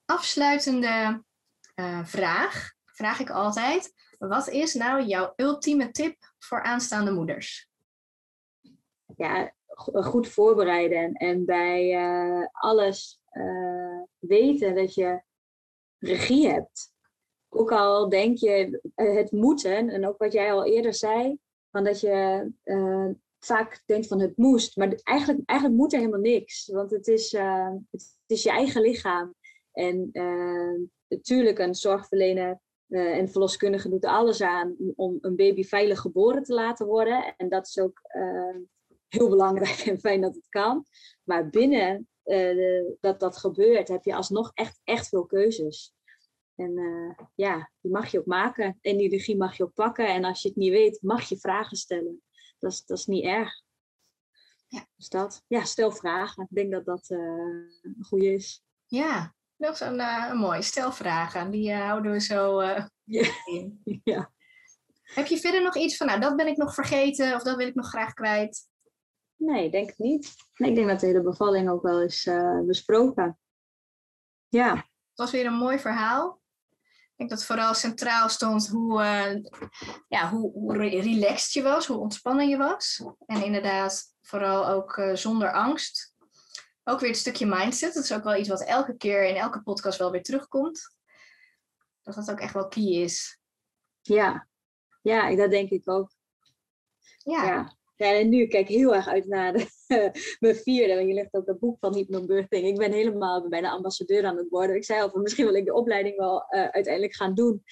afsluitende 0.06 1.24
vraag 2.04 2.74
vraag 2.86 3.20
ik 3.20 3.30
altijd: 3.30 3.97
wat 4.18 4.50
is 4.50 4.74
nou 4.74 5.04
jouw 5.04 5.34
ultieme 5.36 5.92
tip 5.92 6.16
voor 6.40 6.62
aanstaande 6.62 7.12
moeders? 7.12 7.70
Ja, 9.16 9.54
goed 9.94 10.28
voorbereiden 10.28 11.14
en 11.14 11.46
bij 11.46 11.98
alles 12.52 13.22
uh, 13.32 14.02
weten 14.20 14.76
dat 14.76 14.94
je 14.94 15.22
regie 16.00 16.48
hebt. 16.48 16.92
Ook 17.50 17.72
al 17.72 18.10
denk 18.10 18.38
je 18.38 18.82
eh, 18.96 19.16
het 19.16 19.32
moeten, 19.32 19.90
en 19.90 20.08
ook 20.08 20.18
wat 20.18 20.34
jij 20.34 20.54
al 20.54 20.66
eerder 20.66 20.94
zei, 20.94 21.38
van 21.72 21.84
dat 21.84 22.00
je 22.00 22.52
vaak 23.40 23.84
denkt 23.86 24.08
van 24.08 24.20
het 24.20 24.38
moest. 24.38 24.78
Maar 24.78 25.00
eigenlijk, 25.04 25.50
eigenlijk 25.50 25.80
moet 25.80 25.94
er 25.94 26.00
helemaal 26.00 26.20
niks. 26.20 26.68
Want 26.68 26.92
het 26.92 27.08
is, 27.08 27.32
het 27.92 28.26
is 28.28 28.44
je 28.44 28.50
eigen 28.50 28.82
lichaam. 28.82 29.36
En 29.72 30.10
natuurlijk, 31.08 31.60
een 31.60 31.76
zorgverlener 31.76 32.60
uh, 32.88 33.18
en 33.18 33.30
verloskundige 33.30 33.90
doet 33.90 34.06
alles 34.06 34.42
aan 34.42 34.76
om 34.96 35.18
een 35.22 35.36
baby 35.36 35.64
veilig 35.64 36.00
geboren 36.00 36.44
te 36.44 36.54
laten 36.54 36.86
worden. 36.86 37.36
En 37.38 37.50
dat 37.50 37.68
is 37.68 37.80
ook 37.80 38.02
uh, 38.16 38.56
heel 39.08 39.30
belangrijk 39.30 39.80
en 39.80 40.00
fijn 40.00 40.22
dat 40.22 40.36
het 40.36 40.48
kan. 40.50 40.86
Maar 41.24 41.50
binnen 41.50 42.08
uh, 42.26 42.84
dat 43.00 43.20
dat 43.20 43.38
gebeurt, 43.38 43.88
heb 43.88 44.04
je 44.04 44.16
alsnog 44.16 44.52
echt, 44.54 44.80
echt 44.84 45.08
veel 45.08 45.26
keuzes. 45.26 45.96
En 46.56 46.74
ja, 47.36 47.72
die 47.82 47.92
mag 47.92 48.12
je 48.12 48.20
ook 48.20 48.26
maken. 48.26 48.78
En 48.82 48.98
die 48.98 49.10
regie 49.10 49.38
mag 49.38 49.58
je 49.58 49.64
ook 49.64 49.74
pakken. 49.74 50.08
En 50.08 50.24
als 50.24 50.42
je 50.42 50.48
het 50.48 50.58
niet 50.58 50.72
weet, 50.72 51.02
mag 51.02 51.30
je 51.30 51.38
vragen 51.38 51.78
stellen. 51.78 52.22
Dat 52.60 52.72
is, 52.72 52.86
dat 52.86 52.98
is 52.98 53.06
niet 53.06 53.24
erg. 53.24 53.62
Ja. 54.68 54.88
Dus 54.96 55.10
dat. 55.10 55.44
Ja, 55.48 55.64
stel 55.64 55.92
vragen. 55.92 56.44
Ik 56.44 56.56
denk 56.56 56.72
dat 56.72 56.86
dat 56.86 57.10
uh, 57.10 57.20
een 57.82 57.98
goede 58.02 58.34
is. 58.34 58.64
Ja, 58.86 59.36
dat 59.58 59.74
is 59.74 59.80
een, 59.80 60.00
een 60.00 60.38
mooie. 60.38 60.62
Stel 60.62 60.92
vragen. 60.92 61.52
Die 61.52 61.74
houden 61.74 62.12
we 62.12 62.20
zo 62.20 62.62
ja. 63.04 63.30
in. 63.46 63.82
ja. 64.04 64.32
Heb 65.04 65.26
je 65.26 65.38
verder 65.38 65.62
nog 65.62 65.76
iets 65.76 65.98
van, 65.98 66.08
nou, 66.08 66.20
dat 66.20 66.36
ben 66.36 66.48
ik 66.48 66.58
nog 66.58 66.74
vergeten 66.74 67.36
of 67.36 67.44
dat 67.44 67.56
wil 67.56 67.68
ik 67.68 67.76
nog 67.76 67.88
graag 67.88 68.14
kwijt? 68.14 68.68
Nee, 69.36 69.70
denk 69.70 69.88
het 69.88 69.98
niet. 69.98 70.36
Nee, 70.56 70.70
ik 70.70 70.76
denk 70.76 70.88
dat 70.88 71.00
de 71.00 71.06
hele 71.06 71.22
bevalling 71.22 71.70
ook 71.70 71.82
wel 71.82 72.02
is 72.02 72.26
uh, 72.26 72.62
besproken. 72.66 73.40
Ja. 74.48 74.76
Het 74.76 74.86
was 75.16 75.32
weer 75.32 75.46
een 75.46 75.54
mooi 75.54 75.80
verhaal. 75.80 76.42
Ik 77.18 77.28
denk 77.28 77.30
dat 77.30 77.46
vooral 77.46 77.74
centraal 77.74 78.30
stond 78.30 78.68
hoe, 78.68 79.02
uh, 79.02 79.44
ja, 80.08 80.30
hoe, 80.30 80.52
hoe 80.52 80.78
relaxed 80.78 81.54
je 81.54 81.62
was, 81.62 81.88
hoe 81.88 81.98
ontspannen 81.98 82.50
je 82.50 82.58
was. 82.58 83.04
En 83.26 83.44
inderdaad, 83.44 84.04
vooral 84.22 84.68
ook 84.68 84.98
uh, 84.98 85.16
zonder 85.16 85.52
angst. 85.52 86.16
Ook 86.90 87.00
weer 87.00 87.10
het 87.10 87.20
stukje 87.20 87.46
mindset. 87.46 87.94
Dat 87.94 88.04
is 88.04 88.14
ook 88.14 88.24
wel 88.24 88.36
iets 88.36 88.50
wat 88.50 88.64
elke 88.64 88.98
keer 88.98 89.24
in 89.24 89.36
elke 89.36 89.62
podcast 89.62 89.98
wel 90.00 90.12
weer 90.12 90.24
terugkomt. 90.24 90.96
Dat 92.02 92.16
dat 92.16 92.32
ook 92.32 92.40
echt 92.40 92.54
wel 92.54 92.68
key 92.68 92.84
is. 92.84 93.40
Ja, 94.02 94.48
ja 95.02 95.36
dat 95.36 95.52
denk 95.52 95.70
ik 95.70 95.90
ook. 95.90 96.12
ja. 97.18 97.46
ja. 97.46 97.76
Ja, 97.98 98.14
en 98.14 98.30
nu 98.30 98.48
kijk 98.48 98.70
ik 98.70 98.76
heel 98.76 98.96
erg 98.96 99.08
uit 99.08 99.28
naar 99.28 99.54
de, 99.54 99.68
mijn 100.40 100.56
vierde. 100.56 100.96
Want 100.96 101.08
je 101.08 101.14
ligt 101.14 101.34
ook 101.34 101.46
dat 101.46 101.60
boek 101.60 101.78
van 101.80 101.96
Hypnobirthing. 101.96 102.68
Ik 102.68 102.78
ben 102.78 102.92
helemaal 102.92 103.48
bijna 103.50 103.70
ambassadeur 103.70 104.26
aan 104.26 104.38
het 104.38 104.50
worden. 104.50 104.76
Ik 104.76 104.86
zei 104.86 105.02
al 105.02 105.10
van 105.10 105.22
misschien 105.22 105.46
wil 105.46 105.56
ik 105.56 105.66
de 105.66 105.74
opleiding 105.74 106.18
wel 106.18 106.46
uh, 106.50 106.68
uiteindelijk 106.68 107.16
gaan 107.16 107.34
doen. 107.34 107.64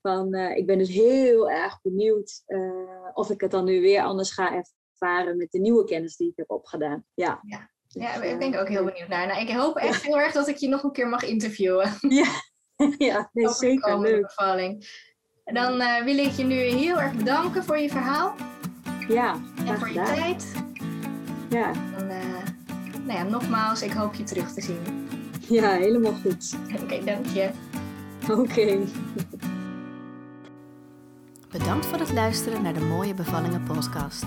Van, 0.00 0.34
uh, 0.34 0.56
ik 0.56 0.66
ben 0.66 0.78
dus 0.78 0.88
heel 0.88 1.50
erg 1.50 1.80
benieuwd 1.80 2.42
uh, 2.46 3.08
of 3.12 3.30
ik 3.30 3.40
het 3.40 3.50
dan 3.50 3.64
nu 3.64 3.80
weer 3.80 4.02
anders 4.02 4.30
ga 4.30 4.62
ervaren 4.98 5.36
met 5.36 5.50
de 5.50 5.58
nieuwe 5.58 5.84
kennis 5.84 6.16
die 6.16 6.30
ik 6.30 6.36
heb 6.36 6.50
opgedaan. 6.50 7.04
Ja. 7.14 7.40
ja. 7.42 7.71
Ja, 7.92 8.22
ik 8.22 8.38
ben 8.38 8.60
ook 8.60 8.68
heel 8.68 8.84
benieuwd 8.84 9.08
naar. 9.08 9.26
Nou, 9.26 9.40
ik 9.40 9.50
hoop 9.50 9.76
echt 9.76 10.02
heel 10.02 10.20
erg 10.20 10.32
dat 10.32 10.48
ik 10.48 10.56
je 10.56 10.68
nog 10.68 10.82
een 10.82 10.92
keer 10.92 11.08
mag 11.08 11.22
interviewen. 11.22 11.92
Ja, 12.08 12.26
ja 13.08 13.30
nee, 13.32 13.48
zeker 13.48 14.00
leuk. 14.00 14.22
Bevalling. 14.22 15.00
En 15.44 15.54
dan 15.54 16.04
wil 16.04 16.18
ik 16.18 16.30
je 16.30 16.44
nu 16.44 16.54
heel 16.54 17.00
erg 17.00 17.12
bedanken 17.12 17.64
voor 17.64 17.78
je 17.78 17.88
verhaal. 17.88 18.34
Ja, 19.08 19.40
en 19.66 19.78
voor 19.78 19.88
je 19.88 20.02
tijd. 20.02 20.52
Ja. 21.50 21.72
En, 21.98 22.10
uh, 22.10 23.04
nou 23.06 23.18
ja, 23.18 23.22
nogmaals, 23.22 23.82
ik 23.82 23.92
hoop 23.92 24.14
je 24.14 24.22
terug 24.22 24.52
te 24.52 24.60
zien. 24.60 25.08
Ja, 25.48 25.70
helemaal 25.70 26.14
goed. 26.22 26.56
Oké, 26.82 27.04
dank 27.04 27.26
je. 27.26 27.50
Oké. 28.30 28.78
Bedankt 31.50 31.86
voor 31.86 31.98
het 31.98 32.12
luisteren 32.12 32.62
naar 32.62 32.74
de 32.74 32.80
Mooie 32.80 33.14
Bevallingen 33.14 33.62
podcast. 33.62 34.24